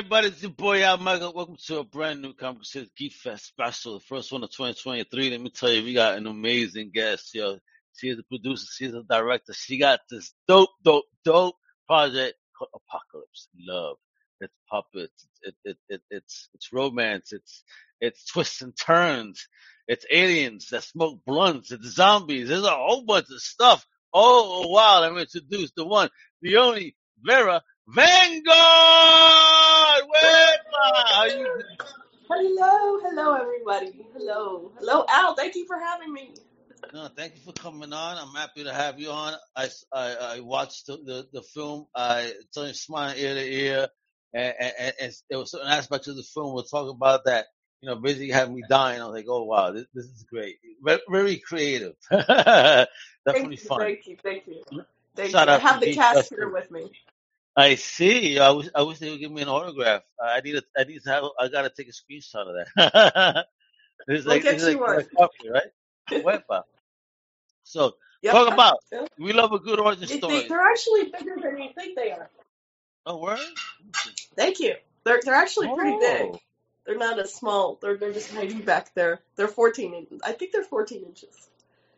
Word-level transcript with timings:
everybody? 0.00 0.28
It's 0.28 0.40
your 0.40 0.50
boy 0.50 0.82
Al 0.82 0.96
Mega. 0.96 1.30
Welcome 1.30 1.58
to 1.66 1.80
a 1.80 1.84
brand 1.84 2.22
new 2.22 2.32
Conversation 2.32 2.88
Geek 2.96 3.12
Fest 3.12 3.44
special, 3.44 3.98
the 3.98 4.00
first 4.00 4.32
one 4.32 4.42
of 4.42 4.50
2023. 4.50 5.28
Let 5.28 5.40
me 5.42 5.50
tell 5.50 5.70
you, 5.70 5.84
we 5.84 5.92
got 5.92 6.16
an 6.16 6.26
amazing 6.26 6.90
guest, 6.94 7.34
yo. 7.34 7.58
She 7.92 8.08
is 8.08 8.18
a 8.18 8.22
producer, 8.22 8.64
she's 8.72 8.94
a 8.94 9.02
director. 9.02 9.52
She 9.52 9.76
got 9.76 10.00
this 10.08 10.32
dope, 10.48 10.70
dope, 10.82 11.04
dope 11.22 11.56
project 11.86 12.36
called 12.56 12.70
Apocalypse 12.74 13.48
Love. 13.58 13.98
It's 14.40 14.54
puppets, 14.70 15.26
it, 15.42 15.54
it, 15.66 15.76
it, 15.90 16.00
it's 16.08 16.48
it's 16.54 16.72
romance, 16.72 17.34
it's 17.34 17.62
it's 18.00 18.24
twists 18.24 18.62
and 18.62 18.74
turns, 18.74 19.48
it's 19.86 20.06
aliens 20.10 20.68
that 20.70 20.84
smoke 20.84 21.20
blunts, 21.26 21.72
it's 21.72 21.88
zombies. 21.88 22.48
There's 22.48 22.64
a 22.64 22.70
whole 22.70 23.04
bunch 23.04 23.26
of 23.30 23.42
stuff. 23.42 23.84
Oh 24.14 24.66
wow! 24.68 25.02
Let 25.02 25.12
me 25.12 25.20
introduce 25.20 25.72
the 25.76 25.84
one, 25.84 26.08
the 26.40 26.56
only 26.56 26.96
Vera 27.22 27.62
VanGuard. 27.88 28.42
Where? 30.08 30.56
Hello, 32.28 33.00
hello, 33.02 33.34
everybody. 33.34 34.06
Hello, 34.14 34.72
hello, 34.78 35.04
Al. 35.08 35.34
Thank 35.34 35.56
you 35.56 35.66
for 35.66 35.78
having 35.78 36.12
me. 36.12 36.34
No, 36.94 37.08
thank 37.16 37.34
you 37.34 37.40
for 37.42 37.52
coming 37.52 37.92
on. 37.92 38.16
I'm 38.16 38.34
happy 38.34 38.64
to 38.64 38.72
have 38.72 39.00
you 39.00 39.10
on. 39.10 39.34
I, 39.56 39.68
I, 39.92 40.14
I 40.36 40.40
watched 40.40 40.86
the, 40.86 40.96
the, 40.98 41.28
the 41.32 41.42
film. 41.42 41.86
I 41.94 42.32
turned 42.54 42.76
smiling 42.76 43.18
ear 43.18 43.34
to 43.34 43.52
ear, 43.52 43.88
and, 44.34 44.54
and, 44.60 44.92
and 45.00 45.12
there 45.28 45.38
was 45.38 45.50
certain 45.50 45.68
aspects 45.68 46.08
of 46.08 46.16
the 46.16 46.22
film 46.22 46.54
we'll 46.54 46.62
talk 46.64 46.88
about 46.88 47.24
that. 47.26 47.46
You 47.82 47.88
know, 47.88 47.96
basically 47.96 48.30
having 48.30 48.54
me 48.54 48.62
dying. 48.68 49.00
I 49.00 49.06
was 49.06 49.14
like, 49.14 49.26
oh 49.28 49.44
wow, 49.44 49.72
this, 49.72 49.86
this 49.94 50.04
is 50.06 50.24
great. 50.30 50.56
Very, 50.84 51.00
very 51.10 51.36
creative. 51.38 51.94
Definitely 52.10 52.86
Thank 53.26 53.50
you, 53.50 53.56
fun. 53.56 53.80
thank 53.80 54.06
you, 54.06 54.16
thank 54.22 54.46
you, 54.46 54.62
thank 55.16 55.30
Shout 55.30 55.48
you. 55.48 55.54
I 55.54 55.56
out 55.56 55.60
to 55.60 55.66
have 55.66 55.80
the 55.80 55.94
cast 55.94 56.30
here 56.30 56.48
with 56.50 56.70
me. 56.70 56.90
I 57.56 57.74
see. 57.74 58.38
I 58.38 58.50
wish 58.50 58.68
I 58.74 58.82
wish 58.82 58.98
they 58.98 59.10
would 59.10 59.20
give 59.20 59.32
me 59.32 59.42
an 59.42 59.48
autograph. 59.48 60.02
I 60.22 60.40
need 60.40 60.56
a, 60.56 60.62
I 60.76 60.84
need 60.84 61.02
to 61.02 61.10
have. 61.10 61.24
I 61.38 61.48
gotta 61.48 61.70
take 61.70 61.88
a 61.88 61.92
screenshot 61.92 62.46
of 62.48 62.66
that. 62.76 63.46
We'll 64.08 64.22
like 64.24 64.42
this 64.42 64.64
get 64.64 64.80
like 64.80 64.80
one. 64.80 65.06
copy, 65.16 65.50
right? 65.50 65.70
Wepa. 66.10 66.62
So 67.64 67.92
Yep. 68.22 68.32
talk 68.32 68.52
about. 68.52 68.78
We 69.18 69.32
love 69.32 69.52
a 69.52 69.58
good 69.58 69.78
origin 69.78 70.06
They, 70.06 70.14
they, 70.14 70.18
story. 70.18 70.48
they're 70.48 70.60
actually 70.60 71.04
bigger 71.04 71.36
than 71.40 71.58
you 71.58 71.70
think 71.74 71.96
they 71.96 72.10
are. 72.10 72.28
Oh, 73.06 73.18
word? 73.18 73.38
Thank 74.36 74.60
you. 74.60 74.74
They're 75.04 75.20
they're 75.24 75.34
actually 75.34 75.68
pretty 75.68 75.98
big. 75.98 76.22
Oh, 76.22 76.38
They're 76.86 76.98
not 76.98 77.18
as 77.18 77.34
small. 77.34 77.78
They're 77.80 77.96
they're 77.96 78.12
just 78.12 78.30
hiding 78.32 78.60
back 78.60 78.94
there. 78.94 79.20
They're 79.36 79.48
14 79.48 79.94
inches. 79.94 80.20
I 80.24 80.32
think 80.32 80.52
they're 80.52 80.64
14 80.64 81.02
inches. 81.04 81.48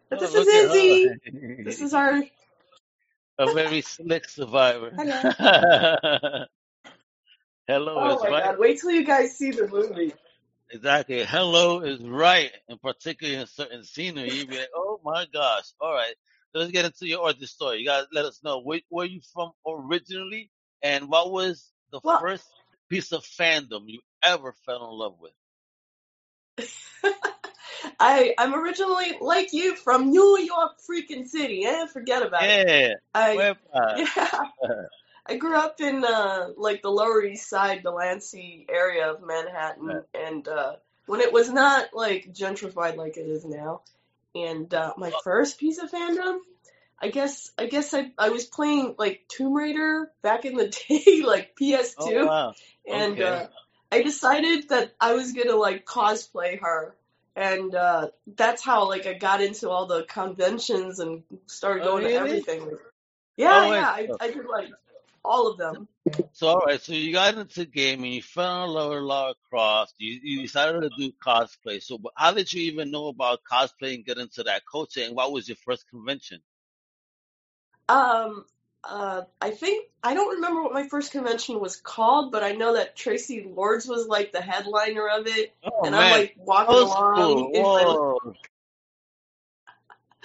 But 0.08 0.18
oh, 0.18 0.22
this 0.22 0.34
is 0.34 0.48
Izzy. 0.48 1.08
Oh. 1.08 1.64
This 1.64 1.80
is 1.80 1.94
our 1.94 2.22
a 3.42 3.48
very 3.48 3.82
slick 3.82 4.28
survivor. 4.28 4.94
hello. 4.96 5.32
Hello 7.68 8.06
Oh 8.06 8.08
is 8.08 8.22
my 8.22 8.30
right. 8.30 8.42
God! 8.42 8.58
Wait 8.58 8.80
till 8.80 8.90
you 8.92 9.04
guys 9.04 9.36
see 9.36 9.50
the 9.52 9.68
movie. 9.68 10.12
Exactly. 10.70 11.24
Hello 11.24 11.80
is 11.80 12.00
right, 12.02 12.50
and 12.68 12.80
particularly 12.80 13.40
in 13.40 13.46
certain 13.46 13.84
scenery, 13.84 14.32
you'd 14.32 14.48
be 14.48 14.58
like, 14.58 14.70
"Oh 14.74 15.00
my 15.04 15.26
gosh!" 15.32 15.72
All 15.80 15.92
right, 15.94 16.14
so 16.52 16.58
let's 16.60 16.72
get 16.72 16.84
into 16.86 17.06
your 17.06 17.20
origin 17.20 17.46
story. 17.46 17.78
You 17.78 17.86
gotta 17.86 18.08
let 18.12 18.24
us 18.26 18.42
know 18.42 18.60
where 18.60 18.80
where 18.88 19.06
you 19.06 19.20
from 19.32 19.52
originally, 19.66 20.50
and 20.82 21.08
what 21.08 21.30
was 21.32 21.72
the 21.92 22.00
Well, 22.02 22.20
first 22.20 22.46
piece 22.88 23.12
of 23.12 23.24
fandom 23.24 23.84
you 23.88 24.00
ever 24.22 24.52
fell 24.66 24.84
in 24.90 24.98
love 24.98 25.18
with? 25.20 25.32
I 27.98 28.34
I'm 28.38 28.54
originally 28.54 29.16
like 29.20 29.52
you 29.52 29.76
from 29.76 30.10
New 30.10 30.38
York 30.38 30.78
freaking 30.88 31.26
city. 31.26 31.64
Eh, 31.64 31.86
forget 31.86 32.22
about 32.24 32.44
it. 32.44 32.66
I 33.14 33.34
yeah. 33.96 34.44
I 35.26 35.36
grew 35.36 35.56
up 35.56 35.80
in 35.80 36.04
uh 36.04 36.50
like 36.56 36.82
the 36.82 36.90
Lower 36.90 37.22
East 37.24 37.48
Side, 37.48 37.82
Delancey 37.82 38.66
area 38.68 39.12
of. 39.12 39.22
Manhattan, 39.22 39.88
and 40.14 40.48
uh 40.48 40.76
when 41.06 41.20
it 41.20 41.32
was 41.32 41.50
not 41.50 41.94
like 41.94 42.32
gentrified 42.32 42.96
like 42.96 43.16
it 43.16 43.26
is 43.26 43.44
now. 43.44 43.82
And 44.34 44.72
uh 44.72 44.94
my 44.96 45.12
first 45.24 45.58
piece 45.58 45.78
of 45.78 45.90
fandom, 45.90 46.38
I 47.00 47.08
guess 47.08 47.50
I 47.58 47.66
guess 47.66 47.92
I 47.94 48.12
I 48.18 48.30
was 48.30 48.44
playing 48.46 48.94
like 48.98 49.22
Tomb 49.28 49.54
Raider 49.54 50.10
back 50.22 50.44
in 50.44 50.56
the 50.56 50.68
day, 50.88 51.22
like 51.22 51.56
Oh 51.56 51.60
PS2, 51.60 52.26
wow. 52.26 52.54
and 52.88 53.12
Okay. 53.14 53.24
uh 53.24 53.46
I 53.90 54.02
decided 54.02 54.70
that 54.70 54.94
I 55.00 55.14
was 55.14 55.32
gonna 55.32 55.56
like 55.56 55.84
cosplay 55.84 56.60
her. 56.60 56.94
And 57.34 57.74
uh 57.74 58.08
that's 58.36 58.62
how 58.62 58.88
like 58.88 59.06
I 59.06 59.14
got 59.14 59.40
into 59.40 59.70
all 59.70 59.86
the 59.86 60.04
conventions 60.04 60.98
and 60.98 61.22
started 61.46 61.82
Oh 61.84 61.90
going 61.92 62.04
to 62.04 62.08
really? 62.10 62.30
everything. 62.30 62.78
Yeah, 63.36 63.50
Oh 63.54 63.72
yeah, 63.72 63.88
I 63.88 64.08
I 64.20 64.26
did 64.28 64.46
like 64.46 64.70
all 65.24 65.48
of 65.48 65.58
them. 65.58 65.88
so 66.32 66.48
all 66.48 66.58
right. 66.58 66.80
So 66.80 66.92
you 66.92 67.12
got 67.12 67.36
into 67.38 67.64
gaming. 67.64 68.12
You 68.12 68.22
fell 68.22 68.64
in 68.64 68.70
love 68.70 68.90
with 68.90 69.02
Lara 69.02 69.34
Croft. 69.48 69.94
You 69.98 70.20
you 70.22 70.42
decided 70.42 70.82
to 70.82 70.90
do 70.98 71.12
cosplay. 71.24 71.82
So 71.82 71.98
how 72.16 72.32
did 72.32 72.52
you 72.52 72.62
even 72.70 72.90
know 72.90 73.08
about 73.08 73.40
cosplay 73.50 73.94
and 73.94 74.04
get 74.04 74.18
into 74.18 74.42
that 74.44 74.62
culture? 74.70 75.02
And 75.02 75.16
what 75.16 75.32
was 75.32 75.48
your 75.48 75.56
first 75.64 75.88
convention? 75.88 76.40
Um, 77.88 78.46
uh, 78.84 79.22
I 79.40 79.50
think 79.50 79.88
I 80.02 80.14
don't 80.14 80.36
remember 80.36 80.62
what 80.62 80.72
my 80.72 80.88
first 80.88 81.12
convention 81.12 81.60
was 81.60 81.76
called, 81.76 82.32
but 82.32 82.42
I 82.42 82.52
know 82.52 82.74
that 82.74 82.96
Traci 82.96 83.54
Lords 83.54 83.86
was 83.86 84.06
like 84.06 84.32
the 84.32 84.40
headliner 84.40 85.08
of 85.08 85.26
it, 85.26 85.54
Oh 85.62 85.84
and 85.84 85.94
I'm 85.94 86.10
like 86.10 86.34
walking 86.36 86.74
old 86.74 86.88
along. 86.88 87.52
Whoa, 87.54 88.34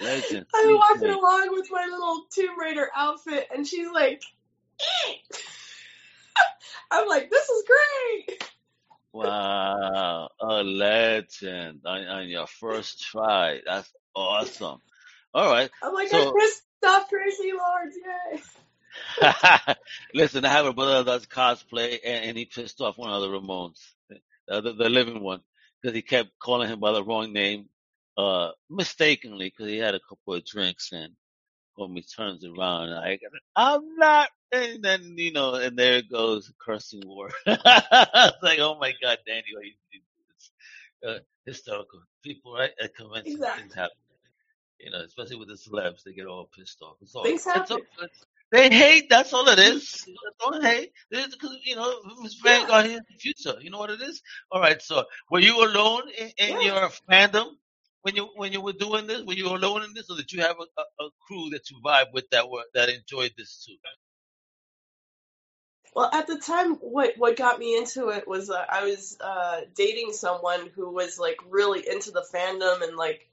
legend. 0.00 0.46
I'm 0.54 0.74
walking 0.74 1.10
along 1.10 1.48
with 1.52 1.68
my 1.70 1.86
little 1.90 2.24
Tomb 2.32 2.58
Raider 2.58 2.88
outfit, 2.94 3.48
and 3.54 3.66
she's 3.66 3.88
like, 3.90 4.22
"Eh." 4.80 5.12
I'm 6.90 7.06
like, 7.06 7.30
this 7.30 7.48
is 7.48 7.64
great. 7.66 8.44
Wow, 9.12 10.30
a 10.40 10.62
legend 10.62 11.82
on, 11.84 12.06
on 12.06 12.28
your 12.28 12.46
first 12.46 13.02
try. 13.02 13.60
That's 13.66 13.92
awesome. 14.14 14.80
All 15.34 15.50
right. 15.50 15.70
I'm 15.82 15.92
like, 15.92 16.12
I 16.12 16.24
So 16.24 16.32
off 16.86 17.08
Traci 17.10 17.52
Lords, 17.52 17.96
yay. 18.32 18.42
listen, 20.14 20.44
I 20.44 20.48
have 20.48 20.66
a 20.66 20.72
brother 20.72 21.02
that 21.02 21.10
does 21.10 21.26
cosplay, 21.26 21.98
and, 22.04 22.26
and 22.26 22.38
he 22.38 22.44
pissed 22.46 22.80
off 22.80 22.98
one 22.98 23.10
of 23.10 23.22
the 23.22 23.28
Ramones, 23.28 23.80
uh, 24.50 24.60
the, 24.60 24.74
the 24.74 24.88
living 24.88 25.22
one, 25.22 25.40
because 25.82 25.94
he 25.94 26.02
kept 26.02 26.30
calling 26.40 26.68
him 26.68 26.80
by 26.80 26.92
the 26.92 27.04
wrong 27.04 27.32
name, 27.32 27.66
uh, 28.16 28.50
mistakenly, 28.70 29.48
because 29.50 29.68
he 29.70 29.78
had 29.78 29.94
a 29.94 30.00
couple 30.08 30.34
of 30.34 30.44
drinks, 30.44 30.92
and 30.92 31.14
when 31.76 31.94
he 31.96 32.02
turns 32.02 32.44
around, 32.44 32.90
I, 32.92 33.18
I'm 33.56 33.96
not, 33.96 34.30
and 34.52 34.82
then 34.82 35.14
you 35.16 35.32
know, 35.32 35.54
and 35.54 35.78
there 35.78 35.98
it 35.98 36.10
goes, 36.10 36.52
cursing 36.64 37.02
war. 37.06 37.30
it's 37.46 38.42
like, 38.42 38.58
oh 38.60 38.78
my 38.80 38.92
God, 39.02 39.18
Danny, 39.26 39.44
why 39.54 39.62
you 39.64 39.74
do 39.92 40.00
this? 40.34 40.50
Uh, 41.06 41.18
historical 41.46 42.00
people, 42.24 42.54
right? 42.54 42.72
At 42.82 42.96
conventions, 42.96 43.50
things 43.54 43.74
Exactly. 43.74 43.74
happen. 43.74 43.90
You 44.80 44.90
know, 44.92 45.00
especially 45.02 45.36
with 45.38 45.48
the 45.48 45.54
celebs, 45.54 46.04
they 46.04 46.12
get 46.12 46.26
all 46.26 46.50
pissed 46.56 46.82
off. 46.82 46.96
It's 47.02 47.14
all, 47.14 47.24
Things 47.24 47.46
it's 47.54 47.70
all 47.72 47.78
happen. 47.78 48.08
They 48.52 48.70
hate. 48.70 49.10
That's 49.10 49.32
all 49.34 49.48
it 49.48 49.58
is. 49.58 50.06
Don't 50.40 50.64
hate. 50.64 50.92
It's 51.10 51.36
because 51.36 51.58
you 51.64 51.76
know 51.76 51.94
Miss 52.22 52.40
Yeah, 52.44 52.66
VanGuard 52.66 52.86
here 52.86 52.98
in 52.98 53.04
the 53.10 53.18
future. 53.18 53.56
You 53.60 53.70
know 53.70 53.78
what 53.78 53.90
it 53.90 54.00
is. 54.02 54.22
All 54.50 54.60
right. 54.60 54.80
So, 54.82 55.04
were 55.30 55.40
you 55.40 55.64
alone 55.64 56.04
in, 56.18 56.30
in 56.38 56.60
yeah. 56.62 56.62
your 56.62 56.90
fandom 57.10 57.48
when 58.02 58.16
you 58.16 58.28
when 58.36 58.52
you 58.52 58.62
were 58.62 58.72
doing 58.74 59.06
this? 59.06 59.22
Were 59.24 59.34
you 59.34 59.48
alone 59.48 59.84
in 59.84 59.94
this, 59.94 60.10
or 60.10 60.16
did 60.16 60.32
you 60.32 60.42
have 60.42 60.56
a, 60.60 60.80
a, 60.80 61.06
a 61.06 61.10
crew 61.26 61.50
that 61.50 61.70
you 61.70 61.78
vibe 61.84 62.12
with 62.14 62.30
that 62.30 62.50
were 62.50 62.64
that 62.74 62.88
enjoyed 62.88 63.32
this 63.36 63.64
too? 63.66 63.76
Well, 65.94 66.10
at 66.12 66.26
the 66.28 66.38
time, 66.38 66.76
what 66.76 67.14
what 67.18 67.36
got 67.36 67.58
me 67.58 67.76
into 67.76 68.10
it 68.10 68.28
was 68.28 68.50
uh, 68.50 68.64
I 68.68 68.84
was 68.84 69.18
uh, 69.20 69.62
dating 69.76 70.12
someone 70.12 70.70
who 70.74 70.90
was 70.92 71.18
like 71.18 71.38
really 71.50 71.88
into 71.88 72.12
the 72.12 72.24
fandom 72.34 72.82
and 72.82 72.96
like 72.96 73.27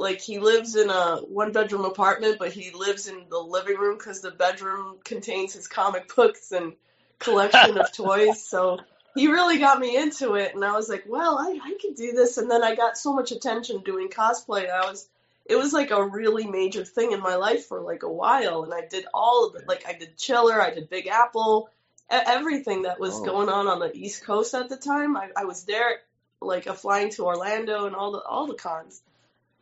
like 0.00 0.22
he 0.22 0.40
lives 0.40 0.76
in 0.76 0.90
a 0.90 1.18
one 1.18 1.52
bedroom 1.52 1.86
apartment, 1.86 2.38
but 2.40 2.52
he 2.52 2.72
lives 2.72 3.08
in 3.08 3.26
the 3.30 3.38
living 3.40 3.78
room 3.78 3.98
because 3.98 4.22
the 4.22 4.32
bedroom 4.32 4.98
contains 5.04 5.54
his 5.54 5.68
comic 5.68 6.14
books 6.16 6.52
and 6.52 6.74
collection 7.20 7.78
of 7.78 7.92
toys. 7.92 8.42
So 8.48 8.80
he 9.14 9.28
really 9.28 9.58
got 9.60 9.80
me 9.80 9.96
into 9.98 10.34
it, 10.36 10.54
and 10.56 10.64
I 10.64 10.72
was 10.72 10.90
like, 10.90 11.04
well, 11.08 11.38
I 11.38 11.60
I 11.62 11.78
could 11.82 11.96
do 11.96 12.12
this. 12.12 12.38
And 12.38 12.50
then 12.50 12.64
I 12.64 12.76
got 12.76 12.98
so 12.98 13.14
much 13.14 13.32
attention 13.32 13.82
doing 13.84 14.10
cosplay. 14.10 14.70
I 14.70 14.90
was 14.90 15.08
it 15.46 15.56
was 15.56 15.74
like 15.74 15.92
a 15.92 16.04
really 16.04 16.48
major 16.48 16.84
thing 16.86 17.12
in 17.12 17.22
my 17.22 17.36
life 17.36 17.66
for 17.66 17.82
like 17.82 18.04
a 18.04 18.12
while, 18.12 18.64
and 18.64 18.74
I 18.74 18.86
did 18.90 19.06
all 19.14 19.48
of 19.48 19.56
it. 19.56 19.68
Like 19.68 19.84
I 19.88 19.94
did 19.94 20.18
Chiller, 20.18 20.60
I 20.62 20.72
did 20.74 20.90
Big 20.90 21.08
Apple, 21.08 21.70
e- 22.12 22.16
everything 22.26 22.84
that 22.84 23.00
was 23.00 23.16
Oh, 23.16 23.22
going 23.22 23.50
on 23.50 23.68
on 23.68 23.80
the 23.80 23.96
East 23.96 24.24
Coast 24.24 24.54
at 24.54 24.70
the 24.70 24.78
time. 24.78 25.16
I, 25.16 25.30
I 25.36 25.46
was 25.46 25.64
there, 25.64 26.00
like 26.42 26.68
uh, 26.68 26.74
flying 26.74 27.10
to 27.12 27.26
Orlando 27.26 27.86
and 27.86 27.96
all 27.96 28.12
the 28.12 28.20
all 28.22 28.48
the 28.48 28.54
cons. 28.56 29.02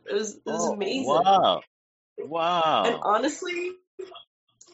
It 0.05 0.13
was 0.13 0.35
it 0.35 0.41
was 0.45 0.65
oh, 0.65 0.73
amazing. 0.73 1.05
wow, 1.05 1.61
Wow. 2.17 2.85
And 2.85 2.95
honestly, 3.03 3.71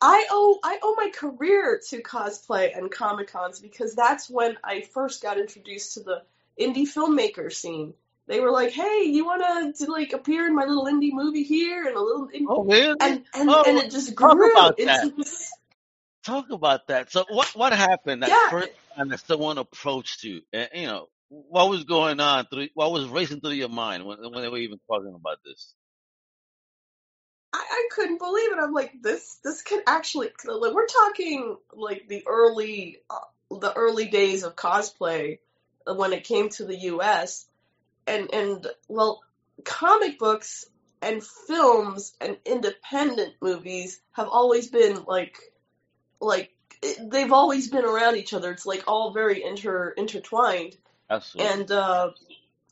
I 0.02 0.26
owe 0.30 0.60
I 0.64 0.80
owe 0.82 0.96
my 0.96 1.10
career 1.10 1.82
to 1.90 2.02
cosplay 2.02 2.78
and 2.78 2.92
comic 2.92 3.28
cons 3.32 3.60
because 3.60 3.96
that's 3.96 4.30
when 4.30 4.58
I 4.64 4.82
first 4.82 5.22
got 5.22 5.38
introduced 5.40 5.94
to 5.96 6.02
the 6.02 6.24
indie 6.60 6.88
filmmaker 6.88 7.52
scene. 7.52 7.94
They 8.28 8.40
were 8.40 8.52
like, 8.52 8.72
"Hey, 8.72 9.04
you 9.06 9.26
want 9.26 9.76
to 9.78 9.92
like 9.92 10.14
appear 10.14 10.48
in 10.48 10.56
my 10.56 10.66
little 10.66 10.86
indie 10.86 11.14
movie 11.14 11.44
here?" 11.44 11.86
And 11.88 11.96
a 11.96 12.02
little, 12.02 12.28
in-" 12.28 12.46
Oh, 12.48 12.64
really? 12.64 12.96
and 13.00 13.24
and 13.34 13.50
oh, 13.50 13.64
and 13.68 13.78
Oh, 13.78 13.82
it 13.82 13.92
just 13.92 14.16
talk 14.20 14.34
grew 14.34 14.52
about 14.52 14.78
that. 14.78 15.12
Talk 16.24 16.50
about 16.50 16.88
that. 16.88 17.12
So, 17.12 17.26
what 17.30 17.48
what 17.56 17.74
happened 17.74 18.24
that 18.24 18.30
Yeah, 18.30 18.50
first 18.50 18.70
and 18.98 19.14
if 19.14 19.26
someone 19.28 19.58
approached 19.60 20.24
you, 20.24 20.42
and 20.52 20.70
you 20.74 20.88
know, 20.88 21.08
what 21.30 21.70
was 21.70 21.84
going 21.84 22.20
on 22.20 22.46
through, 22.46 22.70
what 22.74 22.92
was 22.92 23.08
racing 23.08 23.42
through 23.42 23.52
your 23.52 23.70
mind 23.70 24.06
when 24.06 24.18
when 24.20 24.42
they 24.42 24.50
were 24.50 24.58
even 24.58 24.80
talking 24.88 25.14
about 25.16 25.38
this? 25.44 25.74
I, 27.54 27.66
I 27.70 27.88
couldn't 27.92 28.20
believe 28.20 28.52
it. 28.52 28.60
I'm 28.60 28.74
like, 28.74 28.94
this 29.02 29.40
this 29.44 29.62
could 29.62 29.82
actually. 29.88 30.30
Like, 30.46 30.74
we're 30.74 30.88
talking 30.88 31.58
like 31.74 32.08
the 32.08 32.24
early 32.28 33.00
uh, 33.10 33.20
the 33.60 33.74
early 33.74 34.06
days 34.06 34.44
of 34.44 34.56
cosplay 34.56 35.40
uh, 35.88 35.94
when 35.94 36.14
it 36.14 36.24
came 36.24 36.50
to 36.50 36.66
the 36.66 36.78
U.S. 36.78 37.46
and 38.08 38.34
and 38.34 38.68
well, 38.88 39.24
comic 39.64 40.20
books 40.20 40.66
and 41.02 41.24
films 41.24 42.14
and 42.20 42.38
independent 42.46 43.36
movies 43.42 44.02
have 44.12 44.28
always 44.28 44.68
been 44.68 45.04
like 45.06 45.38
like 46.20 46.52
they've 47.00 47.32
always 47.32 47.70
been 47.70 47.86
around 47.86 48.18
each 48.18 48.34
other. 48.34 48.52
It's 48.52 48.66
like 48.66 48.84
all 48.88 49.14
very 49.14 49.44
inter 49.44 49.90
intertwined. 49.92 50.76
Absolutely. 51.10 51.54
And 51.54 51.72
uh, 51.72 52.12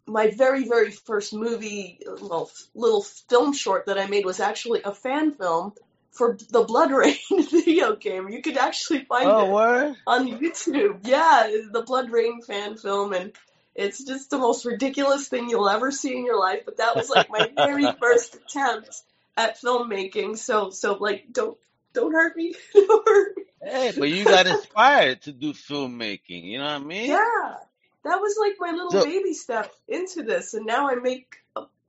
my 0.05 0.31
very 0.31 0.67
very 0.67 0.91
first 0.91 1.33
movie, 1.33 1.99
well, 2.21 2.49
little 2.75 3.03
film 3.29 3.53
short 3.53 3.85
that 3.85 3.97
I 3.97 4.07
made 4.07 4.25
was 4.25 4.39
actually 4.39 4.81
a 4.83 4.93
fan 4.93 5.31
film 5.31 5.73
for 6.11 6.37
the 6.49 6.63
Blood 6.63 6.91
Rain 6.91 7.17
video 7.29 7.95
game. 7.95 8.29
You 8.29 8.41
could 8.41 8.57
actually 8.57 9.05
find 9.05 9.27
oh, 9.27 9.45
it 9.45 9.51
word? 9.51 9.95
on 10.07 10.27
YouTube. 10.27 10.99
Yeah, 11.03 11.51
the 11.71 11.83
BloodRayne 11.83 12.45
fan 12.45 12.77
film, 12.77 13.13
and 13.13 13.33
it's 13.75 14.03
just 14.03 14.29
the 14.29 14.37
most 14.37 14.65
ridiculous 14.65 15.27
thing 15.27 15.49
you'll 15.49 15.69
ever 15.69 15.91
see 15.91 16.15
in 16.15 16.25
your 16.25 16.39
life. 16.39 16.61
But 16.65 16.77
that 16.77 16.95
was 16.95 17.09
like 17.09 17.29
my 17.29 17.49
very 17.55 17.91
first 17.99 18.35
attempt 18.35 19.01
at 19.35 19.59
filmmaking. 19.59 20.37
So 20.37 20.69
so 20.69 20.93
like 20.93 21.25
don't 21.31 21.57
don't 21.93 22.13
hurt 22.13 22.37
me. 22.37 22.53
don't 22.73 23.07
hurt 23.07 23.37
me. 23.37 23.43
Hey, 23.61 23.93
but 23.97 24.09
you 24.09 24.25
got 24.25 24.45
inspired 24.45 25.21
to 25.23 25.31
do 25.31 25.53
filmmaking. 25.53 26.43
You 26.43 26.57
know 26.57 26.65
what 26.65 26.73
I 26.73 26.79
mean? 26.79 27.09
Yeah, 27.09 27.55
that 28.03 28.19
was 28.21 28.35
like 28.39 28.55
my 28.59 28.71
little 28.71 28.91
So- 28.91 29.05
baby 29.05 29.33
step 29.33 29.73
into 29.87 30.23
this, 30.23 30.53
and 30.53 30.65
now 30.65 30.89
I 30.89 30.95
make 30.95 31.37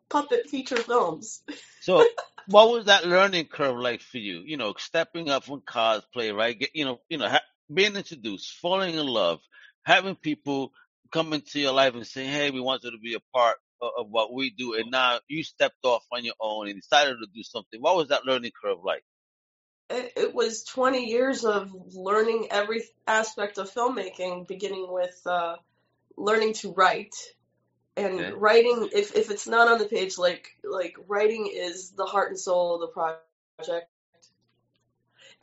puppet 0.08 0.48
feature 0.48 0.76
films. 0.76 1.42
So, 1.80 2.06
what 2.46 2.70
was 2.70 2.86
that 2.86 3.06
learning 3.06 3.46
curve 3.46 3.76
like 3.76 4.00
for 4.00 4.18
you? 4.18 4.40
You 4.44 4.56
know, 4.56 4.74
stepping 4.78 5.28
up 5.28 5.44
from 5.44 5.60
cosplay, 5.60 6.34
right? 6.34 6.58
Get, 6.58 6.70
you 6.74 6.84
know, 6.84 7.00
you 7.08 7.18
know, 7.18 7.28
ha- 7.28 7.40
being 7.72 7.96
introduced, 7.96 8.52
falling 8.58 8.94
in 8.94 9.06
love, 9.06 9.40
having 9.84 10.14
people 10.14 10.72
come 11.10 11.32
into 11.32 11.60
your 11.60 11.72
life 11.72 11.94
and 11.94 12.06
say, 12.06 12.24
"Hey, 12.26 12.50
we 12.50 12.60
want 12.60 12.84
you 12.84 12.90
to 12.90 12.98
be 12.98 13.14
a 13.14 13.20
part 13.36 13.58
of, 13.80 13.90
of 13.98 14.06
what 14.10 14.32
we 14.32 14.50
do," 14.50 14.74
and 14.74 14.90
now 14.90 15.20
you 15.28 15.42
stepped 15.42 15.84
off 15.84 16.04
on 16.12 16.24
your 16.24 16.34
own 16.40 16.68
and 16.68 16.80
decided 16.80 17.16
to 17.20 17.26
do 17.34 17.42
something. 17.42 17.80
What 17.80 17.96
was 17.96 18.08
that 18.08 18.24
learning 18.24 18.52
curve 18.62 18.78
like? 18.84 19.04
It, 19.90 20.12
it 20.16 20.34
was 20.34 20.64
20 20.64 21.04
years 21.04 21.44
of 21.44 21.70
learning 21.94 22.48
every 22.50 22.84
aspect 23.06 23.58
of 23.58 23.70
filmmaking, 23.70 24.48
beginning 24.48 24.86
with 24.90 25.20
uh, 25.26 25.56
learning 26.16 26.54
to 26.54 26.72
write. 26.72 27.14
And 27.96 28.18
Okay. 28.18 28.32
writing, 28.32 28.88
if, 28.92 29.14
if 29.14 29.30
it's 29.30 29.46
not 29.46 29.68
on 29.68 29.78
the 29.78 29.84
page, 29.84 30.18
like 30.18 30.48
like 30.64 30.96
writing 31.06 31.48
is 31.52 31.90
the 31.90 32.04
heart 32.04 32.30
and 32.30 32.38
soul 32.38 32.74
of 32.74 32.80
the 32.80 32.88
project. 32.88 33.88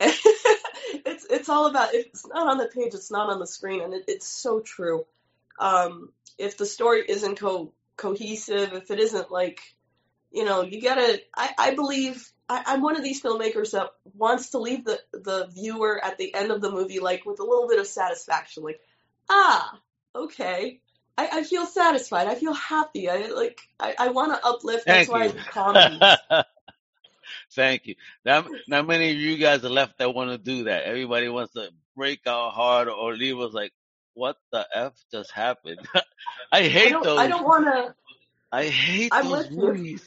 it's 0.00 1.26
it's 1.30 1.48
all 1.48 1.66
about 1.66 1.94
if 1.94 2.06
it's 2.06 2.26
not 2.26 2.46
on 2.46 2.58
the 2.58 2.66
page, 2.66 2.94
it's 2.94 3.10
not 3.10 3.30
on 3.30 3.38
the 3.38 3.46
screen, 3.46 3.80
and 3.80 3.94
it, 3.94 4.04
it's 4.08 4.26
so 4.26 4.60
true. 4.60 5.06
Um, 5.58 6.10
if 6.38 6.56
the 6.58 6.66
story 6.66 7.04
isn't 7.08 7.38
co- 7.38 7.72
cohesive, 7.96 8.72
if 8.72 8.90
it 8.90 8.98
isn't 8.98 9.30
like, 9.30 9.60
you 10.30 10.44
know, 10.44 10.62
you 10.62 10.82
gotta. 10.82 11.20
I, 11.36 11.54
I 11.56 11.74
believe 11.74 12.30
I, 12.48 12.64
I'm 12.66 12.82
one 12.82 12.96
of 12.96 13.02
these 13.02 13.22
filmmakers 13.22 13.72
that 13.72 13.90
wants 14.14 14.50
to 14.50 14.58
leave 14.58 14.84
the 14.84 15.00
the 15.12 15.46
viewer 15.46 16.02
at 16.04 16.18
the 16.18 16.34
end 16.34 16.50
of 16.50 16.60
the 16.60 16.70
movie 16.70 17.00
like 17.00 17.24
with 17.24 17.40
a 17.40 17.44
little 17.44 17.68
bit 17.68 17.78
of 17.78 17.86
satisfaction, 17.86 18.62
like, 18.62 18.80
ah, 19.30 19.80
okay. 20.14 20.80
I, 21.18 21.28
I 21.32 21.42
feel 21.44 21.66
satisfied. 21.66 22.28
I 22.28 22.34
feel 22.34 22.54
happy. 22.54 23.08
I 23.10 23.28
like. 23.28 23.60
I, 23.78 23.94
I 23.98 24.08
want 24.08 24.34
to 24.34 24.46
uplift. 24.46 24.86
That's 24.86 25.08
Thank 25.08 25.08
why 25.08 25.24
I 25.24 25.28
you. 25.28 25.32
do 25.32 25.44
comedies. 25.50 26.00
Thank 27.54 27.86
you. 27.86 27.94
Now, 28.24 28.46
now 28.68 28.82
many 28.82 29.10
of 29.10 29.16
you 29.16 29.36
guys 29.36 29.64
are 29.64 29.70
left 29.70 29.98
that 29.98 30.14
want 30.14 30.30
to 30.30 30.38
do 30.38 30.64
that. 30.64 30.84
Everybody 30.84 31.28
wants 31.28 31.52
to 31.54 31.70
break 31.96 32.20
out 32.26 32.52
hard 32.52 32.88
or 32.88 33.14
leave 33.14 33.38
us 33.38 33.52
like, 33.52 33.72
what 34.14 34.36
the 34.52 34.66
f 34.74 34.94
just 35.12 35.30
happened? 35.32 35.80
I 36.52 36.62
I 36.62 36.68
hate 36.68 36.90
don't. 36.90 37.04
those. 37.04 37.18
I 37.18 37.28
don't 37.28 37.44
want 37.44 37.66
to. 37.66 37.94
I 38.52 38.66
hate 38.66 39.12
I'm 39.12 39.24
those 39.24 39.48
with 39.48 39.50
you. 39.50 39.98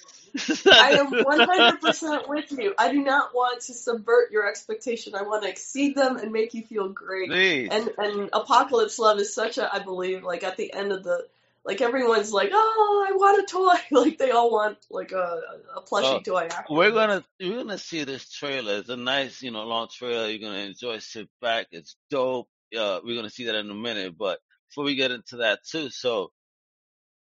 I 0.72 0.98
am 1.00 1.12
100% 1.12 2.28
with 2.28 2.52
you. 2.52 2.74
I 2.78 2.92
do 2.92 3.02
not 3.02 3.34
want 3.34 3.62
to 3.64 3.74
subvert 3.74 4.32
your 4.32 4.48
expectation. 4.48 5.16
I 5.16 5.24
want 5.24 5.44
to 5.44 5.50
exceed 5.50 5.96
them 5.96 6.18
and 6.18 6.32
make 6.32 6.54
you 6.54 6.64
feel 6.64 6.90
great. 6.90 7.30
Please. 7.30 7.70
And 7.72 7.90
and 7.98 8.30
Apocalypse 8.34 9.00
Love 9.00 9.20
is 9.20 9.34
such 9.34 9.58
a 9.58 9.74
I 9.74 9.80
believe 9.80 10.24
like 10.24 10.44
at 10.44 10.58
the 10.58 10.74
end 10.74 10.92
of 10.92 11.04
the 11.04 11.26
like 11.64 11.82
everyone's 11.82 12.32
like, 12.32 12.52
"Oh, 12.54 13.08
I 13.10 13.16
want 13.16 13.42
a 13.42 13.46
toy." 13.52 13.74
Like 14.06 14.18
they 14.18 14.32
all 14.32 14.52
want 14.52 14.78
like 14.90 15.12
a 15.14 15.42
a 15.76 15.82
plushie 15.82 16.24
toy. 16.24 16.48
Actually. 16.52 16.78
We're 16.78 16.92
gonna 16.92 17.24
we're 17.40 17.58
gonna 17.58 17.78
see 17.78 18.04
this 18.04 18.30
trailer. 18.30 18.80
It's 18.80 18.90
a 18.90 18.98
nice, 18.98 19.42
you 19.42 19.52
know, 19.52 19.64
long 19.64 19.88
trailer. 19.92 20.30
You're 20.30 20.48
gonna 20.48 20.64
enjoy. 20.64 21.00
Sit 21.00 21.28
back. 21.42 21.68
It's 21.72 21.96
dope. 22.12 22.50
Uh, 22.78 23.00
we're 23.04 23.16
gonna 23.16 23.30
see 23.30 23.46
that 23.46 23.56
in 23.56 23.70
a 23.70 23.76
minute. 23.76 24.16
But 24.18 24.40
before 24.70 24.84
we 24.84 24.96
get 24.96 25.12
into 25.12 25.38
that 25.38 25.64
too, 25.64 25.90
so 25.90 26.32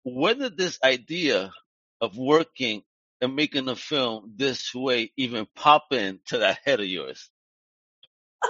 where 0.04 0.36
did 0.36 0.56
this 0.56 0.78
idea 0.84 1.52
of 2.00 2.16
working 2.16 2.84
and 3.22 3.36
making 3.36 3.68
a 3.70 3.76
film 3.76 4.34
this 4.36 4.74
way 4.74 5.12
even 5.18 5.48
pop 5.56 5.92
into 5.92 6.40
that 6.40 6.60
head 6.66 6.80
of 6.80 6.88
yours? 6.88 7.30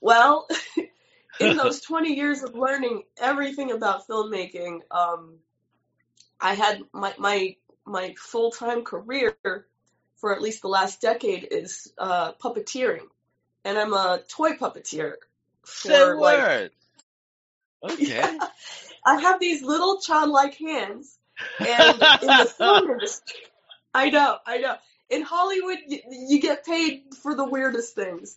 Well, 0.00 0.46
in 1.40 1.56
those 1.56 1.80
20 1.86 2.14
years 2.14 2.44
of 2.44 2.54
learning 2.54 3.02
everything 3.20 3.72
about 3.72 4.06
filmmaking, 4.06 4.80
um, 4.92 5.38
I 6.40 6.54
had 6.54 6.82
my 6.92 7.14
my 7.18 7.56
my 7.84 8.14
full 8.16 8.52
time 8.52 8.84
career 8.84 9.36
for 10.16 10.32
at 10.32 10.40
least 10.40 10.62
the 10.62 10.68
last 10.68 11.00
decade 11.00 11.48
is 11.50 11.92
uh, 11.98 12.32
puppeteering, 12.34 13.08
and 13.64 13.76
I'm 13.76 13.92
a 13.92 14.20
toy 14.28 14.52
puppeteer 14.52 15.14
Say 15.64 16.04
like 16.04 16.38
word. 16.38 16.70
Okay. 17.82 18.38
I 19.06 19.20
have 19.20 19.38
these 19.40 19.62
little 19.62 20.00
childlike 20.00 20.56
hands, 20.56 21.16
and 21.60 22.02
in 22.22 22.26
the 22.26 22.52
film 22.56 22.90
industry, 22.90 23.36
I 23.94 24.10
know, 24.10 24.38
I 24.46 24.58
know. 24.58 24.76
In 25.10 25.22
Hollywood, 25.22 25.78
you, 25.86 26.00
you 26.10 26.40
get 26.40 26.64
paid 26.66 27.14
for 27.22 27.34
the 27.34 27.44
weirdest 27.44 27.94
things. 27.94 28.36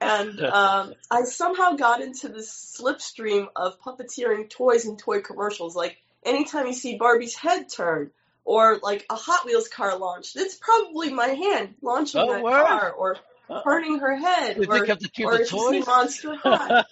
And 0.00 0.40
um, 0.40 0.94
I 1.10 1.24
somehow 1.24 1.72
got 1.72 2.00
into 2.00 2.28
this 2.28 2.78
slipstream 2.80 3.48
of 3.56 3.80
puppeteering 3.80 4.48
toys 4.48 4.84
and 4.84 4.98
toy 4.98 5.20
commercials. 5.22 5.74
Like 5.74 5.98
anytime 6.24 6.66
you 6.66 6.72
see 6.72 6.96
Barbie's 6.96 7.34
head 7.34 7.68
turn, 7.68 8.10
or 8.44 8.78
like 8.82 9.04
a 9.10 9.14
Hot 9.14 9.44
Wheels 9.44 9.68
car 9.68 9.98
launched, 9.98 10.36
it's 10.36 10.54
probably 10.54 11.12
my 11.12 11.26
hand 11.26 11.74
launching 11.82 12.20
Oh, 12.20 12.32
that 12.32 12.42
word. 12.42 12.66
car, 12.66 12.92
or 12.92 13.16
turning 13.62 13.98
her 13.98 14.16
head, 14.16 14.56
or 14.66 14.86
have 14.86 15.00
to 15.00 15.10
keep 15.10 15.26
or 15.26 15.38
the 15.38 15.44
toys? 15.44 15.86
Monster 15.86 16.34
High. 16.42 16.84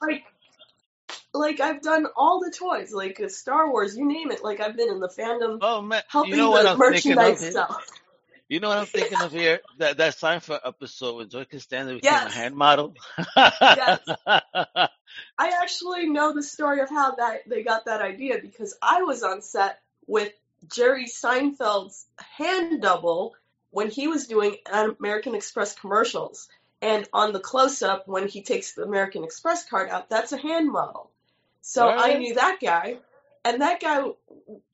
like 0.00 0.24
like 1.38 1.60
I've 1.60 1.82
done 1.82 2.06
all 2.16 2.40
the 2.40 2.50
toys, 2.50 2.92
like 2.92 3.20
uh, 3.20 3.28
Star 3.28 3.70
Wars, 3.70 3.96
you 3.96 4.06
name 4.06 4.30
it. 4.30 4.42
Like 4.42 4.60
I've 4.60 4.76
been 4.76 4.88
in 4.88 5.00
the 5.00 5.08
fandom 5.08 5.58
oh 5.60 5.82
man, 5.82 6.02
helping 6.08 6.32
you 6.32 6.36
know 6.38 6.50
what 6.50 6.62
the 6.64 6.70
I'm 6.70 6.92
thinking 6.92 7.12
of 7.12 7.18
merchandise 7.18 7.40
here? 7.42 7.52
sell. 7.52 7.80
You 8.48 8.60
know 8.60 8.68
what 8.68 8.78
I'm 8.78 8.86
thinking 8.86 9.20
of 9.20 9.32
here? 9.32 9.60
That 9.78 9.96
that 9.96 10.14
Seinfeld 10.14 10.60
episode 10.64 11.16
when 11.16 11.28
George 11.28 11.48
Costanza 11.48 11.94
became 11.94 12.12
a 12.12 12.30
hand 12.30 12.54
model. 12.54 12.94
Yes. 13.36 14.00
I 14.26 14.88
actually 15.38 16.08
know 16.08 16.32
the 16.32 16.42
story 16.42 16.80
of 16.80 16.88
how 16.88 17.16
that 17.16 17.48
they 17.48 17.62
got 17.62 17.86
that 17.86 18.02
idea 18.02 18.38
because 18.40 18.76
I 18.80 19.02
was 19.02 19.22
on 19.22 19.42
set 19.42 19.80
with 20.06 20.32
Jerry 20.68 21.06
Seinfeld's 21.06 22.06
hand 22.18 22.82
double 22.82 23.34
when 23.70 23.90
he 23.90 24.08
was 24.08 24.26
doing 24.26 24.56
American 24.70 25.34
Express 25.34 25.74
commercials. 25.74 26.48
And 26.82 27.08
on 27.12 27.32
the 27.32 27.40
close 27.40 27.82
up, 27.82 28.06
when 28.06 28.28
he 28.28 28.42
takes 28.42 28.74
the 28.74 28.84
American 28.84 29.24
Express 29.24 29.68
card 29.68 29.88
out, 29.88 30.08
that's 30.08 30.32
a 30.32 30.36
hand 30.36 30.70
model. 30.70 31.10
So 31.68 31.88
I 31.88 32.14
knew 32.14 32.34
that 32.34 32.58
guy. 32.62 32.98
And 33.44 33.60
that 33.60 33.80
guy 33.80 34.00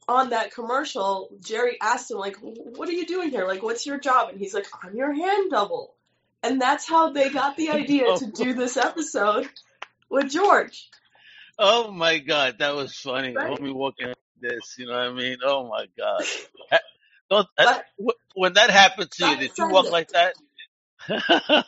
on 0.07 0.31
that 0.31 0.53
commercial, 0.53 1.31
Jerry 1.41 1.79
asked 1.81 2.11
him, 2.11 2.19
like, 2.19 2.37
what 2.43 2.87
are 2.87 2.93
you 2.93 3.07
doing 3.07 3.31
here? 3.31 3.47
Like, 3.47 3.63
what's 3.63 3.87
your 3.87 3.99
job? 3.99 4.29
And 4.29 4.39
he's 4.39 4.53
like, 4.53 4.67
I'm 4.83 4.95
your 4.95 5.11
hand 5.11 5.51
double. 5.51 5.95
And 6.43 6.61
that's 6.61 6.87
how 6.87 7.11
they 7.11 7.31
got 7.31 7.57
the 7.57 7.71
idea 7.73 8.15
to 8.19 8.27
do 8.27 8.51
oh. 8.51 8.53
this 8.53 8.77
episode 8.77 9.49
with 10.11 10.31
George. 10.31 10.91
oh 11.59 11.91
my 11.91 12.19
god, 12.19 12.59
that 12.59 12.75
was 12.75 12.95
funny. 12.95 13.33
Right? 13.35 13.59
Homie 13.59 13.73
walking 13.73 14.09
like 14.09 14.17
this, 14.39 14.77
you 14.77 14.85
know 14.85 14.93
what 14.93 15.01
I 15.01 15.13
mean? 15.15 15.39
Oh 15.43 15.67
my 15.69 15.87
god. 15.97 16.25
Don't, 17.31 17.49
But 17.57 17.87
wh- 17.99 18.37
when 18.37 18.53
that 18.53 18.69
happened 18.69 19.11
to 19.13 19.31
you, 19.31 19.37
did 19.39 19.57
you 19.57 19.67
walk 19.71 19.85
note. 19.87 19.93
like 19.93 20.09
that? 20.09 20.35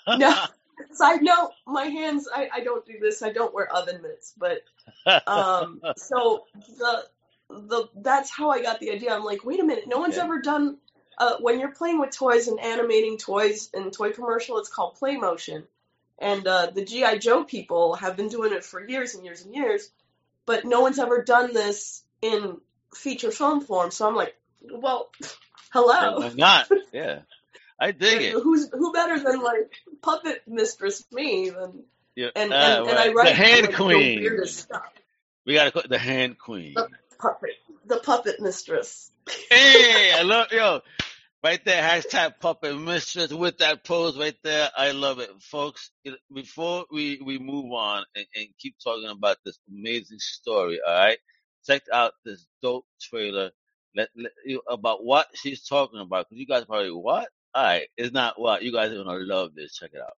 no, 0.06 0.36
side 0.92 1.22
note, 1.22 1.52
my 1.66 1.84
hands, 1.86 2.28
I, 2.34 2.48
I 2.52 2.60
don't 2.60 2.84
do 2.84 2.98
this. 3.00 3.22
I 3.22 3.32
don't 3.32 3.54
wear 3.54 3.72
oven 3.74 4.02
mitts. 4.02 4.32
But 4.36 4.62
um, 5.26 5.80
so 5.96 6.44
the 6.78 7.04
the 7.48 7.88
that's 7.96 8.30
how 8.30 8.50
I 8.50 8.62
got 8.62 8.80
the 8.80 8.90
idea. 8.90 9.14
I'm 9.14 9.24
like, 9.24 9.44
wait 9.44 9.60
a 9.60 9.64
minute, 9.64 9.84
no 9.86 9.98
one's 9.98 10.16
Okay. 10.16 10.24
ever 10.24 10.40
done. 10.40 10.78
Uh, 11.16 11.36
when 11.40 11.60
you're 11.60 11.70
playing 11.72 12.00
with 12.00 12.10
toys 12.10 12.48
and 12.48 12.58
animating 12.58 13.18
toys 13.18 13.70
in 13.72 13.90
toy 13.92 14.10
commercial, 14.10 14.58
it's 14.58 14.68
called 14.68 14.96
play 14.96 15.16
motion. 15.16 15.64
And 16.18 16.46
uh, 16.46 16.70
the 16.74 16.84
GI 16.84 17.18
Joe 17.18 17.44
people 17.44 17.94
have 17.94 18.16
been 18.16 18.28
doing 18.28 18.52
it 18.52 18.64
for 18.64 18.84
years 18.84 19.14
and 19.14 19.24
years 19.24 19.44
and 19.44 19.54
years, 19.54 19.90
but 20.46 20.64
no 20.64 20.80
one's 20.80 20.98
ever 20.98 21.22
done 21.22 21.52
this 21.52 22.02
in 22.22 22.58
feature 22.94 23.30
film 23.30 23.60
form. 23.60 23.90
So 23.90 24.08
I'm 24.08 24.14
like, 24.14 24.34
well, 24.72 25.10
hello. 25.72 26.20
Why 26.20 26.32
not? 26.34 26.68
Yeah. 26.92 27.20
I 27.80 27.90
dig 27.92 28.22
it. 28.22 28.32
Who's 28.34 28.68
who 28.72 28.92
better 28.92 29.18
than 29.18 29.42
like 29.42 29.72
puppet 30.02 30.42
mistress 30.46 31.04
me 31.12 31.50
than 31.50 31.84
Yeah. 32.16 32.28
and 32.36 32.52
Ah, 32.52 32.78
and, 32.80 32.88
and 32.88 32.98
I 32.98 33.12
write 33.12 33.28
the 33.28 33.34
hand 33.34 33.66
like, 33.66 33.76
queen. 33.76 34.16
the 34.22 34.28
weirdest 34.28 34.58
stuff. 34.58 34.82
We 35.46 35.54
gotta 35.54 35.70
call 35.72 35.82
the 35.88 35.98
hand 35.98 36.38
queen. 36.38 36.74
The 36.74 36.88
puppet, 37.18 37.50
the 37.86 37.96
puppet 37.98 38.40
mistress. 38.40 39.10
hey, 39.50 40.12
I 40.14 40.22
love 40.22 40.48
yo. 40.52 40.80
Right 41.42 41.62
there, 41.62 41.82
hashtag 41.82 42.40
puppet 42.40 42.78
mistress 42.80 43.30
with 43.30 43.58
that 43.58 43.84
pose 43.84 44.16
right 44.18 44.36
there. 44.42 44.70
I 44.74 44.92
love 44.92 45.18
it, 45.18 45.30
folks. 45.42 45.90
Before 46.32 46.86
we 46.90 47.20
we 47.22 47.38
move 47.38 47.70
on 47.72 48.04
and, 48.16 48.24
and 48.34 48.46
keep 48.58 48.76
talking 48.82 49.10
about 49.10 49.36
this 49.44 49.58
amazing 49.70 50.20
story, 50.20 50.80
all 50.86 50.94
right? 50.94 51.18
Check 51.66 51.82
out 51.92 52.12
this 52.24 52.46
dope 52.62 52.86
trailer 53.00 53.50
let, 53.96 54.08
let, 54.16 54.32
about 54.68 55.04
what 55.04 55.26
she's 55.34 55.66
talking 55.66 56.00
about. 56.00 56.26
Because 56.28 56.40
you 56.40 56.46
guys 56.46 56.64
probably 56.64 56.90
what? 56.90 57.28
All 57.56 57.62
right, 57.62 57.86
it's 57.96 58.12
not 58.12 58.40
what 58.40 58.64
you 58.64 58.72
guys 58.72 58.90
are 58.90 58.96
gonna 58.96 59.16
love 59.20 59.54
this. 59.54 59.76
Check 59.78 59.92
it 59.94 60.00
out. 60.00 60.16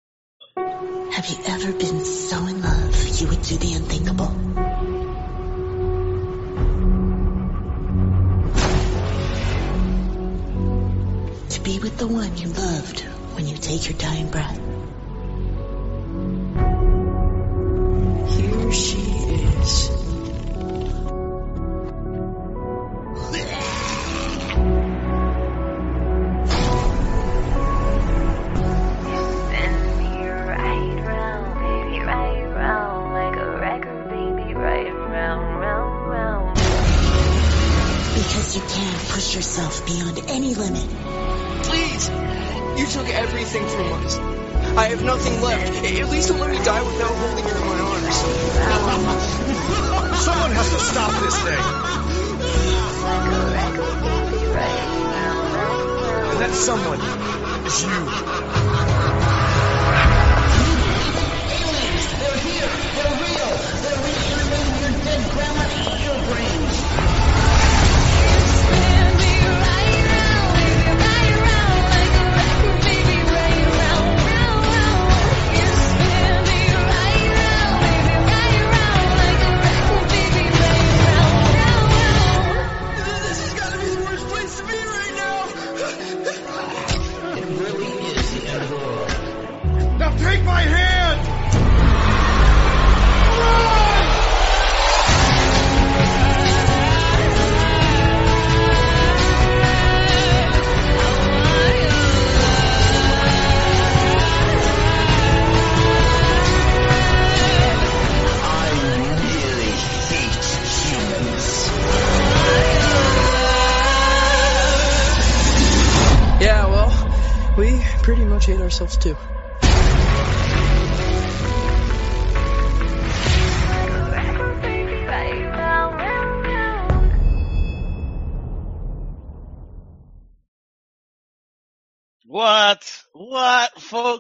Have 1.13 1.29
you 1.29 1.37
ever 1.47 1.73
been 1.73 2.03
so 2.03 2.39
in 2.47 2.63
love 2.63 3.21
you 3.21 3.29
would 3.29 3.43
do 3.43 3.59
the 3.59 3.75
unthinkable? 3.75 4.29
To 11.51 11.61
be 11.61 11.79
with 11.79 11.99
the 11.99 12.07
one 12.07 12.39
you 12.39 12.49
loved 12.49 13.01
when 13.35 13.47
you 13.47 13.59
take 13.59 13.87
your 13.87 13.99
dying 13.99 14.31
breath. 14.31 14.57
Here 18.31 18.73
she 18.73 18.97
is. 18.99 20.16
Yourself 39.37 39.85
beyond 39.85 40.19
any 40.29 40.55
limit. 40.55 40.89
Please! 41.65 42.09
You 42.81 42.87
took 42.87 43.07
everything 43.11 43.69
from 43.69 43.93
us. 43.93 44.17
I 44.79 44.89
have 44.89 45.05
nothing 45.05 45.43
left. 45.43 45.85
At 45.85 46.09
least 46.09 46.29
don't 46.29 46.41
let 46.41 46.51
me 46.51 46.57
die 46.65 46.83
without 46.83 47.15
holding 47.15 47.45
her 47.45 47.57
in 47.59 47.67
my 47.67 47.79
arms. 47.79 48.17
Someone 50.25 50.53
has 50.53 50.71
to 50.71 50.79
stop 50.79 51.13
this 51.21 51.37
thing. 51.45 51.65
And 56.31 56.41
that 56.41 56.55
someone 56.55 57.01
is 57.67 57.83
you. 58.91 58.96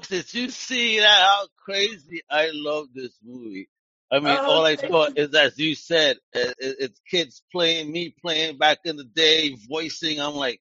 Did 0.10 0.32
you 0.34 0.50
see 0.50 1.00
that? 1.00 1.22
How 1.28 1.46
crazy! 1.64 2.22
I 2.30 2.50
love 2.52 2.88
this 2.94 3.12
movie. 3.24 3.68
I 4.10 4.20
mean, 4.20 4.38
Oh, 4.40 4.48
all 4.48 4.66
I 4.66 4.76
saw 4.76 5.08
is, 5.16 5.34
as 5.34 5.58
you 5.58 5.74
said, 5.74 6.18
it, 6.32 6.54
it- 6.58 6.76
it's 6.80 7.00
kids 7.10 7.42
playing, 7.52 7.90
me 7.92 8.14
playing 8.22 8.58
back 8.58 8.78
in 8.84 8.96
the 8.96 9.04
day, 9.04 9.56
voicing. 9.68 10.20
I'm 10.20 10.34
like, 10.34 10.60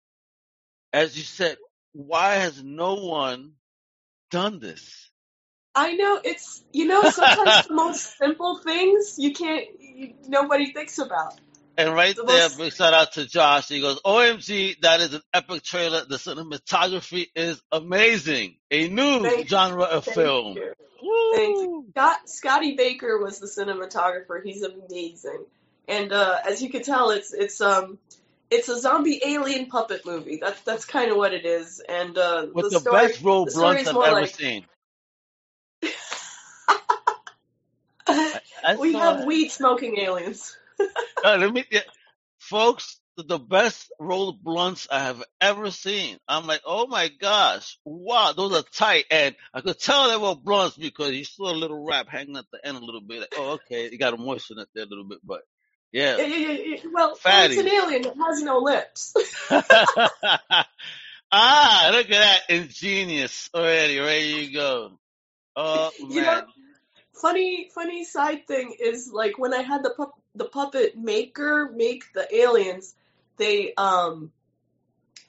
as 0.92 1.16
you 1.16 1.24
said, 1.24 1.56
why 1.92 2.34
has 2.36 2.62
no 2.62 2.94
one 2.94 3.52
done 4.30 4.60
this? 4.60 5.10
I 5.74 5.94
know 5.94 6.20
it's 6.22 6.62
you 6.72 6.86
know 6.86 7.04
sometimes 7.06 7.62
the 7.66 7.74
most 7.74 8.16
simple 8.18 8.58
things 8.58 9.16
you 9.18 9.32
can't 9.32 9.66
you, 9.80 10.14
nobody 10.28 10.72
thinks 10.72 10.98
about. 10.98 11.40
And 11.78 11.94
right 11.94 12.14
The 12.14 12.24
there, 12.24 12.42
most- 12.42 12.58
big 12.58 12.72
shout 12.74 12.92
out 12.92 13.12
to 13.12 13.26
Josh. 13.26 13.68
He 13.68 13.80
goes, 13.80 13.98
OMG, 14.04 14.80
that 14.82 15.00
is 15.00 15.14
an 15.14 15.22
epic 15.32 15.62
trailer. 15.62 16.04
The 16.04 16.16
cinematography 16.16 17.28
is 17.34 17.60
amazing. 17.72 18.56
A 18.70 18.88
new 18.88 19.22
Thank- 19.22 19.48
genre 19.48 19.84
of 19.84 20.04
film. 20.04 20.56
you. 20.56 20.74
Thank 21.34 21.56
you. 21.56 21.86
Scott, 21.90 22.28
Scotty 22.28 22.76
Baker 22.76 23.18
was 23.18 23.38
the 23.40 23.46
cinematographer. 23.46 24.42
He's 24.44 24.62
amazing, 24.62 25.44
and 25.88 26.12
uh, 26.12 26.36
as 26.46 26.62
you 26.62 26.70
can 26.70 26.82
tell, 26.84 27.10
it's 27.10 27.32
it's 27.32 27.60
um 27.60 27.98
it's 28.50 28.68
a 28.68 28.78
zombie 28.78 29.20
alien 29.24 29.66
puppet 29.66 30.06
movie. 30.06 30.38
That's 30.40 30.60
that's 30.60 30.84
kind 30.84 31.10
of 31.10 31.16
what 31.16 31.34
it 31.34 31.44
is. 31.44 31.82
And 31.86 32.16
uh, 32.16 32.46
With 32.54 32.66
the, 32.66 32.70
the, 32.70 32.80
story, 32.80 33.08
best 33.08 33.22
roll 33.22 33.46
the 33.46 33.64
I've 33.64 33.88
ever 33.88 33.96
like 33.96 34.28
seen. 34.34 34.64
I 38.06 38.76
we 38.78 38.92
saw 38.92 39.16
have 39.16 39.24
weed 39.26 39.48
smoking 39.50 39.98
aliens. 39.98 40.56
Uh, 41.24 41.36
let 41.38 41.52
me, 41.52 41.64
yeah, 41.70 41.80
folks, 42.38 42.98
the, 43.16 43.38
best 43.38 43.92
roll 44.00 44.32
blunts 44.32 44.88
I 44.90 45.00
have 45.00 45.22
ever 45.40 45.70
seen. 45.70 46.18
I'm 46.26 46.46
like, 46.46 46.62
oh 46.64 46.86
my 46.86 47.08
gosh, 47.08 47.78
wow, 47.84 48.32
those 48.36 48.56
are 48.56 48.64
tight, 48.72 49.04
and 49.10 49.34
I 49.52 49.60
could 49.60 49.78
tell 49.78 50.10
they 50.10 50.16
were 50.16 50.34
blunts 50.34 50.76
because 50.76 51.12
you 51.12 51.24
saw 51.24 51.52
a 51.52 51.54
little 51.54 51.84
wrap 51.84 52.08
hanging 52.08 52.36
at 52.36 52.46
the 52.52 52.66
end 52.66 52.76
a 52.76 52.84
little 52.84 53.00
bit. 53.02 53.20
Like, 53.20 53.34
oh, 53.36 53.52
okay, 53.52 53.90
you 53.90 53.98
got 53.98 54.10
to 54.10 54.16
moisten 54.16 54.58
it 54.58 54.68
there 54.74 54.84
a 54.84 54.88
little 54.88 55.04
bit, 55.04 55.18
but 55.24 55.42
Yeah, 55.92 56.16
yeah. 56.16 56.26
yeah, 56.26 56.36
yeah, 56.48 56.58
yeah. 56.64 56.76
Well, 56.92 57.14
Fatty. 57.14 57.54
it's 57.54 57.62
an 57.62 57.68
alien 57.68 58.02
that 58.02 58.16
has 58.16 58.42
no 58.42 58.58
lips. 58.58 59.14
ah, 61.32 61.90
look 61.92 62.06
at 62.06 62.10
that, 62.10 62.40
ingenious 62.48 63.50
already. 63.54 63.98
There 63.98 64.18
you 64.20 64.52
go. 64.52 64.98
Oh 65.54 65.90
You 65.98 66.22
man, 66.22 66.24
know, 66.24 66.44
funny, 67.22 67.70
funny 67.72 68.04
side 68.04 68.46
thing 68.46 68.74
is 68.78 69.10
like 69.12 69.38
when 69.38 69.54
I 69.54 69.62
had 69.62 69.82
the 69.82 69.90
pup, 69.90 70.12
the 70.34 70.44
puppet 70.44 70.98
maker 70.98 71.70
make 71.74 72.12
the 72.12 72.26
aliens, 72.34 72.94
they 73.38 73.72
um, 73.74 74.32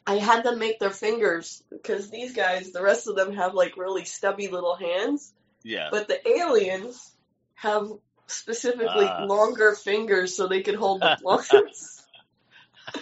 I 0.06 0.16
had 0.16 0.44
them 0.44 0.60
make 0.60 0.80
their 0.80 0.90
fingers 0.90 1.64
because 1.70 2.10
these 2.10 2.34
guys, 2.34 2.72
the 2.72 2.82
rest 2.82 3.08
of 3.08 3.16
them 3.16 3.34
have 3.36 3.54
like 3.54 3.78
really 3.78 4.04
stubby 4.06 4.50
little 4.50 4.76
hands, 4.76 5.32
yeah. 5.64 5.90
but 5.92 6.08
the 6.08 6.28
aliens 6.28 7.12
have 7.56 7.88
specifically 8.28 9.06
Ah. 9.06 9.26
longer 9.26 9.76
fingers 9.76 10.36
so 10.36 10.48
they 10.48 10.64
could 10.64 10.76
hold 10.76 11.02
the 11.02 11.18
blunts. 11.22 12.02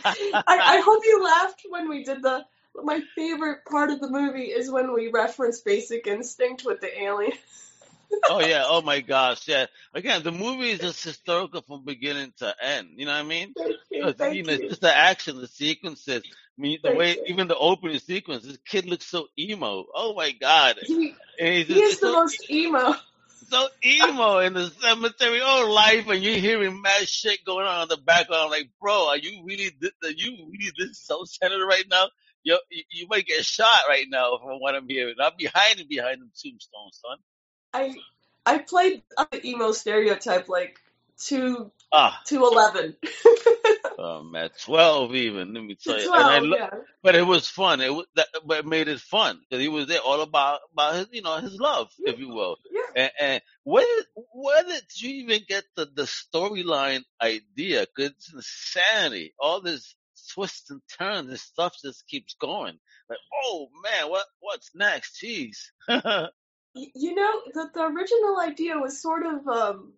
I, 0.03 0.33
I 0.45 0.81
hope 0.85 1.01
you 1.05 1.23
laughed 1.23 1.61
when 1.69 1.89
we 1.89 2.03
did 2.03 2.21
the. 2.21 2.45
My 2.73 3.01
favorite 3.15 3.65
part 3.65 3.91
of 3.91 3.99
the 3.99 4.09
movie 4.09 4.45
is 4.45 4.71
when 4.71 4.93
we 4.93 5.09
reference 5.09 5.59
Basic 5.59 6.07
Instinct 6.07 6.63
with 6.65 6.79
the 6.79 7.01
alien. 7.01 7.33
Oh 8.29 8.39
yeah. 8.39 8.63
Oh 8.67 8.81
my 8.81 9.01
gosh. 9.01 9.47
Yeah. 9.47 9.65
Again, 9.93 10.23
the 10.23 10.31
movie 10.31 10.71
is 10.71 10.79
just 10.79 11.03
historical 11.03 11.61
from 11.61 11.85
beginning 11.85 12.33
to 12.37 12.53
end. 12.61 12.89
You 12.97 13.05
know 13.05 13.13
what 13.13 13.19
I 13.19 13.23
mean? 13.23 13.53
Thank 13.57 13.71
you. 13.89 13.99
Because, 13.99 14.15
Thank 14.15 14.35
you 14.35 14.43
know, 14.43 14.53
you. 14.53 14.69
just 14.69 14.81
the 14.81 14.95
action, 14.95 15.37
the 15.37 15.47
sequences. 15.47 16.23
I 16.25 16.61
mean, 16.61 16.79
the 16.83 16.89
Thank 16.89 16.99
way 16.99 17.11
you. 17.11 17.23
even 17.27 17.47
the 17.47 17.57
opening 17.57 17.99
sequence, 17.99 18.43
this 18.45 18.57
kid 18.65 18.85
looks 18.85 19.05
so 19.05 19.27
emo. 19.37 19.85
Oh 19.93 20.13
my 20.15 20.31
god! 20.31 20.77
He 20.81 21.15
he 21.37 21.61
is 21.61 21.99
the 21.99 22.07
so, 22.07 22.13
most 22.13 22.49
emo. 22.49 22.93
so 23.49 23.67
emo 23.83 24.39
in 24.39 24.53
the 24.53 24.69
cemetery, 24.69 25.41
oh 25.43 25.71
life, 25.71 26.07
and 26.07 26.23
you're 26.23 26.37
hearing 26.37 26.81
mad 26.81 27.07
shit 27.07 27.43
going 27.45 27.65
on 27.65 27.83
in 27.83 27.89
the 27.89 27.97
background. 27.97 28.45
I'm 28.45 28.49
Like, 28.51 28.69
bro, 28.79 29.09
are 29.09 29.17
you 29.17 29.43
really, 29.45 29.69
thi- 29.69 29.91
are 30.03 30.11
you 30.11 30.47
really 30.51 30.71
this 30.77 30.99
self-centered 30.99 31.65
right 31.65 31.85
now? 31.89 32.07
You 32.43 32.59
you 32.89 33.07
might 33.07 33.27
get 33.27 33.45
shot 33.45 33.81
right 33.87 34.05
now 34.09 34.37
from 34.41 34.59
what 34.59 34.75
I'm 34.75 34.87
hearing. 34.87 35.15
I'm 35.21 35.33
behind 35.37 35.79
him 35.79 35.87
behind 35.87 36.21
them 36.21 36.31
tombstones, 36.35 36.99
son. 37.01 37.17
I 37.73 37.95
I 38.45 38.57
played 38.59 39.03
the 39.31 39.47
emo 39.47 39.71
stereotype 39.71 40.49
like 40.49 40.79
two 41.17 41.71
Ah, 41.93 42.21
to 42.27 42.37
eleven. 42.37 42.95
oh 43.99 44.23
man, 44.23 44.49
twelve 44.63 45.13
even. 45.13 45.53
Let 45.53 45.63
me 45.63 45.75
tell 45.75 45.99
you. 45.99 46.13
And 46.13 46.23
I 46.23 46.39
twelve, 46.39 46.43
lo- 46.43 46.57
yeah. 46.57 46.69
but 47.03 47.15
it 47.15 47.27
was 47.27 47.49
fun. 47.49 47.81
It 47.81 47.93
was 47.93 48.05
that, 48.15 48.27
but 48.45 48.59
it 48.59 48.65
made 48.65 48.87
it 48.87 49.01
fun 49.01 49.41
because 49.41 49.61
he 49.61 49.67
was 49.67 49.87
there 49.87 49.99
all 49.99 50.21
about 50.21 50.61
about 50.71 50.95
his, 50.95 51.07
you 51.11 51.21
know, 51.21 51.37
his 51.37 51.59
love, 51.59 51.89
if 51.99 52.17
you 52.17 52.29
will. 52.29 52.55
Yeah. 52.71 52.81
And, 52.95 53.11
and 53.19 53.41
where 53.65 53.85
did 53.85 54.05
where 54.33 54.63
did 54.63 54.83
you 54.95 55.23
even 55.23 55.41
get 55.47 55.65
the 55.75 55.85
the 55.85 56.03
storyline 56.03 57.03
idea? 57.21 57.85
Cause 57.97 58.11
it's 58.11 58.33
insanity. 58.33 59.33
All 59.37 59.59
this 59.59 59.93
twists 60.33 60.69
and 60.69 60.81
turns 60.97 61.29
and 61.29 61.39
stuff 61.39 61.75
just 61.83 62.07
keeps 62.07 62.35
going. 62.35 62.79
Like, 63.09 63.19
oh 63.43 63.67
man, 63.83 64.09
what 64.09 64.25
what's 64.39 64.73
next? 64.73 65.21
Jeez. 65.21 65.57
You 66.73 67.15
know, 67.15 67.41
the 67.53 67.69
the 67.73 67.83
original 67.83 68.39
idea 68.39 68.77
was 68.77 69.01
sort 69.01 69.25
of 69.25 69.47
um 69.47 69.93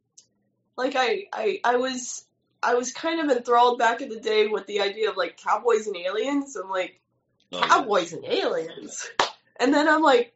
like 0.75 0.95
I 0.95 1.25
I 1.31 1.59
I 1.63 1.75
was 1.77 2.25
I 2.61 2.75
was 2.75 2.91
kind 2.93 3.19
of 3.19 3.35
enthralled 3.35 3.77
back 3.77 4.01
in 4.01 4.09
the 4.09 4.19
day 4.19 4.47
with 4.47 4.65
the 4.65 4.81
idea 4.81 5.09
of 5.09 5.17
like 5.17 5.37
cowboys 5.37 5.87
and 5.87 5.97
aliens. 5.97 6.55
I'm 6.55 6.69
like 6.69 6.99
Oh, 7.51 7.59
yeah. 7.59 7.67
cowboys 7.67 8.13
and 8.13 8.25
aliens, 8.25 9.07
and 9.59 9.71
then 9.73 9.87
I'm 9.87 10.01
like 10.01 10.33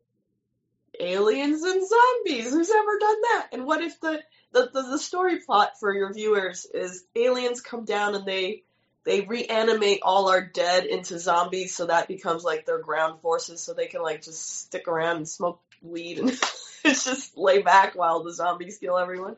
aliens 0.99 1.63
and 1.63 1.87
zombies. 1.87 2.51
Who's 2.51 2.69
ever 2.69 2.99
done 2.99 3.21
that? 3.21 3.47
And 3.53 3.65
what 3.65 3.81
if 3.81 3.99
the 3.99 4.21
the, 4.51 4.69
the, 4.73 4.81
the 4.83 4.99
story 4.99 5.39
plot 5.39 5.79
for 5.79 5.93
your 5.93 6.13
viewers 6.13 6.65
is 6.65 7.03
aliens 7.15 7.61
come 7.61 7.85
down 7.85 8.15
and 8.15 8.25
they 8.25 8.63
they 9.03 9.21
reanimate 9.21 10.01
all 10.03 10.29
our 10.29 10.45
dead 10.45 10.85
into 10.85 11.17
zombies 11.17 11.75
so 11.75 11.85
that 11.85 12.07
becomes 12.07 12.43
like 12.43 12.65
their 12.65 12.79
ground 12.79 13.21
forces 13.21 13.61
so 13.61 13.73
they 13.73 13.87
can 13.87 14.01
like 14.01 14.21
just 14.21 14.59
stick 14.65 14.87
around 14.87 15.17
and 15.17 15.27
smoke 15.27 15.61
weed 15.81 16.19
and 16.19 16.31
just 16.85 17.37
lay 17.37 17.61
back 17.61 17.95
while 17.95 18.23
the 18.23 18.33
zombies 18.33 18.77
kill 18.77 18.97
everyone. 18.97 19.35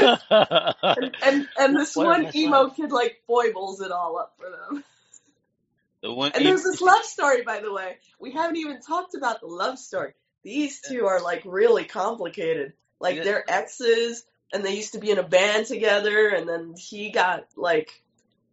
And 0.00 1.16
and, 1.22 1.48
and 1.58 1.76
this 1.76 1.94
What 1.96 2.06
one 2.06 2.30
emo 2.34 2.56
up. 2.66 2.76
kid 2.76 2.92
like 2.92 3.20
foibles 3.26 3.80
it 3.80 3.90
all 3.92 4.18
up 4.18 4.34
for 4.38 4.50
them. 4.50 4.84
the 6.02 6.12
one 6.12 6.32
And 6.34 6.42
e- 6.42 6.46
there's 6.46 6.62
this 6.64 6.80
love 6.80 7.04
story, 7.04 7.42
by 7.42 7.60
the 7.60 7.72
way. 7.72 7.96
We 8.20 8.32
haven't 8.32 8.56
even 8.56 8.80
talked 8.80 9.14
about 9.14 9.40
the 9.40 9.46
love 9.46 9.78
story. 9.78 10.12
These 10.42 10.80
two 10.80 11.06
are 11.06 11.20
like 11.22 11.42
really 11.44 11.84
complicated. 11.84 12.72
Like 13.00 13.16
Yeah. 13.16 13.24
they're 13.24 13.50
exes, 13.50 14.24
and 14.52 14.64
they 14.64 14.74
used 14.76 14.92
to 14.92 14.98
be 14.98 15.10
in 15.10 15.18
a 15.18 15.22
band 15.22 15.66
together, 15.66 16.28
and 16.28 16.48
then 16.48 16.74
he 16.76 17.10
got 17.10 17.46
like, 17.56 18.02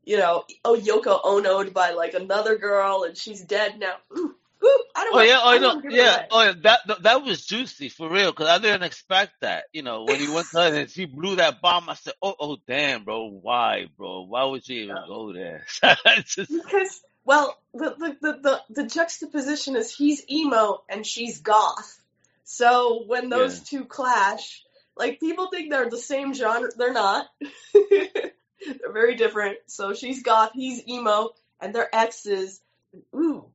you 0.06 0.18
know, 0.18 0.44
oh 0.66 0.76
Yoko 0.80 1.20
Ono'd 1.24 1.74
by 1.74 1.92
like 1.92 2.14
another 2.14 2.58
girl, 2.58 3.04
and 3.04 3.18
she's 3.18 3.42
dead 3.42 3.80
now. 3.80 3.96
Ooh, 4.18 4.36
I 4.96 5.06
don't 5.06 5.14
Oh 5.14 5.20
want, 5.20 5.30
yeah, 5.30 5.40
oh 5.44 5.58
I 5.58 5.60
no, 5.60 5.74
don't 5.74 5.84
give 5.84 5.94
it 5.94 6.00
yeah, 6.00 6.18
oh 6.32 6.44
yeah, 6.44 6.54
that 6.64 7.04
that 7.04 7.24
was 7.24 7.46
juicy 7.46 7.90
for 7.90 8.10
real 8.10 8.32
because 8.32 8.48
I 8.50 8.60
didn't 8.60 8.84
expect 8.84 9.34
that. 9.42 9.66
You 9.74 9.84
know, 9.84 10.06
when 10.06 10.20
he 10.20 10.28
went 10.28 10.52
to 10.52 10.58
her 10.60 10.76
and 10.76 10.90
she 10.90 11.06
blew 11.06 11.38
that 11.38 11.62
bomb, 11.62 11.90
I 11.90 11.96
said, 11.96 12.14
"Oh, 12.22 12.36
oh, 12.40 12.58
damn, 12.68 13.06
bro, 13.06 13.28
why, 13.28 13.88
bro? 13.98 14.24
Why 14.24 14.46
would 14.46 14.68
you 14.68 14.84
even 14.84 15.04
go 15.08 15.34
there?" 15.34 15.66
Just, 16.26 16.52
Because 16.52 17.02
well, 17.26 17.58
the, 17.74 17.96
the 17.98 18.18
the 18.22 18.34
the 18.42 18.62
the 18.84 18.88
juxtaposition 18.88 19.76
is 19.76 19.96
he's 19.96 20.24
emo 20.30 20.84
and 20.90 21.06
she's 21.06 21.40
goth. 21.40 22.00
So 22.44 23.04
when 23.08 23.30
those 23.30 23.60
Yeah. 23.60 23.64
two 23.64 23.86
clash, 23.86 24.64
like 24.98 25.20
people 25.20 25.50
think 25.50 25.72
they're 25.72 25.90
the 25.90 25.98
same 25.98 26.34
genre, 26.34 26.70
they're 26.78 26.94
not. 26.94 27.28
they're 27.74 28.32
very 28.94 29.16
different. 29.16 29.58
So 29.68 29.94
she's 29.94 30.24
goth, 30.24 30.52
he's 30.54 30.88
emo, 30.88 31.32
and 31.62 31.74
they're 31.76 31.94
exes. 31.94 32.62
Ooh, 33.16 33.46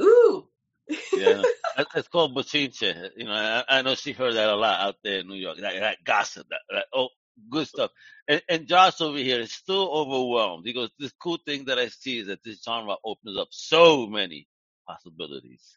ooh. 0.00 0.46
Yeah, 0.88 1.42
That- 1.76 1.86
it's 1.96 2.08
called 2.08 2.36
bochinche. 2.36 3.10
You 3.16 3.24
know, 3.24 3.32
I, 3.32 3.64
I 3.68 3.82
know 3.82 3.94
she 3.94 4.12
heard 4.12 4.34
that 4.34 4.48
a 4.48 4.56
lot 4.56 4.80
out 4.80 4.96
there 5.02 5.20
in 5.20 5.28
New 5.28 5.34
York. 5.34 5.58
That, 5.60 5.74
that 5.80 5.98
gossip, 6.04 6.46
that, 6.50 6.60
that 6.70 6.86
oh, 6.94 7.08
good 7.50 7.66
stuff. 7.66 7.90
And, 8.28 8.42
and 8.48 8.66
Josh 8.66 9.00
over 9.00 9.18
here 9.18 9.40
is 9.40 9.52
still 9.52 9.90
overwhelmed. 9.90 10.66
He 10.66 10.72
goes, 10.72 10.90
"This 10.98 11.12
cool 11.20 11.38
thing 11.44 11.64
that 11.66 11.78
I 11.78 11.88
see 11.88 12.18
is 12.18 12.28
that 12.28 12.42
this 12.44 12.62
genre 12.62 12.96
opens 13.04 13.36
up 13.38 13.48
so 13.50 14.06
many 14.06 14.46
possibilities." 14.86 15.76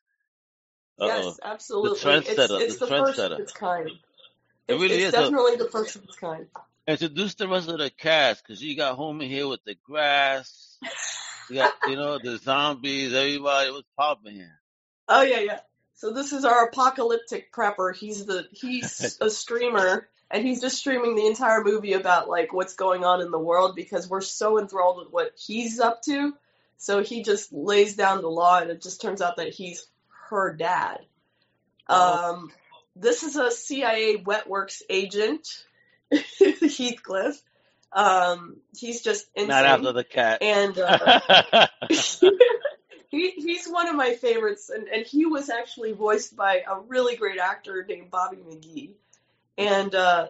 Uh-oh. 0.99 1.07
Yes, 1.07 1.39
absolutely. 1.43 1.91
It's 1.91 2.03
trendsetter, 2.03 2.61
it's 2.61 2.77
the 2.77 2.85
the 2.85 2.87
first 2.87 3.19
of 3.19 3.39
its 3.39 3.51
kind. 3.53 3.89
It 4.67 4.73
It's, 4.73 4.81
really 4.81 4.95
it's 4.95 5.05
is. 5.05 5.11
So, 5.13 5.21
definitely 5.23 5.55
the 5.57 5.69
first 5.69 5.95
of 5.95 6.03
its 6.03 6.15
kind. 6.15 6.47
introduce 6.87 7.35
the 7.35 7.47
rest 7.47 7.69
of 7.69 7.77
the 7.77 7.89
cast 7.91 8.43
because 8.45 8.61
you 8.61 8.75
got 8.75 8.95
Homer 8.95 9.25
here 9.25 9.47
with 9.47 9.63
the 9.65 9.75
grass. 9.85 10.77
You 11.49 11.57
got, 11.57 11.73
you 11.87 11.95
know, 11.95 12.19
the 12.21 12.37
zombies. 12.37 13.13
Everybody 13.13 13.71
was 13.71 13.83
popping 13.97 14.33
here. 14.33 14.59
Oh 15.07 15.21
yeah, 15.21 15.39
yeah. 15.39 15.59
So 15.95 16.11
this 16.13 16.31
is 16.31 16.45
our 16.45 16.65
apocalyptic 16.65 17.51
prepper. 17.51 17.95
He's 17.95 18.25
the 18.25 18.45
he's 18.51 19.17
a 19.21 19.29
streamer 19.29 20.07
and 20.29 20.45
he's 20.45 20.61
just 20.61 20.77
streaming 20.77 21.15
the 21.15 21.25
entire 21.25 21.63
movie 21.63 21.93
about 21.93 22.29
like 22.29 22.53
what's 22.53 22.75
going 22.75 23.03
on 23.03 23.21
in 23.21 23.31
the 23.31 23.39
world 23.39 23.75
because 23.75 24.09
we're 24.09 24.21
so 24.21 24.59
enthralled 24.59 24.97
with 24.97 25.11
what 25.11 25.31
he's 25.37 25.79
up 25.79 26.01
to. 26.03 26.33
So 26.77 27.01
he 27.01 27.23
just 27.23 27.51
lays 27.51 27.95
down 27.95 28.21
the 28.21 28.29
law 28.29 28.59
and 28.59 28.69
it 28.69 28.81
just 28.81 29.01
turns 29.01 29.21
out 29.21 29.37
that 29.37 29.53
he's 29.53 29.87
her 30.29 30.53
dad. 30.53 30.99
Oh. 31.89 32.33
Um 32.35 32.51
this 32.95 33.23
is 33.23 33.35
a 33.35 33.51
CIA 33.51 34.17
wetworks 34.17 34.81
agent, 34.89 35.47
Heathcliff. 36.11 37.41
Um 37.93 38.57
he's 38.77 39.01
just 39.01 39.25
Not 39.35 39.65
after 39.65 39.89
insane. 39.89 39.95
the 39.95 40.03
cat. 40.03 40.41
And 40.43 40.77
uh 40.77 41.67
he 43.09 43.31
he's 43.31 43.67
one 43.67 43.87
of 43.87 43.95
my 43.95 44.13
favorites, 44.15 44.69
and, 44.69 44.87
and 44.87 45.05
he 45.05 45.25
was 45.25 45.49
actually 45.49 45.93
voiced 45.93 46.35
by 46.35 46.63
a 46.69 46.79
really 46.79 47.15
great 47.15 47.39
actor 47.39 47.85
named 47.87 48.11
Bobby 48.11 48.37
McGee, 48.37 48.91
and 49.57 49.93
uh, 49.95 50.27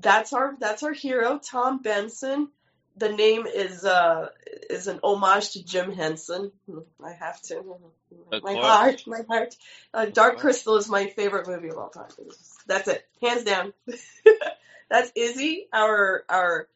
that's 0.00 0.32
our 0.32 0.56
that's 0.58 0.82
our 0.82 0.92
hero, 0.92 1.38
Tom 1.38 1.82
Benson. 1.82 2.48
The 2.96 3.10
name 3.10 3.46
is 3.46 3.84
uh 3.84 4.30
is 4.70 4.86
an 4.88 5.00
homage 5.02 5.52
to 5.52 5.64
Jim 5.64 5.92
Henson. 5.92 6.50
I 7.04 7.12
have 7.12 7.40
to. 7.42 7.58
Of 8.32 8.42
My 8.42 8.54
course. 8.54 8.66
heart, 8.66 9.02
my 9.06 9.20
heart. 9.28 9.54
Uh, 9.92 10.06
Dark. 10.06 10.38
Crystal 10.38 10.76
is 10.76 10.88
my 10.88 11.06
favorite 11.06 11.46
movie 11.46 11.68
of 11.68 11.78
all 11.78 11.90
time. 11.90 12.08
That's 12.66 12.88
it, 12.88 13.06
hands 13.22 13.44
down. 13.44 13.72
that's 14.90 15.12
Izzy, 15.14 15.68
our 15.72 16.24
our 16.28 16.68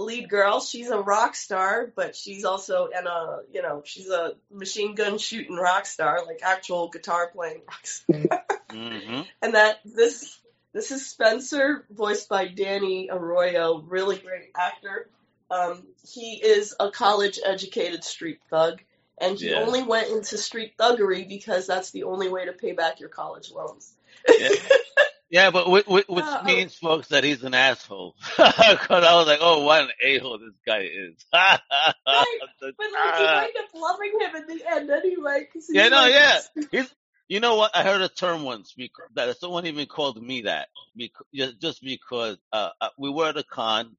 lead 0.00 0.28
girl. 0.28 0.60
She's 0.60 0.90
a 0.90 0.98
rock 0.98 1.34
star, 1.34 1.92
but 1.94 2.14
she's 2.16 2.44
also 2.44 2.88
and 2.94 3.06
a 3.06 3.40
you 3.52 3.62
know 3.62 3.82
she's 3.84 4.08
a 4.08 4.32
machine 4.50 4.94
gun 4.94 5.18
shooting 5.18 5.56
rock 5.56 5.86
star, 5.86 6.24
like 6.26 6.40
actual 6.42 6.88
guitar 6.88 7.30
playing 7.32 7.62
rock 7.66 7.86
star. 7.86 8.44
hmm 8.70 9.22
and 9.42 9.54
that 9.54 9.80
this 9.84 10.38
this 10.72 10.90
is 10.90 11.06
Spencer, 11.06 11.84
voiced 11.90 12.28
by 12.28 12.46
Danny 12.46 13.08
Arroyo, 13.10 13.80
really 13.80 14.18
great 14.18 14.50
actor. 14.56 15.08
Um, 15.50 15.82
he 16.06 16.34
is 16.44 16.74
a 16.78 16.90
college 16.90 17.38
educated 17.42 18.04
street 18.04 18.40
thug, 18.50 18.80
and 19.18 19.38
he 19.38 19.50
Yeah. 19.50 19.60
only 19.60 19.82
went 19.82 20.10
into 20.10 20.36
street 20.36 20.74
thuggery 20.78 21.26
because 21.26 21.66
that's 21.66 21.90
the 21.90 22.04
only 22.04 22.28
way 22.28 22.44
to 22.44 22.52
pay 22.52 22.72
back 22.72 23.00
your 23.00 23.08
college 23.08 23.50
loans. 23.50 23.94
Yeah. 24.38 24.50
Yeah, 25.30 25.50
but 25.50 25.68
which, 25.70 25.86
which 25.86 26.06
Uh, 26.08 26.42
means, 26.44 26.74
folks, 26.74 27.08
that 27.08 27.22
he's 27.22 27.42
an 27.44 27.52
asshole. 27.54 28.14
Because 28.36 29.04
I 29.04 29.14
was 29.14 29.26
like, 29.26 29.40
oh, 29.42 29.62
what 29.64 29.82
an 29.82 29.90
a-hole 30.02 30.38
this 30.38 30.54
guy 30.66 30.80
is. 30.90 31.24
Right, 31.32 31.58
But 32.06 32.74
like 32.78 33.18
you 33.18 33.24
wind 33.26 33.52
up 33.58 33.74
loving 33.74 34.12
him 34.20 34.36
in 34.36 34.46
the 34.58 34.64
end 34.70 34.90
anyway. 34.90 35.46
'cause 35.52 35.66
Yeah, 35.70 35.88
no, 35.88 35.96
like- 36.02 36.12
yeah. 36.14 36.40
He's, 36.70 36.94
you 37.28 37.40
know 37.40 37.56
what? 37.56 37.76
I 37.76 37.82
heard 37.82 38.00
a 38.00 38.08
term 38.08 38.42
once 38.44 38.72
because, 38.74 39.04
that 39.14 39.36
someone 39.38 39.66
even 39.66 39.86
called 39.86 40.22
me 40.22 40.42
that 40.42 40.68
because, 40.96 41.54
just, 41.60 41.82
because 41.82 42.38
uh, 42.52 42.70
uh, 42.80 42.88
we 42.98 43.10
were 43.10 43.28
at 43.28 43.36
a 43.36 43.42
con 43.44 43.96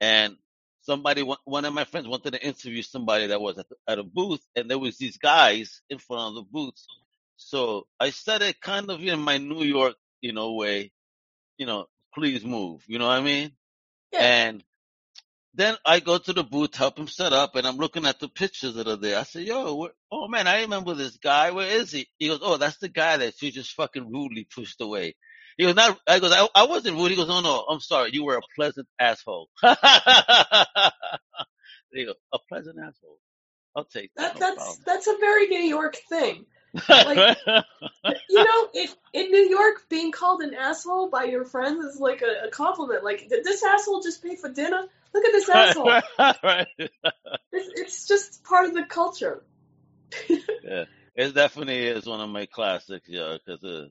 and 0.00 0.36
somebody, 0.80 1.22
one 1.22 1.38
one 1.44 1.64
of 1.64 1.72
my 1.72 1.84
friends 1.84 2.08
wanted 2.08 2.32
to 2.32 2.44
interview 2.44 2.82
somebody 2.82 3.28
that 3.28 3.40
was 3.40 3.56
at, 3.58 3.68
the, 3.68 3.76
at 3.86 4.00
a 4.00 4.02
booth 4.02 4.44
and 4.56 4.68
there 4.68 4.80
was 4.80 4.98
these 4.98 5.16
guys 5.16 5.80
in 5.90 5.98
front 5.98 6.30
of 6.30 6.34
the 6.34 6.50
booths. 6.50 6.86
So 7.36 7.86
I 8.00 8.10
said 8.10 8.42
it 8.42 8.60
kind 8.60 8.90
of 8.90 9.00
in 9.00 9.20
my 9.20 9.38
New 9.38 9.62
York, 9.62 9.94
you 10.22 10.32
know, 10.32 10.54
way, 10.54 10.90
you 11.58 11.66
know, 11.66 11.86
please 12.14 12.44
move. 12.44 12.82
You 12.86 12.98
know 12.98 13.08
what 13.08 13.18
I 13.18 13.22
mean? 13.22 13.52
Yeah. 14.12 14.20
And 14.20 14.64
then 15.54 15.76
I 15.84 16.00
go 16.00 16.16
to 16.16 16.32
the 16.32 16.42
booth, 16.42 16.74
help 16.74 16.98
him 16.98 17.08
set 17.08 17.34
up, 17.34 17.56
and 17.56 17.66
I'm 17.66 17.76
looking 17.76 18.06
at 18.06 18.20
the 18.20 18.28
pictures 18.28 18.74
that 18.74 18.88
are 18.88 18.96
there. 18.96 19.18
I 19.18 19.24
said, 19.24 19.42
yo, 19.42 19.74
where, 19.74 19.90
oh 20.10 20.28
man, 20.28 20.46
I 20.46 20.62
remember 20.62 20.94
this 20.94 21.18
guy. 21.18 21.50
Where 21.50 21.68
is 21.68 21.90
he? 21.90 22.06
He 22.18 22.28
goes, 22.28 22.40
oh, 22.40 22.56
that's 22.56 22.78
the 22.78 22.88
guy 22.88 23.18
that 23.18 23.42
you 23.42 23.52
just 23.52 23.74
fucking 23.74 24.10
rudely 24.10 24.46
pushed 24.54 24.80
away. 24.80 25.14
He 25.58 25.64
goes, 25.64 25.74
not, 25.74 25.98
I 26.08 26.18
goes, 26.20 26.32
I, 26.32 26.48
I 26.54 26.64
wasn't 26.64 26.96
rude. 26.96 27.10
He 27.10 27.16
goes, 27.16 27.28
oh 27.28 27.42
no, 27.42 27.66
I'm 27.68 27.80
sorry. 27.80 28.10
You 28.12 28.24
were 28.24 28.36
a 28.36 28.42
pleasant 28.56 28.88
asshole. 28.98 29.50
you 31.92 32.06
go. 32.06 32.14
A 32.32 32.38
pleasant 32.48 32.78
asshole. 32.78 33.18
I'll 33.76 33.84
take 33.84 34.10
that. 34.16 34.38
That 34.38 34.40
No 34.40 34.56
that's 34.56 34.78
that's 34.86 35.06
a 35.06 35.16
very 35.20 35.48
New 35.48 35.62
York 35.62 35.96
thing. 36.08 36.46
Like- 36.88 37.38
You 38.28 38.44
know, 38.44 38.68
in, 38.74 38.88
in 39.12 39.30
New 39.30 39.48
York, 39.48 39.84
being 39.88 40.10
called 40.10 40.42
an 40.42 40.54
asshole 40.54 41.08
by 41.10 41.24
your 41.24 41.44
friends 41.44 41.84
is 41.84 42.00
like 42.00 42.22
a, 42.22 42.46
a 42.46 42.50
compliment. 42.50 43.04
Like, 43.04 43.28
did 43.28 43.44
this 43.44 43.62
asshole 43.62 44.00
just 44.02 44.22
pay 44.22 44.36
for 44.36 44.48
dinner? 44.50 44.84
Look 45.14 45.24
at 45.24 45.32
this 45.32 45.48
asshole. 45.48 45.84
right. 46.42 46.66
It's, 46.78 47.80
it's 47.80 48.08
just 48.08 48.42
part 48.44 48.66
of 48.66 48.74
the 48.74 48.84
culture. 48.84 49.42
Yeah, 50.64 50.84
it 51.16 51.34
definitely 51.34 51.86
is 51.88 52.06
one 52.06 52.20
of 52.20 52.30
my 52.30 52.46
classics, 52.46 53.08
yeah. 53.08 53.36
Because 53.44 53.64
uh, 53.64 53.86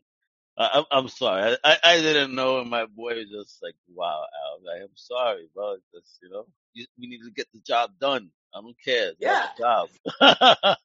I, 0.58 0.80
I'm 0.80 0.86
I'm 0.92 1.08
sorry, 1.10 1.58
I, 1.64 1.78
I 1.84 1.98
didn't 1.98 2.34
know, 2.34 2.60
and 2.60 2.70
my 2.70 2.86
boy 2.86 3.16
was 3.16 3.30
just 3.30 3.62
like, 3.62 3.76
"Wow, 3.94 4.24
Al, 4.24 4.60
like, 4.66 4.82
I'm 4.82 4.96
sorry, 4.96 5.50
bro. 5.54 5.76
Just 5.94 6.18
you 6.24 6.30
know, 6.30 6.46
you, 6.74 6.86
we 6.98 7.08
need 7.08 7.20
to 7.24 7.32
get 7.32 7.48
the 7.54 7.60
job 7.60 7.92
done. 8.00 8.30
I 8.56 8.62
don't 8.62 8.76
care. 8.84 9.12
Yeah. 9.20 9.48
The 9.58 9.64
job." 9.64 10.78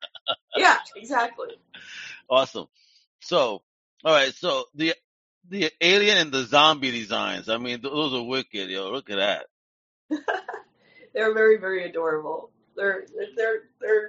Yeah, 0.61 0.79
exactly. 0.97 1.49
awesome. 2.29 2.66
So, 3.21 3.62
all 4.05 4.12
right. 4.14 4.33
So 4.35 4.64
the 4.75 4.95
the 5.49 5.71
alien 5.81 6.19
and 6.19 6.33
the 6.33 6.45
zombie 6.45 6.90
designs. 6.90 7.49
I 7.49 7.59
mean, 7.59 7.81
those 7.83 8.14
are 8.14 8.23
wicked, 8.23 8.71
yo. 8.71 8.90
Look 8.90 9.11
at 9.11 9.16
that. 9.16 9.47
They're 11.14 11.33
very, 11.35 11.57
very 11.59 11.88
adorable. 11.88 12.51
They're 12.77 13.07
they're 13.37 13.61
they're 13.81 14.09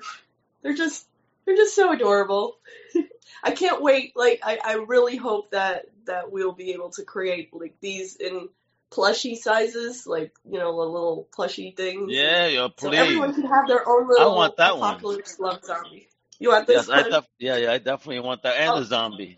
they're 0.62 0.74
just 0.74 1.06
they're 1.46 1.56
just 1.56 1.74
so 1.76 1.92
adorable. 1.94 2.58
I 3.44 3.52
can't 3.52 3.82
wait. 3.82 4.14
Like 4.16 4.42
I, 4.44 4.60
I 4.64 4.74
really 4.74 5.16
hope 5.16 5.52
that 5.52 5.86
that 6.06 6.32
we'll 6.32 6.52
be 6.52 6.72
able 6.72 6.90
to 6.92 7.04
create 7.04 7.50
like 7.54 7.76
these 7.82 8.16
in 8.18 8.50
plushy 8.90 9.36
sizes, 9.36 10.06
like 10.06 10.34
you 10.50 10.60
know, 10.60 10.72
the 10.76 10.92
little 10.92 11.28
plushy 11.34 11.72
things. 11.72 12.12
Yeah, 12.12 12.48
yo, 12.48 12.68
So 12.78 12.90
please. 12.90 12.98
everyone 13.00 13.34
can 13.34 13.44
have 13.44 13.68
their 13.68 13.88
own 13.88 14.10
little 14.10 14.34
I 14.34 14.36
want 14.36 14.58
that 14.58 14.78
one. 14.78 14.94
apocalypse 14.96 15.40
love 15.40 15.64
zombie. 15.64 16.10
You 16.40 16.50
want 16.50 16.68
this 16.68 16.88
Yes, 16.88 16.90
I 16.90 17.04
def- 17.04 17.28
yeah, 17.40 17.58
yeah, 17.58 17.72
I 17.74 17.80
definitely 17.80 18.22
want 18.22 18.44
that 18.44 18.58
and 18.58 18.76
Oh. 18.76 18.78
the 18.78 18.86
zombie. 18.86 19.38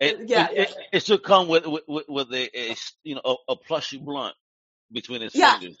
It, 0.00 0.16
Yeah, 0.26 0.48
it, 0.50 0.50
yeah, 0.52 0.66
it, 0.70 0.74
it 0.92 1.04
should 1.06 1.22
come 1.22 1.48
with 1.48 1.66
with, 1.66 1.84
with, 1.88 2.32
a, 2.32 2.50
a 2.72 2.76
you 3.04 3.16
know 3.16 3.22
a, 3.24 3.34
a 3.52 3.56
plushy 3.56 3.98
blunt 3.98 4.34
between 4.92 5.22
its 5.22 5.36
Yeah, 5.36 5.56
fingers 5.60 5.78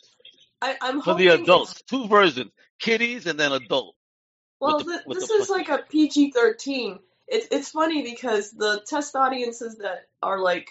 I, 0.62 0.76
I'm 0.82 1.00
for 1.02 1.14
the 1.14 1.28
adults. 1.28 1.82
Two 1.88 2.08
versions: 2.08 2.50
kiddies 2.80 3.26
and 3.26 3.40
then 3.40 3.52
adult. 3.52 3.94
Well, 4.60 4.78
with 4.78 4.86
the- 4.86 5.04
this 5.08 5.30
the 5.30 5.30
is 5.30 5.50
like 5.50 5.68
a 5.68 5.78
PG 5.88 6.32
13. 6.32 6.98
It's 7.28 7.48
it's 7.50 7.70
funny 7.70 8.02
because 8.02 8.52
the 8.52 8.80
test 8.86 9.16
audiences 9.16 9.76
that 9.78 10.08
are 10.22 10.38
like 10.40 10.70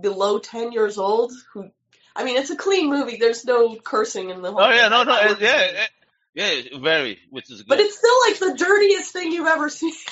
below 0.00 0.38
10 0.38 0.72
years 0.72 0.98
old, 0.98 1.32
who, 1.52 1.70
I 2.14 2.24
mean, 2.24 2.36
it's 2.36 2.50
a 2.50 2.56
clean 2.56 2.88
movie. 2.90 3.16
There's 3.16 3.44
no 3.44 3.76
cursing 3.76 4.30
in 4.30 4.42
the 4.42 4.52
whole 4.52 4.62
Oh 4.62 4.70
yeah, 4.70 4.88
thing. 4.88 4.90
no, 4.90 5.04
no, 5.04 5.16
it, 5.20 5.40
yeah, 5.40 5.86
yeah, 6.34 6.78
very, 6.80 7.18
which 7.30 7.50
is 7.50 7.62
good. 7.62 7.68
But 7.68 7.80
it's 7.80 7.96
still 7.96 8.14
like 8.26 8.38
the 8.38 8.64
dirtiest 8.64 9.12
thing 9.12 9.32
you've 9.32 9.46
ever 9.46 9.68
seen. 9.68 9.92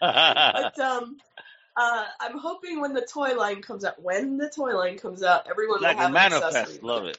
But 0.00 0.78
um, 0.78 1.16
uh, 1.74 2.04
I'm 2.20 2.38
hoping 2.38 2.80
when 2.80 2.92
the 2.92 3.00
toy 3.00 3.34
line 3.34 3.62
comes 3.62 3.84
out, 3.84 4.00
when 4.02 4.36
the 4.36 4.50
toy 4.50 4.76
line 4.76 4.98
comes 4.98 5.22
out, 5.22 5.46
everyone 5.50 5.80
like 5.80 5.96
will 5.96 6.02
have 6.02 6.32
a 6.32 6.36
an 6.36 6.44
accessory. 6.44 6.80
love 6.82 7.06
it. 7.06 7.18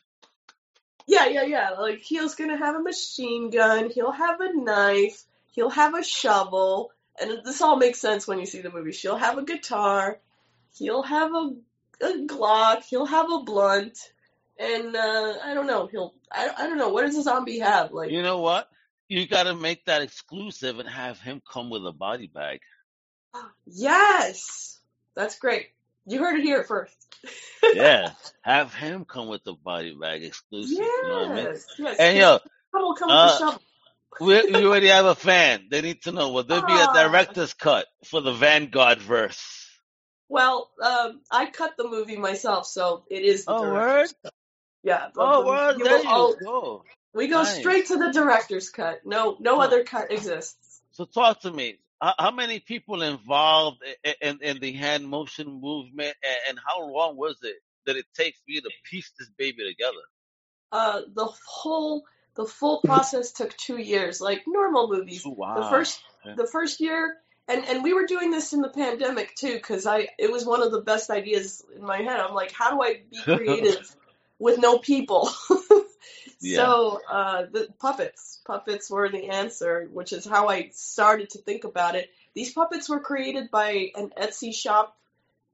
Yeah, 1.08 1.28
yeah, 1.28 1.44
yeah. 1.44 1.70
Like 1.72 2.00
he's 2.02 2.36
gonna 2.36 2.58
have 2.58 2.76
a 2.76 2.82
machine 2.82 3.50
gun. 3.50 3.90
He'll 3.90 4.12
have 4.12 4.40
a 4.40 4.54
knife. 4.54 5.24
He'll 5.54 5.72
have 5.72 5.96
a 5.96 6.04
shovel. 6.04 6.92
And 7.20 7.40
this 7.44 7.62
all 7.62 7.78
makes 7.78 8.00
sense 8.00 8.28
when 8.28 8.40
you 8.40 8.46
see 8.46 8.62
the 8.62 8.70
movie. 8.70 8.92
She'll 8.92 9.18
have 9.18 9.38
a 9.38 9.44
guitar. 9.44 10.20
He'll 10.76 11.04
have 11.04 11.34
a, 11.34 11.56
a 12.02 12.28
Glock. 12.28 12.84
He'll 12.84 13.08
have 13.08 13.32
a 13.32 13.40
blunt. 13.40 13.98
And 14.60 14.96
uh, 14.96 15.34
I 15.44 15.54
don't 15.54 15.68
know. 15.68 15.88
He'll. 15.88 16.14
I, 16.32 16.50
I 16.58 16.68
don't 16.68 16.78
know. 16.78 16.90
What 16.90 17.04
does 17.06 17.18
a 17.18 17.24
zombie 17.24 17.60
have? 17.60 17.92
Like 17.94 18.12
You 18.12 18.22
know 18.22 18.40
what? 18.40 18.68
You 19.08 19.26
got 19.26 19.44
to 19.44 19.56
make 19.56 19.86
that 19.86 20.02
exclusive 20.02 20.80
and 20.80 20.88
have 20.88 21.20
him 21.20 21.42
come 21.52 21.70
with 21.70 21.86
a 21.88 21.94
body 21.94 22.28
bag. 22.28 22.60
yes, 23.66 24.80
that's 25.16 25.40
great. 25.40 25.70
You 26.06 26.20
heard 26.20 26.40
it 26.40 26.44
here 26.44 26.64
first. 26.64 26.96
Yeah, 27.76 28.14
have 28.42 28.74
him 28.74 29.06
come 29.06 29.28
with 29.28 29.44
the 29.44 29.54
body 29.54 29.96
bag 30.00 30.24
exclusive. 30.24 30.72
You 30.80 31.08
know 31.08 31.26
I 31.26 31.36
mean? 31.36 31.46
Yes, 31.46 31.66
yes. 31.78 32.00
And 32.00 32.18
yo, 32.18 32.40
come 32.72 33.12
uh, 33.12 33.26
with 33.26 33.40
the 33.40 33.46
shovel. 33.46 33.62
we, 34.22 34.60
we 34.60 34.66
already 34.66 34.88
have 34.88 35.06
a 35.06 35.14
fan. 35.14 35.68
They 35.70 35.82
need 35.82 36.02
to 36.04 36.12
know 36.12 36.30
will 36.32 36.44
there 36.44 36.62
be 36.66 36.78
a 36.78 36.88
Ah. 36.88 36.94
director's 36.94 37.54
cut 37.54 37.86
for 38.06 38.22
the 38.22 38.34
VanGuard 38.34 38.98
verse? 38.98 39.68
Well, 40.30 40.72
um, 40.82 41.22
I 41.30 41.48
cut 41.52 41.76
the 41.78 41.88
movie 41.88 42.18
myself, 42.18 42.66
so 42.66 43.04
it 43.10 43.24
is 43.24 43.46
the 43.46 43.54
Oh, 43.54 43.64
director's 43.64 44.16
word? 44.24 44.32
Yeah. 44.84 45.08
Oh, 45.18 45.72
you 45.78 45.84
There 45.84 46.02
you 46.04 46.10
all- 46.10 46.36
go. 46.36 46.84
We 47.14 47.28
go 47.28 47.42
Nice. 47.44 47.58
straight 47.60 47.88
to 47.88 47.98
the 47.98 48.12
director's 48.12 48.70
cut. 48.70 49.06
No, 49.06 49.36
no 49.40 49.56
Huh. 49.56 49.64
other 49.64 49.84
cut 49.84 50.12
exists. 50.12 50.82
So 50.92 51.06
talk 51.06 51.42
to 51.42 51.52
me. 51.52 51.80
How, 52.02 52.32
many 52.32 52.60
people 52.62 53.02
involved 53.02 53.82
in, 54.04 54.14
in, 54.22 54.40
in 54.42 54.60
the 54.60 54.72
hand 54.72 55.06
motion 55.08 55.48
movement, 55.60 56.16
and, 56.24 56.38
and 56.50 56.60
how 56.66 56.88
long 56.88 57.18
was 57.18 57.38
it 57.44 57.58
that 57.86 57.98
it 57.98 58.06
takes 58.14 58.38
for 58.38 58.52
you 58.52 58.62
to 58.62 58.70
piece 58.90 59.12
this 59.20 59.30
baby 59.38 59.68
together? 59.68 59.98
Uh, 60.72 61.02
the 61.14 61.26
whole, 61.46 62.06
the 62.36 62.46
full 62.46 62.80
process 62.86 63.34
took 63.34 63.58
two 63.58 63.78
years, 63.78 64.22
like 64.22 64.44
normal 64.48 64.88
movies. 64.88 65.24
Wow. 65.26 65.56
The 65.64 65.70
first, 65.70 66.00
Yeah. 66.26 66.36
the 66.38 66.48
first 66.48 66.80
year, 66.80 67.18
and 67.50 67.66
and 67.66 67.84
we 67.84 67.94
were 67.94 68.06
doing 68.06 68.30
this 68.32 68.54
in 68.54 68.62
the 68.62 68.70
pandemic 68.70 69.36
too, 69.36 69.54
because 69.56 69.86
I, 69.86 70.08
it 70.18 70.32
was 70.32 70.46
one 70.46 70.62
of 70.62 70.72
the 70.72 70.82
best 70.82 71.10
ideas 71.10 71.66
in 71.76 71.82
my 71.82 71.98
head. 71.98 72.20
I'm 72.20 72.34
like, 72.36 72.54
how 72.54 72.70
do 72.72 72.82
I 72.82 73.02
be 73.12 73.20
creative 73.24 73.94
with 74.40 74.60
no 74.60 74.78
people? 74.78 75.30
Yeah. 76.42 76.58
So, 76.58 77.02
uh, 77.10 77.46
the 77.52 77.68
puppets, 77.80 78.40
puppets 78.46 78.90
were 78.90 79.10
the 79.10 79.30
answer, 79.30 79.90
which 79.92 80.14
is 80.14 80.26
how 80.26 80.48
I 80.48 80.70
started 80.72 81.32
to 81.32 81.40
think 81.40 81.66
about 81.66 81.96
it. 81.96 82.10
These 82.34 82.54
puppets 82.54 82.88
were 82.88 83.02
created 83.02 83.52
by 83.52 83.92
an 83.96 84.12
Etsy 84.18 84.56
shop 84.56 84.96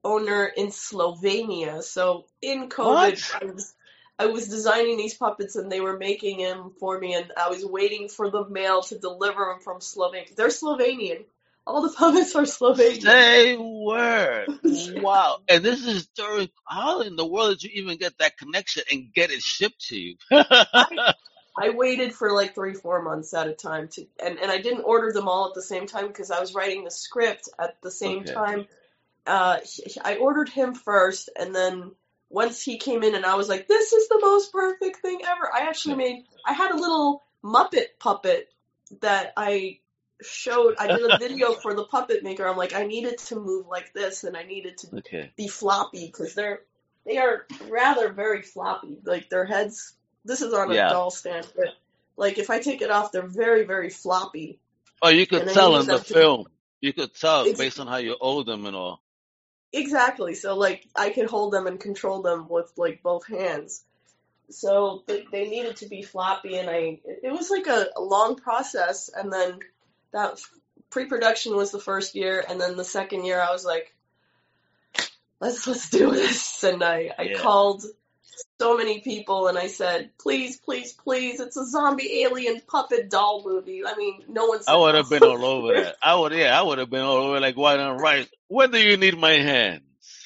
owner 0.04 0.44
in 0.46 0.68
Slovenia. 0.68 1.82
So 1.82 2.26
in 2.40 2.68
COVID, 2.68 3.42
I 3.42 3.44
was 3.46 3.74
I 4.18 4.26
was 4.26 4.48
designing 4.48 4.96
these 4.96 5.14
puppets 5.14 5.56
and 5.56 5.70
they 5.70 5.80
were 5.80 5.98
making 5.98 6.38
them 6.38 6.72
for 6.78 6.98
me, 6.98 7.14
and 7.14 7.32
I 7.36 7.48
was 7.50 7.64
waiting 7.64 8.08
for 8.08 8.30
the 8.30 8.48
mail 8.48 8.82
to 8.82 8.98
deliver 8.98 9.46
them 9.46 9.60
from 9.60 9.80
Slovenia. 9.80 10.34
They're 10.36 10.48
Slovenian. 10.48 11.24
All 11.66 11.82
the 11.82 11.92
puppets 11.92 12.34
are 12.36 12.42
Slovenian. 12.42 13.02
They 13.02 13.56
were. 13.58 14.46
Wow. 15.02 15.38
And 15.48 15.64
this 15.64 15.86
is 15.86 16.06
during 16.08 16.48
how 16.68 17.00
in 17.00 17.16
the 17.16 17.26
world 17.26 17.58
did 17.58 17.62
you 17.64 17.82
even 17.82 17.96
get 17.98 18.18
that 18.18 18.36
connection 18.36 18.82
and 18.90 19.12
get 19.12 19.30
it 19.30 19.42
shipped 19.42 19.86
to 19.88 19.98
you? 19.98 20.16
I 21.58 21.70
waited 21.70 22.12
for 22.12 22.32
like 22.32 22.54
three, 22.54 22.74
four 22.74 23.02
months 23.02 23.32
at 23.32 23.48
a 23.48 23.54
time 23.54 23.88
to, 23.88 24.06
and, 24.22 24.38
and 24.38 24.50
I 24.50 24.58
didn't 24.58 24.82
order 24.82 25.12
them 25.12 25.28
all 25.28 25.48
at 25.48 25.54
the 25.54 25.62
same 25.62 25.86
time 25.86 26.08
because 26.08 26.30
I 26.30 26.40
was 26.40 26.54
writing 26.54 26.84
the 26.84 26.90
script 26.90 27.48
at 27.58 27.80
the 27.82 27.90
same 27.90 28.20
Okay. 28.20 28.34
time. 28.34 28.66
Uh, 29.26 29.58
I 30.04 30.16
ordered 30.16 30.48
him 30.48 30.74
first, 30.74 31.30
and 31.36 31.54
then 31.54 31.92
once 32.28 32.62
he 32.62 32.78
came 32.78 33.02
in, 33.02 33.14
and 33.14 33.24
I 33.24 33.34
was 33.36 33.48
like, 33.48 33.66
"This 33.66 33.92
is 33.92 34.08
the 34.08 34.20
most 34.20 34.52
perfect 34.52 35.00
thing 35.00 35.20
ever." 35.24 35.50
I 35.52 35.68
actually 35.68 35.96
made, 35.96 36.24
I 36.44 36.52
had 36.52 36.70
a 36.70 36.76
little 36.76 37.24
Muppet 37.42 37.98
puppet 37.98 38.48
that 39.00 39.32
I 39.36 39.80
showed. 40.22 40.76
I 40.78 40.88
did 40.88 41.10
a 41.10 41.18
video 41.20 41.52
for 41.52 41.74
the 41.74 41.84
puppet 41.84 42.22
maker. 42.22 42.46
I'm 42.46 42.56
like, 42.56 42.74
I 42.74 42.86
needed 42.86 43.18
to 43.18 43.36
move 43.36 43.66
like 43.66 43.92
this, 43.92 44.24
and 44.24 44.36
I 44.36 44.42
needed 44.42 44.78
to 44.78 44.96
okay. 44.98 45.30
be 45.36 45.48
floppy 45.48 46.06
because 46.06 46.34
they're 46.34 46.60
they 47.04 47.18
are 47.18 47.46
rather 47.68 48.12
very 48.12 48.42
floppy. 48.42 48.98
Like 49.04 49.28
their 49.28 49.44
heads. 49.44 49.94
This 50.24 50.42
is 50.42 50.52
on 50.52 50.70
a 50.72 50.74
Yeah. 50.74 50.88
doll 50.88 51.10
stand, 51.10 51.46
but 51.54 51.68
like 52.16 52.38
if 52.38 52.50
I 52.50 52.58
take 52.60 52.82
it 52.82 52.90
off, 52.90 53.12
they're 53.12 53.22
very 53.22 53.64
very 53.64 53.90
floppy. 53.90 54.58
Oh, 55.02 55.08
you 55.08 55.26
could 55.26 55.48
tell 55.48 55.78
in 55.78 55.86
the 55.86 55.98
film. 55.98 56.46
You 56.80 56.92
could 56.92 57.14
tell 57.14 57.44
based 57.54 57.80
on 57.80 57.86
how 57.86 57.96
you 57.96 58.16
hold 58.20 58.46
them 58.46 58.66
and 58.66 58.76
all. 58.76 59.02
Exactly. 59.72 60.34
So 60.34 60.56
like 60.56 60.86
I 60.94 61.10
could 61.10 61.26
hold 61.26 61.52
them 61.52 61.66
and 61.66 61.78
control 61.78 62.22
them 62.22 62.48
with 62.48 62.72
like 62.76 63.02
both 63.02 63.26
hands. 63.26 63.84
So 64.48 65.02
they, 65.06 65.26
they 65.30 65.48
needed 65.48 65.76
to 65.76 65.88
be 65.88 66.02
floppy, 66.02 66.56
and 66.56 66.70
I 66.70 67.00
it 67.04 67.32
was 67.32 67.50
like 67.50 67.66
a, 67.66 67.88
a 67.96 68.00
long 68.00 68.36
process. 68.36 69.10
And 69.14 69.32
then 69.32 69.58
that 70.16 70.40
pre-production 70.90 71.54
was 71.54 71.70
the 71.70 71.78
first 71.78 72.14
year, 72.14 72.44
and 72.48 72.60
then 72.60 72.76
the 72.76 72.84
second 72.84 73.24
year 73.24 73.40
I 73.40 73.52
was 73.52 73.64
like, 73.64 73.94
let's 75.40 75.66
let's 75.66 75.90
do 75.90 76.10
this. 76.10 76.64
And 76.64 76.82
I 76.82 77.10
I 77.18 77.28
Yeah. 77.28 77.38
called 77.38 77.84
so 78.60 78.76
many 78.76 79.00
people, 79.00 79.48
and 79.48 79.58
I 79.58 79.66
said, 79.68 80.10
please, 80.18 80.58
please, 80.58 80.92
please, 80.92 81.40
it's 81.40 81.56
a 81.56 81.66
zombie 81.66 82.22
alien 82.22 82.60
puppet 82.66 83.10
doll 83.10 83.42
movie. 83.44 83.82
I 83.86 83.94
mean, 83.96 84.24
no 84.28 84.46
one 84.46 84.62
said 84.62 84.72
I 84.72 84.76
would 84.78 84.94
have 84.94 85.08
been 85.10 85.22
all 85.24 85.44
over 85.44 85.74
that. 85.74 85.96
I 86.02 86.14
would, 86.16 86.32
yeah, 86.32 86.58
I 86.58 86.62
would 86.62 86.78
have 86.78 86.90
been 86.90 87.00
all 87.02 87.18
over 87.18 87.40
like 87.40 87.56
white 87.56 87.78
and 87.78 88.00
rice. 88.00 88.26
When 88.48 88.70
do 88.70 88.78
you 88.78 88.96
need 88.96 89.18
my 89.18 89.32
hands? 89.32 89.82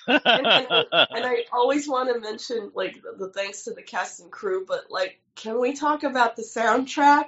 and, 0.06 0.20
and, 0.36 0.46
and 0.92 1.26
I 1.26 1.44
always 1.52 1.88
want 1.88 2.12
to 2.12 2.20
mention 2.20 2.70
like 2.74 3.02
the, 3.02 3.26
the 3.26 3.32
thanks 3.32 3.64
to 3.64 3.72
the 3.72 3.82
cast 3.82 4.20
and 4.20 4.30
crew, 4.30 4.64
but 4.66 4.90
like, 4.90 5.20
can 5.34 5.60
we 5.60 5.74
talk 5.74 6.02
about 6.04 6.36
the 6.36 6.42
soundtrack? 6.42 7.26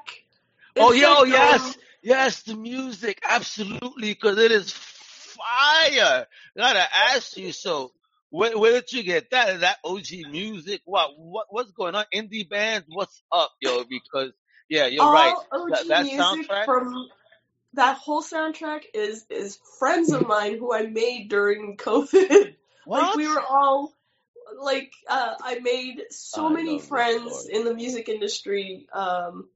oh 0.79 0.91
It's 0.93 1.01
yeah, 1.01 1.15
oh 1.17 1.21
like, 1.23 1.33
yes, 1.33 1.67
um, 1.67 1.75
yes, 2.03 2.43
the 2.43 2.55
music, 2.57 3.21
absolutely, 3.29 4.11
because 4.13 4.39
it 4.39 4.53
is 4.53 4.73
fire. 4.73 6.27
Gotta 6.57 6.85
ask 7.11 7.37
you, 7.37 7.53
so 7.53 7.93
where, 8.31 8.57
where 8.59 8.73
did 8.73 8.93
you 8.93 9.03
get 9.03 9.31
that? 9.31 9.49
Is 9.51 9.61
that 9.61 9.79
OG 9.85 10.31
music? 10.31 10.81
What, 10.85 11.11
what, 11.17 11.47
what's 11.51 11.71
going 11.73 11.95
on? 11.95 12.05
Indie 12.15 12.49
bands, 12.49 12.87
what's 12.89 13.23
up, 13.31 13.53
yo? 13.61 13.85
Because 13.85 14.33
Yeah, 14.69 14.87
you're 14.87 15.11
right. 15.11 15.35
all 15.35 15.47
That, 15.69 15.85
OG 15.85 15.89
that 15.89 16.05
music 16.05 16.47
soundtrack. 16.47 16.65
from 16.65 17.09
that 17.75 17.97
whole 17.97 18.23
soundtrack 18.23 18.83
is 18.95 19.25
is 19.31 19.59
friends 19.79 20.13
of 20.13 20.27
mine 20.27 20.59
who 20.59 20.75
I 20.75 20.87
made 20.87 21.29
during 21.29 21.77
COVID. 21.79 22.55
What? 22.85 23.03
Like 23.03 23.15
we 23.17 23.29
were 23.29 23.41
all 23.41 23.93
like 24.61 24.93
uh, 25.09 25.35
I 25.43 25.59
made 25.61 26.03
so 26.11 26.49
I 26.49 26.55
many 26.55 26.79
friends 26.79 27.49
in 27.51 27.65
the 27.65 27.75
music 27.75 28.09
industry 28.09 28.87
um, 28.93 29.49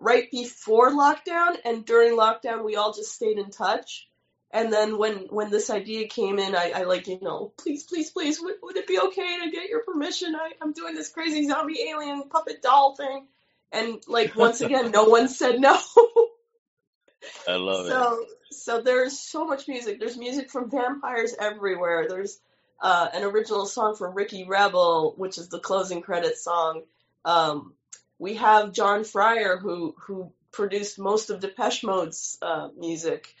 right 0.00 0.30
before 0.30 0.90
lockdown 0.90 1.56
and 1.64 1.84
during 1.84 2.16
lockdown 2.16 2.64
we 2.64 2.76
all 2.76 2.92
just 2.92 3.12
stayed 3.12 3.38
in 3.38 3.50
touch. 3.50 4.08
And 4.52 4.72
then 4.72 4.98
when 4.98 5.28
when 5.28 5.50
this 5.50 5.70
idea 5.70 6.08
came 6.08 6.40
in, 6.40 6.56
I, 6.56 6.72
I 6.74 6.82
like 6.82 7.06
you 7.06 7.20
know 7.22 7.52
please 7.56 7.84
please 7.84 8.10
please 8.10 8.40
would, 8.40 8.56
would 8.62 8.76
it 8.76 8.88
be 8.88 8.98
okay 8.98 9.38
to 9.44 9.50
get 9.50 9.68
your 9.68 9.84
permission? 9.84 10.34
I, 10.34 10.50
I'm 10.60 10.72
doing 10.72 10.94
this 10.94 11.10
crazy 11.10 11.46
zombie 11.46 11.80
alien 11.88 12.28
puppet 12.28 12.60
doll 12.60 12.96
thing, 12.96 13.26
and 13.70 14.02
like 14.08 14.34
once 14.34 14.60
again 14.62 14.90
no 14.90 15.04
one 15.04 15.28
said 15.28 15.60
no. 15.60 15.78
I 17.46 17.56
love 17.56 17.86
it. 17.86 17.90
So 17.90 18.24
so 18.50 18.80
there's 18.80 19.18
so 19.18 19.44
much 19.46 19.68
music. 19.68 20.00
There's 20.00 20.16
music 20.16 20.50
from 20.50 20.70
vampires 20.70 21.34
everywhere. 21.38 22.06
There's 22.08 22.40
uh, 22.80 23.08
an 23.12 23.22
original 23.22 23.66
song 23.66 23.94
from 23.94 24.14
Ricky 24.14 24.44
Rebel, 24.48 25.14
which 25.16 25.38
is 25.38 25.48
the 25.48 25.60
closing 25.60 26.02
credits 26.02 26.42
song. 26.42 26.82
Um, 27.24 27.74
we 28.20 28.34
have 28.34 28.72
John 28.72 29.02
Fryer 29.04 29.56
who 29.58 29.94
who 30.06 30.32
produced 30.52 30.98
most 30.98 31.30
of 31.30 31.40
Depeche 31.40 31.82
Mode's 31.82 32.38
uh, 32.42 32.68
music. 32.76 33.34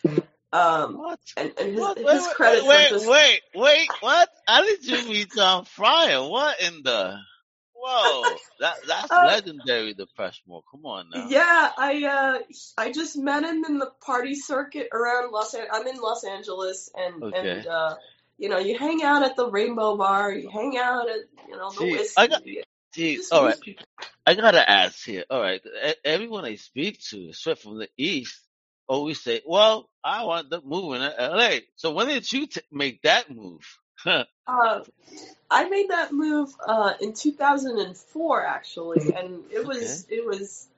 Um, 0.52 0.96
What? 0.98 1.20
and, 1.36 1.52
and 1.60 1.70
his, 1.72 1.80
What? 1.80 1.98
his 1.98 2.06
Wait, 2.06 2.34
credits 2.34 2.66
wait, 2.66 2.88
just 2.88 3.06
wait, 3.08 3.40
wait, 3.54 3.88
what? 4.00 4.28
How 4.48 4.62
did 4.64 4.84
you 4.84 5.08
meet 5.08 5.30
John 5.32 5.64
Fryer? 5.64 6.28
What 6.28 6.60
in 6.60 6.82
the? 6.82 7.16
Whoa, 7.74 8.36
that 8.60 8.76
that's 8.86 9.10
Uh, 9.10 9.24
legendary. 9.26 9.94
Depeche 9.94 10.42
Mode. 10.48 10.64
Come 10.70 10.84
on 10.86 11.08
now. 11.10 11.26
Yeah, 11.28 11.70
I 11.78 12.04
uh 12.04 12.38
I 12.76 12.92
just 12.92 13.16
met 13.16 13.42
him 13.44 13.64
in 13.64 13.78
the 13.78 13.90
party 14.04 14.34
circuit 14.34 14.88
around 14.92 15.30
Los 15.32 15.54
An- 15.54 15.68
I'm 15.72 15.86
in 15.86 15.96
Los 15.98 16.24
Angeles 16.24 16.90
and 16.96 17.22
Okay. 17.22 17.48
and 17.58 17.66
uh 17.66 17.96
you 18.38 18.48
know, 18.48 18.58
you 18.58 18.76
hang 18.78 19.02
out 19.02 19.22
at 19.22 19.36
the 19.36 19.50
Rainbow 19.50 19.96
Bar, 19.96 20.32
you 20.32 20.50
hang 20.50 20.76
out 20.78 21.08
at 21.08 21.20
you 21.48 21.56
know 21.56 21.70
the 21.70 21.76
See, 21.80 21.92
whiskey. 21.92 22.14
I 22.18 22.26
got- 22.26 22.46
you 22.46 22.62
Gee, 22.92 23.16
just 23.16 23.32
all 23.32 23.44
right. 23.44 23.60
people. 23.60 23.86
I 24.30 24.34
gotta 24.34 24.70
ask 24.70 25.04
here. 25.04 25.24
All 25.28 25.40
right, 25.40 25.60
everyone 26.04 26.44
I 26.44 26.54
speak 26.54 27.00
to, 27.08 27.30
especially 27.30 27.62
from 27.62 27.78
the 27.78 27.88
East, 27.96 28.40
always 28.86 29.20
say, 29.20 29.40
"Well, 29.44 29.90
I 30.04 30.22
want 30.22 30.52
to 30.52 30.62
move 30.64 30.94
in 30.94 31.02
L.A." 31.02 31.62
So 31.74 31.90
when 31.90 32.06
did 32.06 32.30
you 32.30 32.46
t- 32.46 32.60
make 32.70 33.02
that 33.02 33.28
move? 33.28 33.66
Uh, 34.46 34.84
I 35.50 35.68
made 35.68 35.90
that 35.90 36.12
move 36.12 36.54
uh, 36.64 36.92
in 37.00 37.12
2004, 37.12 38.46
actually, 38.46 39.12
and 39.12 39.42
it 39.52 39.66
was 39.66 40.06
it 40.08 40.24
was 40.24 40.68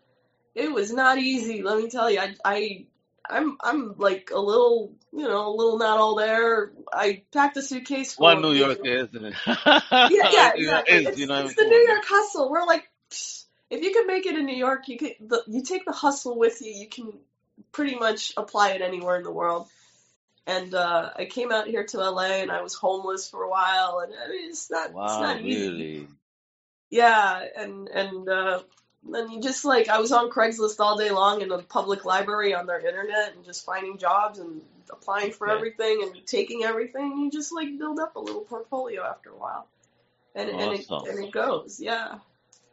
it 0.55 0.73
was 0.73 0.91
not 0.91 1.19
easy. 1.19 1.63
Let 1.63 1.77
me 1.77 1.91
tell 1.91 2.11
you, 2.11 2.21
I, 2.21 2.35
I 2.45 2.87
I'm 3.29 3.59
I'm 3.63 3.95
like 3.99 4.31
a 4.35 4.41
little 4.41 4.93
you 5.13 5.29
know 5.29 5.49
a 5.49 5.55
little 5.55 5.79
not 5.79 5.99
all 5.99 6.17
there. 6.17 6.73
I 6.91 7.23
packed 7.33 7.59
a 7.59 7.63
suitcase 7.63 8.15
full 8.15 8.27
What 8.29 8.41
New 8.43 8.53
York 8.53 8.79
is, 8.83 9.09
isn't 9.11 9.27
it? 9.27 9.35
Yeah, 9.47 10.31
yeah, 10.33 10.53
exactly. 10.55 10.97
is, 10.97 11.09
It's, 11.09 11.19
you 11.19 11.27
know 11.27 11.45
it's 11.45 11.55
the? 11.55 11.65
New 11.65 11.87
York 11.89 12.05
hustle. 12.07 12.51
We're 12.51 12.67
like, 12.67 12.85
psh, 13.11 13.42
if 13.73 13.83
you 13.83 13.91
can 13.91 14.07
make 14.07 14.27
it 14.27 14.37
in 14.37 14.45
New 14.45 14.55
York, 14.57 14.87
you 14.89 14.99
could 14.99 15.15
the, 15.21 15.43
you 15.47 15.63
take 15.63 15.87
the 15.87 15.93
hustle 15.93 16.39
with 16.39 16.61
you. 16.61 16.71
You 16.73 16.89
can 16.89 17.13
pretty 17.73 17.97
much 17.97 18.35
apply 18.37 18.73
it 18.73 18.83
anywhere 18.83 19.17
in 19.17 19.23
the 19.23 19.31
world. 19.31 19.67
And 20.47 20.75
uh, 20.75 21.11
I 21.17 21.25
came 21.25 21.51
out 21.51 21.69
here 21.69 21.85
to 21.85 21.99
LA, 21.99 22.43
and 22.43 22.51
I 22.51 22.61
was 22.63 22.75
homeless 22.75 23.31
for 23.31 23.45
a 23.45 23.49
while, 23.49 24.01
and 24.05 24.13
I 24.13 24.29
mean, 24.29 24.51
it's 24.51 24.71
not 24.71 24.87
it's 24.89 24.95
Wow, 24.95 25.21
not 25.21 25.41
easy. 25.41 25.69
really? 25.69 26.09
Yeah, 26.91 27.47
and 27.57 27.89
and 27.89 28.29
uh, 28.29 28.61
then 29.09 29.31
you 29.31 29.41
just 29.41 29.65
like 29.65 29.89
I 29.89 30.01
was 30.01 30.13
on 30.13 30.31
Craigslist 30.31 30.79
all 30.81 30.99
day 30.99 31.11
long 31.11 31.41
in 31.41 31.49
the 31.49 31.59
public 31.59 32.05
library 32.05 32.55
on 32.55 32.67
their 32.67 32.87
internet, 32.87 33.35
and 33.35 33.45
just 33.45 33.65
finding 33.65 33.97
jobs 33.97 34.39
and 34.39 34.61
applying 34.91 35.33
for 35.33 35.49
Okay. 35.49 35.57
everything 35.57 36.03
and 36.03 36.27
taking 36.27 36.65
everything. 36.65 37.21
You 37.21 37.31
just 37.31 37.53
like 37.55 37.79
build 37.79 37.99
up 38.01 38.17
a 38.17 38.21
little 38.21 38.43
portfolio 38.43 39.03
after 39.03 39.31
a 39.31 39.37
while, 39.39 39.67
and 40.35 40.51
and 40.51 40.73
it 40.75 40.87
Awesome. 40.91 41.09
and 41.09 41.25
it 41.25 41.33
goes. 41.33 41.81
Yeah. 41.81 42.19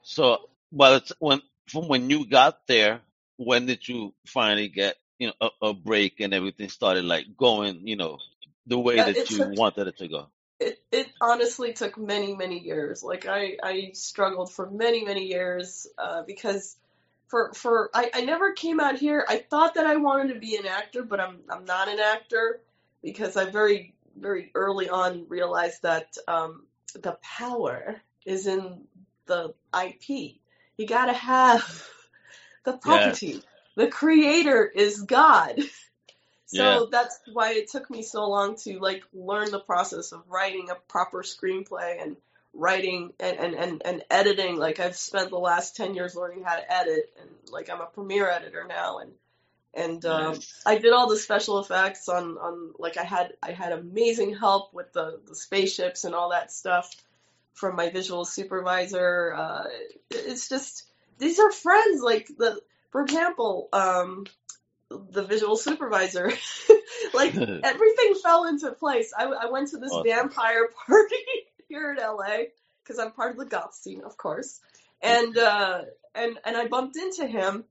So, 0.01 0.49
but 0.71 1.03
it's 1.03 1.13
when 1.19 1.41
from 1.67 1.87
when 1.87 2.09
you 2.09 2.25
got 2.27 2.67
there, 2.67 3.01
when 3.37 3.65
did 3.65 3.87
you 3.87 4.13
finally 4.27 4.69
get 4.69 4.97
you 5.19 5.27
know 5.29 5.33
a, 5.61 5.67
a 5.69 5.73
break 5.73 6.19
and 6.19 6.33
everything 6.33 6.69
started 6.69 7.05
like 7.05 7.25
going 7.37 7.87
you 7.87 7.95
know 7.97 8.19
the 8.67 8.79
way 8.79 9.01
Yeah, 9.01 9.03
that 9.03 9.29
you 9.29 9.41
took 9.41 9.51
wanted 9.55 9.87
it 9.87 9.97
to 9.99 10.07
go? 10.07 10.27
it 10.59 10.81
it 10.91 11.09
honestly 11.21 11.73
took 11.73 11.97
many 11.97 12.35
many 12.35 12.59
years. 12.59 13.03
Like 13.03 13.25
I 13.27 13.57
I 13.63 13.91
struggled 13.93 14.51
for 14.53 14.69
many 14.69 15.05
many 15.05 15.27
years 15.27 15.87
uh, 15.97 16.23
because 16.23 16.77
for 17.27 17.53
for 17.53 17.91
I, 17.93 18.11
I 18.13 18.21
never 18.21 18.53
came 18.53 18.79
out 18.79 18.97
here. 18.97 19.25
I 19.29 19.37
thought 19.39 19.75
that 19.75 19.85
I 19.85 19.97
wanted 19.97 20.33
to 20.33 20.39
be 20.39 20.57
an 20.57 20.67
actor, 20.67 21.03
but 21.03 21.19
I'm 21.19 21.39
I'm 21.49 21.65
not 21.65 21.89
an 21.89 21.99
actor 21.99 22.61
because 23.03 23.37
I 23.37 23.49
very 23.51 23.95
very 24.17 24.51
early 24.55 24.89
on 24.89 25.27
realized 25.29 25.83
that 25.83 26.17
um, 26.27 26.65
the 26.93 27.17
power 27.21 28.01
is 28.25 28.47
in 28.47 28.83
the 29.27 29.53
IP. 29.73 30.37
You 30.79 30.87
gotta 30.87 31.13
have 31.13 31.89
the 32.63 32.77
Yes. 32.85 33.21
property. 33.21 33.43
The 33.75 33.89
creator 33.89 34.65
is 34.65 35.01
God. 35.03 35.59
So 36.45 36.61
Yeah. 36.61 36.79
that's 36.91 37.19
why 37.31 37.53
it 37.53 37.69
took 37.69 37.91
me 37.91 38.01
so 38.01 38.27
long 38.27 38.55
to 38.63 38.79
like 38.79 39.03
learn 39.13 39.51
the 39.51 39.59
process 39.59 40.13
of 40.13 40.23
writing 40.27 40.69
a 40.71 40.75
proper 40.75 41.21
screenplay 41.21 42.01
and 42.01 42.17
writing 42.53 43.13
and, 43.19 43.37
and, 43.37 43.55
and, 43.55 43.81
and 43.85 44.03
editing. 44.09 44.57
Like 44.57 44.79
I've 44.79 44.95
spent 44.95 45.29
the 45.29 45.37
last 45.37 45.75
ten 45.75 45.95
years 45.95 46.15
learning 46.15 46.43
how 46.43 46.55
to 46.55 46.73
edit 46.73 47.13
and 47.21 47.29
like 47.51 47.69
I'm 47.69 47.81
a 47.81 47.85
premiere 47.85 48.29
editor 48.31 48.65
now 48.67 48.99
and 48.99 49.11
and 49.75 50.05
um, 50.05 50.39
Nice. 50.39 50.63
I 50.65 50.79
did 50.79 50.93
all 50.93 51.09
the 51.09 51.17
special 51.17 51.59
effects 51.59 52.09
on, 52.09 52.37
on 52.39 52.73
like 52.79 52.97
I 52.97 53.03
had 53.03 53.33
I 53.43 53.51
had 53.51 53.73
amazing 53.73 54.35
help 54.35 54.73
with 54.73 54.91
the, 54.93 55.19
the 55.27 55.35
spaceships 55.35 56.03
and 56.03 56.15
all 56.15 56.31
that 56.31 56.51
stuff 56.51 56.95
from 57.59 57.75
my 57.75 57.89
visual 57.89 58.25
supervisor. 58.25 59.33
Uh, 59.35 59.63
it's 60.09 60.47
just 60.49 60.85
these 61.17 61.39
are 61.39 61.51
friends. 61.51 62.01
Like 62.01 62.27
the 62.37 62.59
for 62.91 63.01
example, 63.01 63.67
um, 63.73 64.25
the 64.89 65.23
visual 65.23 65.57
supervisor, 65.57 66.31
like 67.13 67.35
everything 67.63 68.15
fell 68.23 68.45
into 68.45 68.71
place. 68.71 69.11
I, 69.17 69.25
I 69.25 69.51
went 69.51 69.69
to 69.69 69.77
this 69.77 69.91
Awesome. 69.91 70.07
vampire 70.09 70.69
party 70.87 71.15
here 71.67 71.91
in 71.91 71.97
LA 71.97 72.45
because 72.83 72.97
I'm 72.99 73.11
part 73.11 73.31
of 73.31 73.37
the 73.37 73.45
goth 73.45 73.75
scene, 73.75 74.01
of 74.03 74.17
course, 74.17 74.59
and 75.01 75.37
uh, 75.37 75.81
and 76.15 76.39
and 76.45 76.57
I 76.57 76.67
bumped 76.67 76.97
into 76.97 77.27
him. 77.27 77.65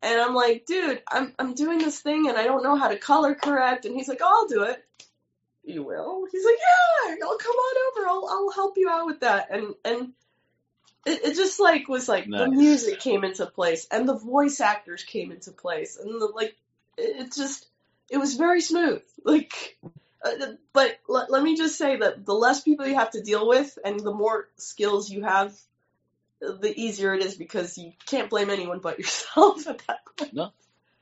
And 0.00 0.20
I'm 0.20 0.32
like, 0.32 0.64
dude, 0.64 1.02
I'm 1.10 1.34
I'm 1.40 1.54
doing 1.54 1.78
this 1.78 1.98
thing 2.00 2.28
and 2.28 2.38
I 2.38 2.44
don't 2.44 2.62
know 2.62 2.76
how 2.76 2.86
to 2.88 2.96
color 2.96 3.34
correct. 3.34 3.84
And 3.84 3.96
he's 3.96 4.06
like, 4.06 4.20
oh, 4.22 4.42
I'll 4.42 4.48
do 4.48 4.62
it. 4.70 4.84
You 5.68 5.82
will? 5.82 6.26
He's 6.32 6.44
like, 6.46 6.56
yeah, 6.56 7.14
I'll 7.22 7.36
come 7.36 7.54
on 7.54 7.98
over. 7.98 8.08
I'll 8.08 8.28
I'll 8.30 8.50
help 8.50 8.78
you 8.78 8.88
out 8.88 9.04
with 9.04 9.20
that. 9.20 9.48
And 9.50 9.74
and 9.84 10.12
it, 11.04 11.24
it 11.24 11.36
just 11.36 11.60
like 11.60 11.88
was 11.88 12.08
like 12.08 12.26
the 12.28 12.48
music 12.48 13.00
came 13.00 13.22
into 13.22 13.44
place 13.44 13.86
and 13.90 14.08
the 14.08 14.16
voice 14.16 14.60
actors 14.60 15.04
came 15.04 15.30
into 15.30 15.52
place 15.52 15.98
and 15.98 16.20
the 16.20 16.26
like. 16.26 16.56
It, 16.96 17.26
it 17.26 17.34
just 17.34 17.66
it 18.08 18.16
was 18.16 18.34
very 18.36 18.62
smooth. 18.62 19.02
Like, 19.24 19.76
uh, 20.24 20.52
but 20.72 20.98
let, 21.06 21.30
let 21.30 21.42
me 21.42 21.54
just 21.54 21.76
say 21.76 21.96
that 21.96 22.24
the 22.24 22.32
less 22.32 22.62
people 22.62 22.86
you 22.86 22.94
have 22.94 23.10
to 23.10 23.22
deal 23.22 23.46
with 23.46 23.78
and 23.84 24.00
the 24.00 24.14
more 24.14 24.48
skills 24.56 25.10
you 25.10 25.24
have, 25.24 25.54
the 26.40 26.72
easier 26.74 27.12
it 27.12 27.22
is 27.22 27.34
because 27.34 27.76
you 27.76 27.92
can't 28.06 28.30
blame 28.30 28.48
anyone 28.48 28.78
but 28.78 28.98
yourself 28.98 29.66
at 29.66 29.82
that 29.86 29.98
point. 30.16 30.32
No, 30.32 30.52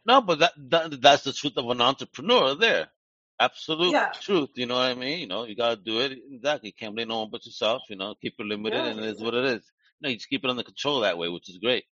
no, 0.05 0.21
but 0.23 0.41
that, 0.41 0.53
that 0.71 1.01
that's 1.01 1.23
the 1.23 1.33
truth 1.33 1.57
of 1.57 1.71
an 1.71 1.81
entrepreneur 1.81 2.57
there. 2.57 2.89
Absolute 3.39 3.93
Yeah. 3.93 4.13
truth. 4.13 4.51
You 4.55 4.67
know 4.67 4.75
what 4.77 4.91
I 4.91 4.95
mean? 4.95 5.19
You 5.21 5.27
know, 5.27 5.45
you 5.45 5.55
gotta 5.57 5.77
do 5.77 6.01
it 6.01 6.19
exactly. 6.31 6.73
Can't 6.73 6.95
blame 6.95 7.09
no 7.09 7.21
one 7.21 7.31
but 7.31 7.45
yourself. 7.45 7.83
You 7.89 7.97
know, 7.97 8.15
keep 8.21 8.35
it 8.39 8.47
limited, 8.47 8.85
Yeah. 8.85 8.91
and 8.91 9.01
it 9.01 9.07
is 9.07 9.23
what 9.23 9.35
it 9.35 9.45
is. 9.45 9.71
No, 10.01 10.09
you 10.09 10.17
just 10.17 10.29
keep 10.29 10.45
it 10.45 10.51
under 10.51 10.63
control 10.63 11.01
that 11.01 11.19
way, 11.19 11.29
which 11.29 11.49
is 11.51 11.59
great. 11.59 11.85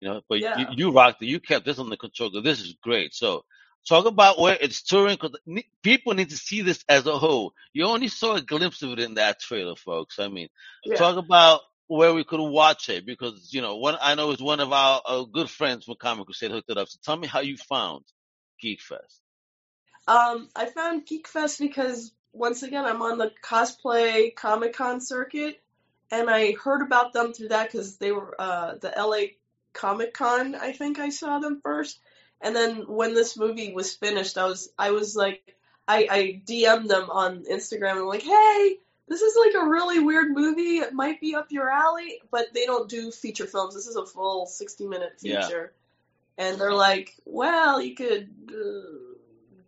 You 0.00 0.08
know, 0.08 0.22
but 0.28 0.38
you, 0.38 0.44
Yeah. 0.44 0.70
you 0.76 0.90
rocked 0.92 1.22
it. 1.22 1.26
You 1.26 1.40
kept 1.40 1.64
this 1.64 1.78
under 1.78 1.96
control. 1.96 2.30
This 2.42 2.60
is 2.60 2.74
great. 2.82 3.14
So 3.14 3.44
talk 3.88 4.06
about 4.06 4.38
where 4.38 4.56
it's 4.60 4.82
touring 4.82 5.16
because 5.20 5.36
people 5.82 6.14
need 6.14 6.30
to 6.30 6.36
see 6.36 6.62
this 6.62 6.84
as 6.88 7.06
a 7.06 7.18
whole. 7.18 7.54
You 7.72 7.86
only 7.86 8.08
saw 8.08 8.34
a 8.36 8.42
glimpse 8.42 8.82
of 8.82 8.92
it 8.92 9.00
in 9.00 9.14
that 9.14 9.40
trailer, 9.40 9.76
folks. 9.76 10.18
I 10.20 10.28
mean, 10.28 10.48
talk 10.96 11.16
about 11.16 11.62
where 11.88 12.14
we 12.14 12.24
could 12.24 12.40
watch 12.40 12.88
it 12.90 13.04
because 13.06 13.52
you 13.52 13.60
know 13.60 13.76
one 13.76 13.96
I 14.00 14.14
know 14.14 14.30
it's 14.30 14.42
one 14.42 14.60
of 14.60 14.72
our, 14.72 15.02
our 15.06 15.26
good 15.26 15.50
friends 15.50 15.84
from 15.84 15.96
Comic 16.00 16.26
Crusade 16.26 16.50
hooked 16.52 16.70
it 16.70 16.78
up. 16.78 16.88
So 16.88 16.98
tell 17.04 17.16
me 17.16 17.26
how 17.28 17.40
you 17.40 17.56
found 17.56 18.04
Geek 18.60 18.80
Fest. 18.82 19.21
Um, 20.08 20.48
I 20.56 20.66
found 20.66 21.06
Geek 21.06 21.28
Fest 21.28 21.58
because 21.58 22.12
once 22.32 22.62
again 22.62 22.84
I'm 22.84 23.02
on 23.02 23.18
the 23.18 23.32
cosplay 23.42 24.34
Comic 24.34 24.74
Con 24.74 25.00
circuit, 25.00 25.60
and 26.10 26.28
I 26.28 26.52
heard 26.52 26.82
about 26.82 27.12
them 27.12 27.32
through 27.32 27.48
that 27.48 27.70
because 27.70 27.96
they 27.98 28.12
were 28.12 28.34
uh, 28.38 28.74
the 28.80 28.92
LA 28.96 29.34
Comic 29.72 30.14
Con. 30.14 30.54
I 30.54 30.72
think 30.72 30.98
I 30.98 31.10
saw 31.10 31.38
them 31.38 31.60
first, 31.62 31.98
and 32.40 32.54
then 32.56 32.86
when 32.88 33.14
this 33.14 33.36
movie 33.36 33.72
was 33.72 33.94
finished, 33.94 34.38
I 34.38 34.46
was 34.46 34.70
I 34.78 34.90
was 34.90 35.14
like 35.14 35.54
I, 35.86 36.06
I 36.10 36.42
DM'd 36.46 36.88
them 36.88 37.10
on 37.10 37.44
Instagram 37.44 37.98
and 37.98 38.06
like, 38.06 38.22
hey, 38.22 38.78
this 39.08 39.20
is 39.20 39.36
like 39.36 39.62
a 39.62 39.68
really 39.68 39.98
weird 40.00 40.32
movie. 40.32 40.78
It 40.78 40.92
might 40.92 41.20
be 41.20 41.34
up 41.34 41.50
your 41.50 41.68
alley, 41.68 42.20
but 42.30 42.46
they 42.54 42.66
don't 42.66 42.88
do 42.88 43.10
feature 43.10 43.46
films. 43.46 43.74
This 43.74 43.86
is 43.86 43.96
a 43.96 44.06
full 44.06 44.46
60 44.46 44.86
minute 44.86 45.14
Yeah. 45.20 45.42
feature. 45.42 45.72
and 46.38 46.58
they're 46.60 46.72
like, 46.74 47.14
"Well, 47.26 47.80
you 47.82 47.94
could 47.94 48.28
uh, 48.50 49.11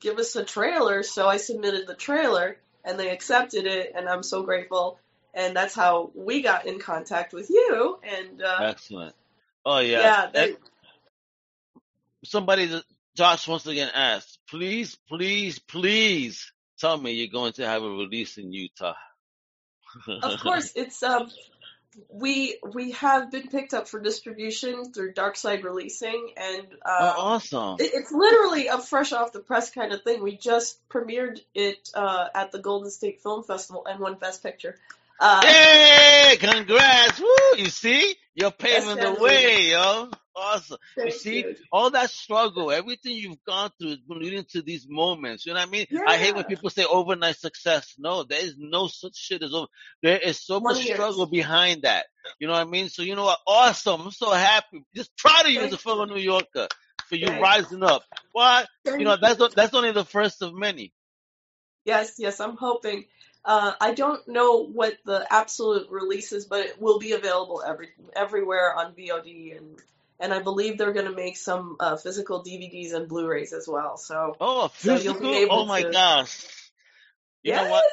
give 0.04 0.18
us 0.18 0.36
a 0.36 0.44
trailer." 0.44 1.02
So 1.02 1.26
I 1.26 1.38
submitted 1.38 1.88
the 1.88 1.94
trailer, 1.94 2.58
and 2.84 2.98
they 2.98 3.10
accepted 3.10 3.66
it, 3.66 3.92
and 3.96 4.08
I'm 4.08 4.22
so 4.22 4.44
grateful. 4.44 5.00
And 5.34 5.56
that's 5.56 5.74
how 5.74 6.12
we 6.14 6.42
got 6.42 6.66
in 6.66 6.78
contact 6.78 7.32
with 7.32 7.50
you. 7.50 7.98
And 8.04 8.40
uh, 8.40 8.58
Excellent. 8.62 9.16
Oh 9.66 9.78
yeah. 9.78 10.00
yeah, 10.00 10.30
Eh, 10.34 10.46
they, 10.46 10.56
somebody, 12.24 12.70
Josh 13.16 13.48
once 13.48 13.66
again 13.66 13.90
asked, 13.94 14.38
please, 14.48 14.96
please, 15.08 15.58
please 15.58 16.52
tell 16.78 16.96
me 16.96 17.12
you're 17.12 17.28
going 17.28 17.54
to 17.54 17.66
have 17.66 17.82
a 17.82 17.88
release 17.88 18.38
in 18.38 18.52
Utah. 18.52 18.94
of 20.22 20.40
course, 20.40 20.72
it's 20.76 21.02
um, 21.02 21.30
we 22.08 22.58
we 22.74 22.92
have 22.92 23.30
been 23.30 23.48
picked 23.48 23.74
up 23.74 23.88
for 23.88 24.00
distribution 24.00 24.92
through 24.92 25.14
Darkside 25.14 25.62
Releasing, 25.64 26.32
and 26.36 26.66
oh, 26.84 27.08
um, 27.08 27.14
awesome. 27.18 27.76
It- 27.80 27.92
It's 27.94 28.12
literally 28.12 28.66
a 28.68 28.78
fresh 28.78 29.12
off 29.12 29.32
the 29.32 29.40
press 29.40 29.70
kind 29.70 29.92
of 29.92 30.02
thing. 30.02 30.22
We 30.22 30.36
just 30.36 30.78
premiered 30.88 31.40
it 31.54 31.90
uh, 31.94 32.28
at 32.34 32.52
the 32.52 32.58
Golden 32.58 32.90
State 32.90 33.22
Film 33.22 33.42
Festival 33.44 33.86
and 33.86 34.00
won 34.00 34.14
Best 34.14 34.42
Picture. 34.42 34.78
Uh, 35.20 35.40
Hey, 35.46 36.36
congrats! 36.40 37.20
Woo! 37.20 37.28
You 37.58 37.66
see, 37.70 38.16
you're 38.34 38.50
paving 38.50 38.96
the 38.96 39.22
way, 39.22 39.70
yo. 39.70 40.10
Awesome. 40.36 40.78
You 40.96 41.10
see, 41.12 41.38
you. 41.38 41.56
all 41.70 41.90
that 41.90 42.10
struggle, 42.10 42.72
everything 42.72 43.12
you've 43.14 43.44
gone 43.46 43.70
through 43.78 43.90
has 43.90 43.98
been 44.00 44.18
leading 44.18 44.44
to 44.50 44.62
these 44.62 44.86
moments. 44.88 45.46
You 45.46 45.54
know 45.54 45.60
what 45.60 45.68
I 45.68 45.70
mean? 45.70 45.86
I 46.06 46.16
hate 46.16 46.34
when 46.34 46.44
people 46.44 46.70
say 46.70 46.84
overnight 46.84 47.36
success. 47.36 47.94
No, 47.98 48.24
there 48.24 48.42
is 48.42 48.56
no 48.58 48.88
such 48.88 49.16
shit 49.16 49.42
as 49.42 49.54
over. 49.54 49.68
There 50.02 50.18
is 50.18 50.40
so 50.40 50.58
much 50.58 50.74
20 50.76 50.86
years. 50.86 50.96
struggle 50.96 51.26
behind 51.26 51.82
that. 51.82 52.06
You 52.40 52.48
know 52.48 52.54
what 52.54 52.66
I 52.66 52.70
mean? 52.70 52.88
So 52.88 53.02
you 53.02 53.14
know 53.14 53.24
what? 53.24 53.38
Awesome. 53.46 54.00
I'm 54.00 54.10
so 54.10 54.32
happy. 54.32 54.84
Just 54.94 55.16
proud 55.16 55.46
of 55.46 55.52
you 55.52 55.60
as 55.60 55.72
a 55.72 55.78
fellow 55.78 56.04
New 56.04 56.16
Yorker 56.16 56.68
for 57.08 57.16
you 57.16 57.26
Thank 57.26 57.42
rising 57.42 57.82
up. 57.82 58.02
Why? 58.32 58.64
Thank 58.84 59.00
You 59.00 59.04
know, 59.04 59.16
that's 59.20 59.54
that's 59.54 59.74
only 59.74 59.92
the 59.92 60.04
first 60.04 60.42
of 60.42 60.54
many. 60.54 60.92
Yes, 61.84 62.14
yes, 62.18 62.40
I'm 62.40 62.56
hoping. 62.56 63.04
Uh, 63.44 63.72
I 63.78 63.92
don't 63.92 64.26
know 64.26 64.64
what 64.64 64.94
the 65.04 65.26
absolute 65.30 65.90
release 65.90 66.32
is, 66.32 66.46
but 66.46 66.64
it 66.64 66.80
will 66.80 66.98
be 66.98 67.12
available 67.12 67.62
every 67.64 67.88
everywhere 68.16 68.74
on 68.74 68.94
VOD, 68.94 69.56
and 69.56 69.78
and 70.20 70.32
I 70.32 70.40
believe 70.40 70.78
they're 70.78 70.92
going 70.92 71.06
to 71.06 71.14
make 71.16 71.36
some 71.36 71.76
uh, 71.80 71.96
physical 71.96 72.44
DVDs 72.44 72.92
and 72.94 73.08
Blu-rays 73.08 73.52
as 73.52 73.68
well. 73.68 73.96
So 73.96 74.36
Oh, 74.40 74.68
so 74.76 74.94
physical? 74.96 75.34
able 75.34 75.62
Oh 75.62 75.66
my 75.66 75.82
to. 75.82 75.90
gosh. 75.92 76.46
You 77.42 77.52
know 77.52 77.64
Yes, 77.64 77.70
what? 77.70 77.84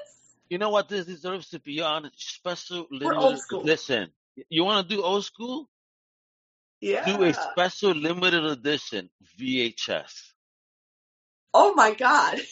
You 0.50 0.58
know 0.60 0.70
what 0.70 0.90
this 0.90 1.06
deserves 1.06 1.50
to 1.50 1.60
be 1.60 1.82
on? 1.82 2.10
Special 2.16 2.88
we're 3.04 3.16
old 3.16 3.40
limited 3.40 3.42
edition. 3.64 4.12
You 4.50 4.64
want 4.66 4.88
to 4.90 4.96
do 4.96 5.02
old 5.04 5.26
school? 5.26 5.70
Yeah. 6.82 7.06
Do 7.06 7.24
a 7.24 7.34
special 7.34 7.92
limited 7.94 8.46
edition 8.46 9.10
VHS. 9.40 10.12
Oh 11.54 11.74
my 11.76 11.94
God. 11.94 12.40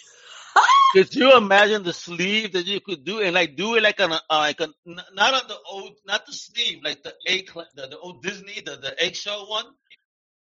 Could 0.91 1.15
you 1.15 1.37
imagine 1.37 1.83
the 1.83 1.93
sleeve 1.93 2.53
that 2.53 2.65
you 2.67 2.81
could 2.81 3.05
do 3.05 3.21
and 3.21 3.35
like 3.35 3.55
do 3.57 3.75
it 3.75 3.83
like 3.83 3.99
on 4.01 4.11
a 4.11 4.21
uh, 4.29 4.39
like 4.39 4.59
a 4.61 4.69
n- 4.87 5.01
not 5.13 5.33
on 5.35 5.47
the 5.47 5.57
old 5.71 5.93
not 6.05 6.25
the 6.25 6.33
sleeve 6.33 6.79
like 6.83 7.03
the 7.03 7.13
A 7.27 7.43
the, 7.75 7.87
the 7.89 7.99
old 7.99 8.23
Disney 8.23 8.61
the 8.65 8.77
the 8.77 8.95
eggshell 9.03 9.49
one? 9.49 9.65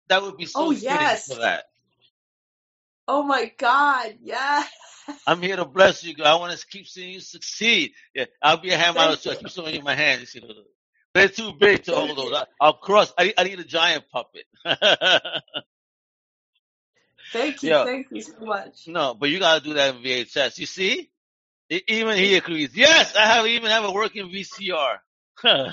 That 0.08 0.22
would 0.22 0.36
be 0.38 0.46
so 0.46 0.64
Oh 0.64 0.70
yes. 0.72 1.26
for 1.28 1.40
that. 1.40 1.64
Oh 3.08 3.22
my 3.24 3.52
God. 3.58 4.16
Yeah. 4.22 4.64
I'm 5.26 5.42
here 5.42 5.56
to 5.56 5.66
bless 5.66 6.04
you. 6.04 6.14
God. 6.14 6.26
I 6.28 6.36
want 6.36 6.58
to 6.58 6.66
keep 6.68 6.88
seeing 6.88 7.14
you 7.14 7.20
succeed. 7.20 7.92
Yeah, 8.14 8.26
I'll 8.42 8.58
be 8.58 8.70
a 8.72 8.78
hand 8.78 8.96
model 8.96 9.16
too. 9.16 9.30
I 9.32 9.36
keep 9.36 9.50
showing 9.50 9.74
you 9.74 9.82
my 9.82 9.96
hand. 9.96 10.20
You 10.20 10.26
see, 10.26 10.40
those- 10.40 10.56
they're 11.14 11.28
too 11.30 11.52
big 11.60 11.84
to 11.84 11.94
hold 11.94 12.18
those. 12.18 12.42
I'll 12.60 12.74
cross. 12.74 13.12
I, 13.18 13.34
I 13.38 13.44
need 13.44 13.60
a 13.60 13.64
giant 13.64 14.04
puppet. 14.12 14.46
Thank 17.32 17.62
you. 17.62 17.70
yeah, 17.70 17.84
Thank 17.84 18.06
you 18.10 18.22
so 18.22 18.44
much. 18.44 18.86
no, 18.88 19.14
but 19.14 19.30
you 19.30 19.38
gotta 19.38 19.62
do 19.64 19.74
that 19.74 19.96
in 19.96 20.02
VHS. 20.02 20.58
You 20.58 20.66
see, 20.66 21.10
E- 21.70 21.82
even 21.88 22.16
he 22.16 22.36
agrees. 22.36 22.76
Yes, 22.76 23.16
I 23.16 23.26
have 23.26 23.46
even 23.46 23.70
have 23.70 23.84
a 23.84 23.92
working 23.92 24.28
VCR. 24.30 24.98
yeah, 25.44 25.64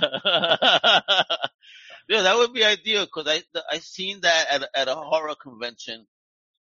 that 2.23 2.35
would 2.37 2.53
be 2.53 2.63
ideal 2.63 3.05
because 3.05 3.27
I 3.27 3.43
I 3.69 3.79
seen 3.79 4.21
that 4.21 4.45
at 4.49 4.61
a, 4.63 4.69
at 4.79 4.87
a 4.87 4.95
horror 4.95 5.35
convention 5.35 6.07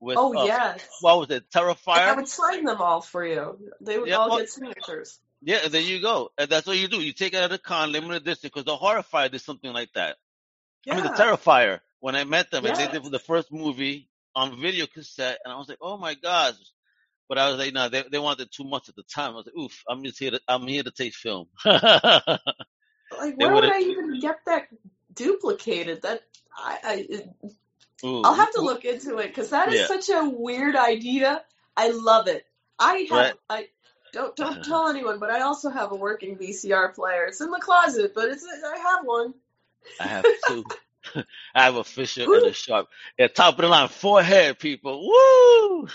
with 0.01 0.19
Oh 0.19 0.33
uh 0.33 0.45
yes. 0.45 0.87
what 1.01 1.19
was 1.21 1.31
it 1.31 1.45
And 1.55 1.65
I 1.95 2.17
would 2.17 2.29
sign 2.29 2.65
them 2.65 2.81
all 2.81 3.01
for 3.01 3.25
you. 3.25 3.59
They 3.81 3.99
would 3.99 4.09
Yeah, 4.09 4.17
all 4.19 4.29
well, 4.29 4.39
get 4.39 4.51
signatures. 4.51 5.21
yeah, 5.43 5.69
there 5.69 5.81
you 5.81 6.01
go. 6.03 6.31
And 6.37 6.51
that's 6.51 6.67
what 6.67 6.77
you 6.77 6.89
do. 6.89 7.01
You 7.01 7.13
take 7.13 7.35
it 7.35 7.39
at 7.43 7.53
a 7.53 7.59
con, 7.59 7.93
limited 7.93 8.23
edition, 8.23 8.41
because 8.53 8.65
the 8.65 8.77
Horrifier 8.77 9.31
did 9.31 9.41
something 9.41 9.73
like 9.73 9.93
that. 9.95 10.17
I 10.91 10.95
mean, 10.95 11.05
the 11.05 11.11
Terrifier. 11.11 11.81
When 12.01 12.15
I 12.15 12.25
met 12.25 12.51
them, 12.51 12.65
and 12.65 12.77
they 12.77 12.87
Yes. 12.87 12.93
did 12.93 13.05
the 13.11 13.19
first 13.19 13.53
movie 13.53 14.08
on 14.39 14.61
video 14.61 14.87
cassette, 14.87 15.39
and 15.45 15.53
I 15.53 15.59
was 15.59 15.69
like, 15.69 15.79
oh 15.81 15.99
my 15.99 16.15
gosh. 16.15 16.55
But 17.29 17.39
I 17.39 17.51
was 17.51 17.59
like, 17.59 17.75
no, 17.75 17.89
they 17.89 18.05
they 18.11 18.19
wanted 18.19 18.51
too 18.51 18.65
much 18.65 18.89
at 18.89 18.97
the 18.97 19.03
time. 19.03 19.33
I 19.33 19.37
was 19.37 19.47
like, 19.47 19.57
oof, 19.57 19.85
I'm 19.89 20.03
just 20.05 20.19
here 20.19 20.31
to 20.31 20.41
I'm 20.49 20.67
here 20.67 20.83
to 20.83 20.91
take 20.91 21.15
film. 21.15 21.49
Like, 23.11 23.37
where 23.39 23.55
would. 23.55 23.65
I 23.65 23.81
even 23.81 24.21
get 24.21 24.41
that 24.47 24.69
duplicated? 25.15 26.03
That 26.03 26.23
I, 26.57 26.79
I 26.85 27.07
it- 27.09 27.29
I'll 28.05 28.35
have 28.35 28.53
to 28.53 28.61
look 28.61 28.85
into 28.85 29.19
it 29.19 29.29
because 29.29 29.51
that 29.51 29.69
is 29.69 29.81
yeah, 29.81 29.87
such 29.87 30.09
a 30.11 30.29
weird 30.29 30.77
idea. 30.77 31.43
I 31.77 31.91
love 31.91 32.29
it. 32.29 32.47
I 32.79 33.07
have 33.11 33.11
right. 33.11 33.35
I 33.49 33.69
don't 34.13 34.37
don't 34.37 34.63
tell 34.65 34.89
anyone, 34.89 35.19
but 35.19 35.31
I 35.31 35.41
also 35.41 35.71
have 35.71 35.91
a 35.93 35.97
working 35.97 36.37
VCR 36.37 36.95
player. 36.95 37.25
It's 37.25 37.41
in 37.41 37.51
the 37.51 37.59
closet, 37.59 38.13
but 38.15 38.29
it's 38.29 38.45
I 38.45 38.79
have 38.79 39.05
one. 39.05 39.35
I 40.01 40.05
have 40.05 40.25
two. 40.47 40.65
I 41.55 41.65
have 41.65 41.77
a 41.77 41.85
Fisher 41.85 42.23
and 42.23 42.29
Woo! 42.29 42.47
a 42.47 42.53
Sharp. 42.53 42.89
Yeah, 43.19 43.29
top 43.29 43.55
of 43.55 43.63
the 43.63 43.69
line, 43.69 43.89
forehead, 43.89 44.59
people. 44.59 45.07
Woo! 45.09 45.89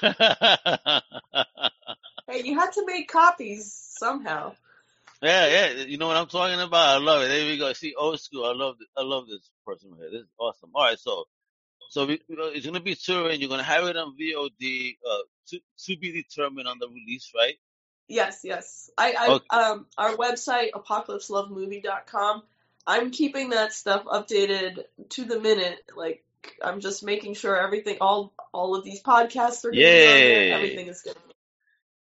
Hey, 2.30 2.42
you 2.44 2.58
had 2.58 2.72
to 2.72 2.86
make 2.86 3.10
copies 3.10 3.74
somehow. 3.98 4.56
Yeah, 5.22 5.48
yeah. 5.48 5.84
You 5.84 5.98
know 5.98 6.08
what 6.08 6.18
I'm 6.18 6.28
talking 6.28 6.60
about? 6.60 6.96
I 6.96 6.98
love 6.98 7.22
it. 7.24 7.28
There 7.28 7.46
we 7.46 7.58
go. 7.58 7.72
See, 7.74 7.94
old 7.96 8.20
school. 8.20 8.46
I 8.46 8.54
love. 8.54 8.76
I 8.98 9.04
love 9.04 9.28
this 9.28 9.50
person 9.66 9.92
right 9.92 10.00
here. 10.00 10.12
This 10.12 10.22
is 10.22 10.34
awesome. 10.40 10.72
All 10.74 10.84
right, 10.84 10.98
so 10.98 11.26
so 11.90 12.06
we, 12.06 12.22
you 12.28 12.36
know, 12.36 12.48
it's 12.48 12.66
gonna 12.66 12.80
be 12.80 12.96
touring. 12.96 13.40
You're 13.40 13.50
gonna 13.50 13.64
have 13.64 13.86
it 13.86 13.98
on 13.98 14.16
VOD. 14.20 14.98
Uh, 15.08 15.18
to 15.50 15.60
to 15.86 15.98
be 15.98 16.12
determined 16.12 16.68
on 16.68 16.80
the 16.80 16.88
release, 16.88 17.32
right? 17.36 17.56
Yes, 18.08 18.42
yes. 18.44 18.90
I, 18.98 19.28
Okay. 19.30 19.46
Um 19.50 19.86
our 19.98 20.16
website 20.16 20.72
apocalypselovemovie.com. 20.72 22.44
I'm 22.86 23.12
keeping 23.12 23.52
that 23.52 23.74
stuff 23.74 24.06
updated 24.06 24.80
to 25.10 25.26
the 25.26 25.40
minute. 25.40 25.80
Like 25.96 26.24
I'm 26.62 26.80
just 26.80 27.04
making 27.04 27.36
sure 27.36 27.56
everything 27.56 27.98
all 28.02 28.34
all 28.54 28.76
of 28.76 28.84
these 28.84 29.02
podcasts 29.02 29.64
are 29.66 29.72
going 29.72 29.82
to 29.82 29.88
on 29.88 30.22
there. 30.22 30.48
Yeah, 30.48 30.56
Everything 30.56 30.88
is 30.88 31.02
good. 31.02 31.16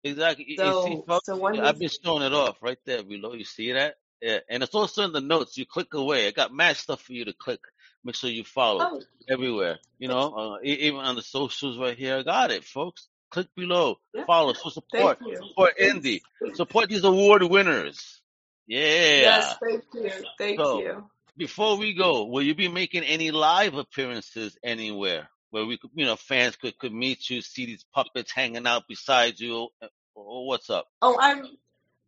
exactly. 0.03 0.45
You, 0.47 0.51
you 0.51 0.57
see, 0.57 0.95
So 0.95 1.03
folks, 1.07 1.25
so 1.27 1.37
when 1.37 1.59
I've 1.59 1.79
been 1.79 1.89
showing 2.03 2.23
it 2.23 2.33
off 2.33 2.57
right 2.61 2.79
there 2.85 3.03
below. 3.03 3.33
You 3.33 3.45
see 3.45 3.71
that? 3.73 3.95
Yeah, 4.21 4.39
and 4.49 4.63
it's 4.63 4.75
also 4.75 5.03
in 5.03 5.11
the 5.11 5.21
notes. 5.21 5.57
You 5.57 5.65
click 5.65 5.93
away. 5.93 6.27
I 6.27 6.31
got 6.31 6.53
mad 6.53 6.77
stuff 6.77 7.01
for 7.01 7.13
you 7.13 7.25
to 7.25 7.33
click. 7.33 7.59
Make 8.05 8.15
sure 8.15 8.29
you 8.29 8.43
follow 8.43 8.79
oh 8.81 9.01
everywhere. 9.29 9.79
You 9.99 10.09
know, 10.09 10.33
uh, 10.33 10.57
even 10.63 10.99
on 10.99 11.15
the 11.15 11.21
socials 11.21 11.77
right 11.77 11.97
here. 11.97 12.17
I 12.17 12.23
got 12.23 12.51
it, 12.51 12.63
folks. 12.65 13.07
Click 13.31 13.47
below. 13.55 13.97
yeah, 14.13 14.25
Follow. 14.25 14.53
So 14.53 14.69
support. 14.69 15.19
Support 15.19 15.77
indie. 15.77 16.21
Support 16.53 16.89
these 16.89 17.03
award 17.03 17.43
winners. 17.43 18.21
Yes, 18.67 19.55
thank 19.61 19.83
you. 19.93 20.11
Thank 20.37 20.59
So 20.59 20.77
you. 20.79 21.09
before 21.37 21.77
we 21.77 21.93
go, 21.93 22.25
will 22.25 22.41
you 22.43 22.55
be 22.55 22.67
making 22.67 23.03
any 23.03 23.31
live 23.31 23.73
appearances 23.75 24.57
anywhere 24.63 25.29
where 25.49 25.65
we 25.65 25.77
could, 25.77 25.91
you 25.93 26.05
know, 26.05 26.15
fans 26.15 26.55
could, 26.55 26.77
could 26.79 26.93
meet 26.93 27.29
you, 27.29 27.41
see 27.41 27.65
these 27.65 27.85
puppets 27.93 28.31
hanging 28.31 28.65
out 28.65 28.87
beside 28.87 29.39
you? 29.39 29.69
uh, 29.81 29.87
Or 30.15 30.47
what's 30.47 30.69
up? 30.69 30.87
Oh, 31.01 31.17
I'm 31.19 31.45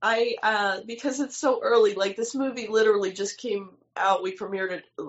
I 0.02 0.36
uh 0.44 0.80
because 0.86 1.20
it's 1.20 1.38
so 1.38 1.62
early. 1.64 1.96
Like 1.96 2.16
this 2.16 2.36
movie 2.36 2.68
literally 2.68 3.12
just 3.12 3.38
came 3.38 3.72
out. 3.98 4.24
We 4.24 4.38
premiered 4.38 4.72
it 4.72 4.86
uh, 5.00 5.04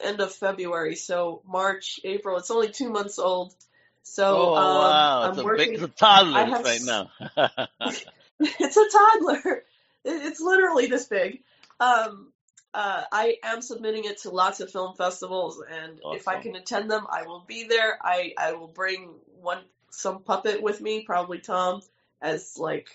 end 0.00 0.20
of 0.20 0.32
February, 0.32 0.96
so 0.96 1.42
March, 1.46 2.00
April. 2.04 2.38
It's 2.38 2.50
only 2.50 2.70
two 2.70 2.90
months 2.90 3.18
old. 3.18 3.54
So 4.02 4.54
Oh 4.54 4.54
um 4.56 4.78
wow, 4.78 5.28
it's 5.28 5.38
I'm 5.38 5.46
a 5.46 5.56
big, 5.56 5.68
it's 5.74 5.82
a 5.82 5.88
toddler 5.88 6.44
right 6.62 6.80
now. 6.82 7.10
it's 8.40 8.76
a 8.76 8.88
toddler. 8.90 9.64
It- 10.04 10.22
It's 10.26 10.40
literally 10.40 10.86
this 10.86 11.06
big. 11.06 11.42
Um, 11.80 12.32
uh, 12.74 13.04
I 13.12 13.36
am 13.42 13.60
submitting 13.62 14.04
it 14.04 14.18
to 14.22 14.30
lots 14.30 14.60
of 14.60 14.70
film 14.70 14.94
festivals, 14.96 15.62
and 15.68 16.00
if 16.14 16.26
I 16.28 16.40
can 16.40 16.56
attend 16.56 16.90
them, 16.90 17.06
I 17.10 17.24
will 17.24 17.40
be 17.40 17.64
there. 17.64 17.98
I 18.02 18.32
I 18.38 18.52
will 18.54 18.68
bring 18.68 19.14
one 19.40 19.62
some 19.90 20.22
puppet 20.22 20.62
with 20.62 20.80
me, 20.80 21.02
probably 21.04 21.40
Tom, 21.40 21.82
as 22.20 22.56
like 22.58 22.88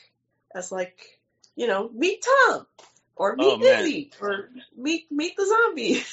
as 0.55 0.71
like 0.71 1.19
you 1.55 1.67
know 1.67 1.89
meet 1.89 2.23
Tom 2.23 2.65
or 3.15 3.35
Oh 3.37 3.57
meet 3.57 3.61
Izzy 3.79 4.11
or 4.19 4.49
meet 4.75 5.11
meet 5.11 5.35
the 5.37 5.45
zombie, 5.45 6.03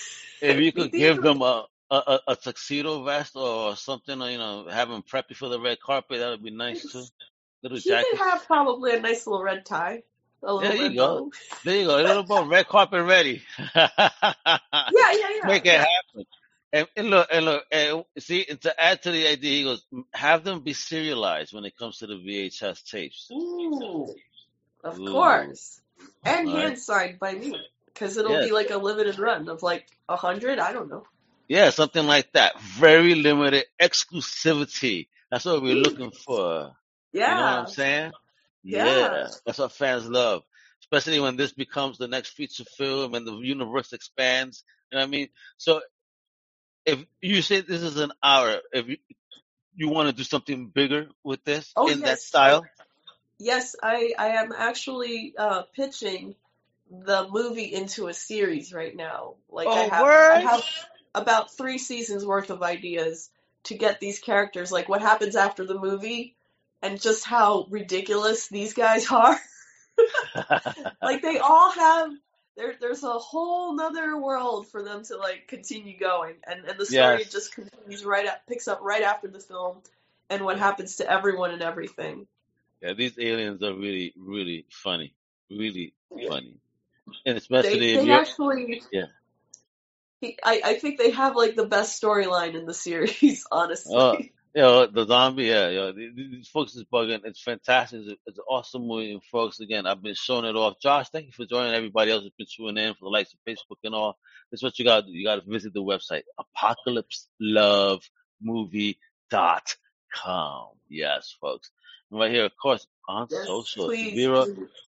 if 0.43 0.61
you 0.61 0.73
could 0.77 0.93
give 0.93 1.23
them 1.23 1.41
a 1.43 1.67
a, 1.91 2.21
a 2.29 2.37
tuxedo 2.37 3.03
vest 3.05 3.37
or 3.37 3.77
something, 3.77 4.21
you 4.21 4.39
know, 4.39 4.67
have 4.69 4.89
them 4.89 5.03
prep 5.03 5.27
you 5.29 5.37
for 5.37 5.49
the 5.49 5.61
red 5.61 5.81
carpet, 5.81 6.19
that 6.19 6.31
would 6.31 6.43
be 6.43 6.51
nice 6.51 6.83
too. 6.91 7.05
Little 7.63 7.79
He 7.79 7.91
could 7.91 7.97
jackets. 7.97 8.19
have 8.19 8.47
probably 8.47 8.95
a 8.95 9.01
nice 9.01 9.27
little 9.27 9.43
red 9.43 9.65
tie, 9.65 10.03
There 10.61 10.77
you 10.77 10.95
go. 10.97 11.31
There 11.65 11.77
you 11.77 11.87
go. 11.87 12.01
A 12.01 12.03
little 12.03 12.25
more 12.27 12.47
red 12.49 12.69
carpet 12.69 13.05
ready. 13.05 13.43
Yeah, 14.91 15.13
yeah, 15.13 15.29
yeah, 15.37 15.47
Make 15.47 15.67
it 15.67 15.73
yeah. 15.73 15.79
happen. 15.81 16.27
And, 16.73 16.89
and 16.97 17.11
look, 17.11 17.29
and 17.31 17.45
look, 17.45 17.65
and 17.71 18.05
see, 18.19 18.47
and 18.49 18.61
to 18.63 18.81
add 18.83 19.03
to 19.03 19.11
the 19.13 19.29
idea, 19.29 19.59
he 19.59 19.63
goes, 19.65 19.85
have 20.13 20.43
them 20.45 20.61
be 20.61 20.73
serialized 20.73 21.53
when 21.53 21.65
it 21.65 21.77
comes 21.77 21.99
to 21.99 22.07
the 22.07 22.15
VHS 22.15 22.85
tapes. 22.91 23.29
Ooh, 23.33 24.15
of 24.83 24.99
Ooh. 24.99 25.07
course. 25.07 25.81
And 26.25 26.49
Right. 26.49 26.63
hand 26.65 26.79
signed 26.79 27.19
by 27.21 27.35
me. 27.35 27.55
Because 27.87 28.17
it'll 28.17 28.33
Yes. 28.33 28.47
be 28.47 28.53
like 28.53 28.71
a 28.71 28.77
limited 28.79 29.19
run 29.21 29.49
of 29.49 29.63
like 29.63 29.87
a 30.09 30.17
hundred. 30.17 30.59
I 30.59 30.73
don't 30.73 30.89
know. 30.91 31.05
Yeah, 31.49 31.71
something 31.71 32.07
like 32.07 32.33
that. 32.33 32.59
Very 32.61 33.15
limited 33.15 33.67
exclusivity. 33.81 35.09
That's 35.31 35.45
what 35.45 35.63
we're 35.63 35.77
looking 35.77 36.11
for. 36.11 36.73
Yeah. 37.13 37.31
You 37.31 37.37
know 37.37 37.43
what 37.43 37.59
I'm 37.61 37.67
saying? 37.69 38.13
Yeah. 38.65 39.29
That's 39.47 39.59
what 39.59 39.73
fans 39.73 40.09
love. 40.09 40.43
Especially 40.83 41.21
when 41.21 41.37
this 41.37 41.53
becomes 41.53 41.99
the 41.99 42.09
next 42.09 42.31
feature 42.31 42.65
film 42.65 43.15
and 43.15 43.27
the 43.27 43.37
universe 43.39 43.93
expands. 43.93 44.65
You 44.91 44.97
know 44.97 45.03
what 45.03 45.09
I 45.09 45.11
mean? 45.11 45.29
So 45.57 45.81
if 46.85 47.05
you 47.23 47.43
say 47.43 47.61
this 47.61 47.83
is 47.83 47.99
an 47.99 48.13
hour, 48.23 48.57
if 48.73 48.89
you, 48.89 48.97
you 49.75 49.89
want 49.89 50.09
to 50.09 50.15
do 50.15 50.25
something 50.25 50.69
bigger 50.69 51.09
with 51.23 51.43
this 51.45 51.73
Oh, 51.77 51.89
in 51.89 52.01
that 52.01 52.21
style, 52.21 52.65
Yes, 53.39 53.75
I, 53.83 54.15
I 54.19 54.29
am 54.29 54.53
actually 54.57 55.35
uh, 55.37 55.63
pitching 55.75 56.37
the 56.91 57.27
movie 57.29 57.73
into 57.73 58.07
a 58.09 58.15
series 58.15 58.73
right 58.73 58.95
now. 58.95 59.35
Like 59.51 59.69
I 59.69 59.71
Oh, 59.71 59.91
have. 59.91 60.05
I 60.05 60.41
have 60.41 60.65
about 61.17 61.57
three 61.57 61.79
seasons 61.79 62.27
worth 62.27 62.51
of 62.51 62.63
ideas 62.63 63.31
to 63.65 63.75
get 63.75 64.01
these 64.01 64.19
characters, 64.19 64.73
like 64.73 64.89
what 64.89 65.01
happens 65.01 65.37
after 65.37 65.65
the 65.65 65.79
movie, 65.79 66.37
and 66.85 67.01
just 67.01 67.25
how 67.25 67.67
ridiculous 67.71 68.49
these 68.49 68.75
guys 68.75 69.11
are. 69.11 69.41
like 71.03 71.23
they 71.23 71.39
all 71.39 71.71
have 71.73 72.11
there. 72.57 72.75
There's 72.81 73.03
a 73.03 73.13
whole 73.13 73.75
nother 73.75 74.17
world 74.19 74.69
for 74.69 74.83
them 74.83 75.03
to 75.05 75.17
like 75.17 75.49
continue 75.49 75.99
going, 75.99 76.35
and 76.47 76.65
and 76.65 76.79
the 76.79 76.87
story 76.87 77.21
Yes. 77.21 77.33
just 77.33 77.55
continues 77.55 78.05
right 78.05 78.27
up, 78.27 78.43
picks 78.49 78.69
up 78.69 78.81
right 78.83 79.03
after 79.03 79.29
the 79.29 79.41
film, 79.41 79.79
and 80.31 80.45
what 80.45 80.59
happens 80.59 80.97
to 80.97 81.11
everyone 81.11 81.51
and 81.53 81.63
everything. 81.63 82.27
yeah, 82.83 82.93
these 82.93 83.19
aliens 83.19 83.63
are 83.63 83.75
really, 83.75 84.13
really 84.17 84.67
funny. 84.71 85.15
Really 85.51 85.95
Yeah. 86.15 86.29
funny. 86.29 86.59
And 87.27 87.39
especially 87.39 87.97
They 87.97 88.05
they 88.07 88.13
actually 88.13 88.83
Yeah. 88.93 89.07
he, 90.21 90.39
I 90.43 90.61
I 90.65 90.75
think 90.75 90.99
they 90.99 91.11
have 91.11 91.37
like 91.37 91.55
the 91.55 91.67
best 91.67 92.01
storyline 92.03 92.55
in 92.55 92.67
the 92.67 92.75
series, 92.75 93.47
honestly. 93.53 93.95
Oh, 93.97 94.19
you 94.55 94.63
know, 94.63 94.87
the 94.87 95.05
zombie, 95.07 95.45
yeah, 95.47 95.69
yeah. 95.69 95.91
th- 95.93 96.15
th- 96.17 96.31
These 96.31 96.49
folks 96.49 96.75
is 96.77 96.85
bugging. 96.85 97.23
It's 97.25 97.43
fantastic. 97.43 98.01
It's, 98.01 98.09
a- 98.11 98.17
it's 98.27 98.39
an 98.39 98.45
awesome 98.49 98.87
movie. 98.87 99.13
And 99.13 99.23
folks, 99.25 99.59
again, 99.61 99.87
I've 99.87 100.03
been 100.03 100.15
showing 100.15 100.45
it 100.45 100.55
off. 100.57 100.79
Josh, 100.81 101.09
thank 101.11 101.27
you 101.27 101.33
for 101.33 101.45
joining 101.47 101.75
everybody 101.75 102.11
else 102.13 102.23
who's 102.23 102.33
been 102.39 102.47
tuning 102.57 102.85
in 102.85 102.95
for 102.95 103.07
the 103.07 103.11
likes 103.11 103.33
of 103.35 103.39
Facebook 103.49 103.79
and 103.83 103.95
all. 103.95 104.17
This 104.51 104.59
is 104.59 104.63
what 104.63 104.79
you 104.79 104.85
gotta 104.85 105.07
do. 105.07 105.13
You 105.13 105.25
gotta 105.25 105.43
visit 105.47 105.75
the 105.75 105.83
website, 105.83 106.23
apocalypselovemovie.com. 109.35 110.69
Yes, 110.89 111.35
folks. 111.41 111.71
And 112.11 112.21
right 112.21 112.31
here, 112.31 112.45
of 112.45 112.53
course, 112.61 112.87
on 113.09 113.27
Yes, 113.31 113.47
social, 113.47 113.87
please. 113.87 114.15
Vera. 114.15 114.47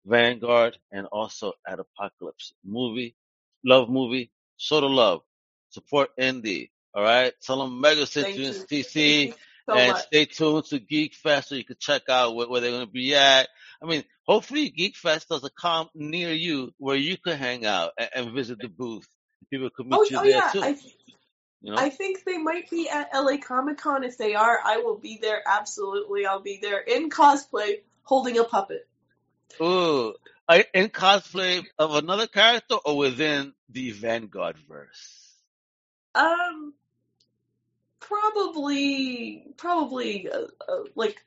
VanGuard, 0.08 0.74
and 0.92 1.06
also 1.08 1.54
at 1.68 1.80
Apocalypse 1.80 2.54
Movie, 2.66 3.16
Love 3.64 3.90
Movie, 3.90 4.32
show 4.58 4.82
the 4.82 4.88
love, 4.90 5.22
support 5.70 6.10
indie. 6.20 6.72
All 6.94 7.02
right, 7.04 7.34
tell 7.42 7.60
them 7.60 7.80
Mega 7.80 8.06
sent 8.06 8.36
you 8.36 8.48
in 8.48 8.54
you. 8.54 8.60
TC, 8.66 9.28
you 9.28 9.34
so 9.66 9.76
and 9.76 9.94
much. 9.94 10.04
stay 10.04 10.26
tuned 10.26 10.66
to 10.66 10.80
GeekFest 10.80 11.46
so 11.46 11.56
you 11.56 11.66
can 11.66 11.78
check 11.80 12.04
out 12.10 12.36
where, 12.36 12.48
where 12.50 12.62
they're 12.62 12.72
going 12.72 12.86
to 12.86 12.92
be 12.92 13.16
at. 13.16 13.48
I 13.82 13.86
mean, 13.86 14.04
hopefully 14.26 14.72
GeekFest 14.78 15.28
does 15.28 15.44
a 15.44 15.50
comp 15.50 15.92
near 15.96 16.32
you 16.34 16.74
where 16.78 16.96
you 16.96 17.18
could 17.18 17.38
hang 17.38 17.66
out 17.66 17.92
and, 17.98 18.10
and 18.16 18.32
visit 18.34 18.60
the 18.60 18.68
booth. 18.68 19.08
People 19.50 19.70
could 19.76 19.88
meet 19.88 19.96
Oh, 20.00 20.04
you 20.10 20.18
oh 20.18 20.24
there 20.24 20.32
yeah, 20.32 20.50
too. 20.52 20.62
I 20.64 20.78
you 21.62 21.72
know, 21.72 21.78
I 21.78 21.90
think 21.90 22.26
they 22.26 22.38
might 22.38 22.70
be 22.70 22.90
at 22.90 23.10
LA 23.14 23.38
Comic 23.38 23.78
Con. 23.78 24.04
If 24.04 24.18
they 24.18 24.36
are, 24.36 24.60
I 24.64 24.78
will 24.78 24.98
be 24.98 25.18
there. 25.22 25.42
Absolutely, 25.46 26.26
I'll 26.26 26.42
be 26.42 26.60
there 26.62 26.80
in 26.80 27.10
cosplay, 27.10 27.80
holding 28.04 28.38
a 28.38 28.44
puppet. 28.44 28.86
ooh, 29.62 30.14
I, 30.48 30.66
in 30.74 30.90
cosplay 30.90 31.64
of 31.80 31.96
another 31.96 32.28
character 32.28 32.76
or 32.84 32.98
within 32.98 33.54
the 33.70 33.94
VanGuard 33.94 34.58
verse. 34.68 35.34
Um, 36.16 36.74
probably, 38.14 39.46
probably, 39.58 40.30
uh, 40.30 40.48
uh, 40.68 40.84
like, 40.96 41.20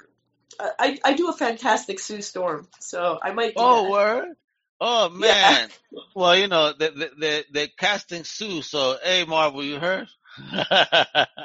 uh, 0.59 0.69
I 0.79 0.99
I 1.05 1.13
do 1.15 1.29
a 1.29 1.33
fantastic 1.33 1.99
Sue 2.01 2.23
Storm, 2.23 2.69
so 2.81 3.19
I 3.23 3.33
might 3.33 3.57
do 3.57 3.63
Oh, 3.63 3.83
that. 3.83 3.91
word. 3.91 4.37
Oh 4.81 5.09
Yeah. 5.11 5.59
man. 5.59 5.69
Well, 6.15 6.37
you 6.37 6.49
know, 6.49 6.73
they, 6.73 6.91
they, 6.91 7.09
they, 7.19 7.45
they're 7.53 7.69
casting 7.79 8.25
Sue, 8.25 8.63
so 8.63 8.97
hey, 9.03 9.25
Marvel, 9.25 9.65
you 9.65 9.79
heard? 9.79 10.09
to 10.51 11.37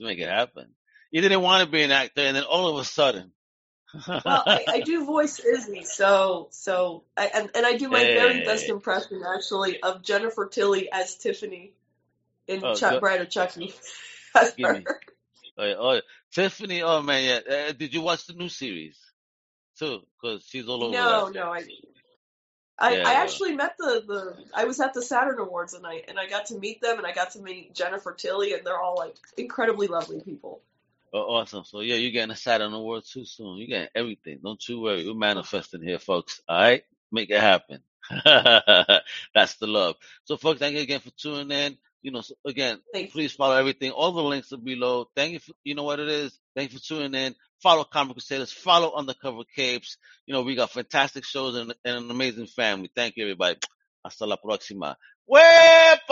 make 0.00 0.18
it 0.18 0.28
happen. 0.28 0.68
You 1.10 1.20
didn't 1.20 1.42
want 1.42 1.64
to 1.64 1.70
be 1.70 1.82
an 1.82 1.90
actor, 1.90 2.22
and 2.22 2.36
then 2.36 2.44
all 2.44 2.68
of 2.68 2.78
a 2.80 2.84
sudden. 2.84 3.32
Well, 4.24 4.44
I, 4.46 4.64
I 4.68 4.80
do 4.84 5.04
voice 5.04 5.38
Izzy, 5.40 5.84
so 5.84 6.48
so 6.50 7.04
I, 7.16 7.26
and 7.34 7.50
and 7.54 7.66
I 7.66 7.76
do 7.76 7.88
my 7.88 8.04
very 8.04 8.40
best 8.44 8.68
impression 8.68 9.22
actually 9.26 9.82
of 9.82 10.02
Jennifer 10.02 10.46
Tilly 10.46 10.90
as 10.90 11.16
Tiffany 11.16 11.72
in 12.46 12.62
Oh, 12.62 12.74
Chuck. 12.74 13.00
Bride 13.00 13.20
of 13.20 13.30
Chucky. 13.30 13.74
Oh, 15.58 15.64
yeah, 15.66 15.74
oh. 15.78 16.00
Tiffany, 16.32 16.82
oh 16.82 17.02
man, 17.02 17.24
yeah. 17.24 17.54
Uh, 17.68 17.72
did 17.72 17.92
you 17.92 18.00
watch 18.00 18.26
the 18.26 18.32
new 18.32 18.48
series 18.48 18.98
too? 19.78 20.00
Because 20.20 20.44
she's 20.46 20.66
all 20.66 20.82
over 20.82 20.94
No, 20.94 21.26
that. 21.26 21.34
no, 21.34 21.52
I 21.52 21.64
I, 22.78 22.96
Yeah, 22.96 23.02
I 23.06 23.14
actually 23.14 23.54
met 23.54 23.76
the, 23.78 24.02
the 24.06 24.36
I 24.54 24.64
was 24.64 24.80
at 24.80 24.94
the 24.94 25.02
Saturn 25.02 25.38
Awards 25.38 25.74
and 25.74 25.86
I 25.86 26.02
and 26.08 26.18
I 26.18 26.26
got 26.26 26.46
to 26.46 26.58
meet 26.58 26.80
them 26.80 26.98
and 26.98 27.06
I 27.06 27.12
got 27.12 27.32
to 27.32 27.40
meet 27.42 27.74
Jennifer 27.74 28.12
Tilly 28.12 28.54
and 28.54 28.66
they're 28.66 28.80
all 28.80 28.96
like 28.96 29.16
incredibly 29.36 29.88
lovely 29.88 30.20
people. 30.20 30.60
Oh, 31.12 31.34
awesome. 31.34 31.64
So 31.64 31.80
yeah, 31.80 31.96
you're 31.96 32.10
getting 32.10 32.32
a 32.32 32.36
Saturn 32.36 32.72
Award 32.72 33.04
too 33.04 33.24
soon. 33.26 33.58
You're 33.58 33.68
getting 33.68 33.88
everything. 33.94 34.40
Don't 34.42 34.66
you 34.68 34.80
worry. 34.80 35.06
We're 35.06 35.14
manifesting 35.14 35.82
here, 35.82 35.98
folks. 35.98 36.40
All 36.48 36.58
right, 36.58 36.84
make 37.12 37.30
it 37.30 37.40
happen. 37.40 37.80
That's 38.24 39.54
the 39.56 39.66
love. 39.66 39.96
So, 40.24 40.36
folks, 40.38 40.58
thank 40.60 40.74
you 40.74 40.82
again 40.82 41.00
for 41.00 41.10
tuning 41.10 41.50
in. 41.50 41.78
You 42.02 42.10
know, 42.10 42.20
so 42.20 42.34
again, 42.44 42.80
Thank 42.92 43.06
you. 43.06 43.12
please 43.12 43.32
follow 43.32 43.56
everything. 43.56 43.92
All 43.92 44.12
the 44.12 44.22
links 44.22 44.52
are 44.52 44.56
below. 44.58 45.06
Thank 45.14 45.32
you. 45.34 45.38
For, 45.38 45.52
you 45.64 45.74
know 45.74 45.84
what 45.84 46.00
it 46.00 46.08
is. 46.08 46.36
Thank 46.56 46.72
you 46.72 46.78
for 46.78 46.84
tuning 46.84 47.14
in. 47.14 47.34
Follow 47.62 47.84
Comic 47.84 48.14
Crusaders. 48.16 48.52
Follow 48.52 48.92
Undercover 48.94 49.44
Capes. 49.54 49.96
You 50.26 50.34
know, 50.34 50.42
we 50.42 50.56
got 50.56 50.70
fantastic 50.70 51.24
shows 51.24 51.54
and, 51.56 51.72
and 51.84 52.04
an 52.04 52.10
amazing 52.10 52.46
family. 52.46 52.90
Thank 52.94 53.16
you, 53.16 53.24
everybody. 53.24 53.58
Hasta 54.04 54.26
la 54.26 54.36
próxima. 54.36 54.96
¡Huepa! 55.30 56.02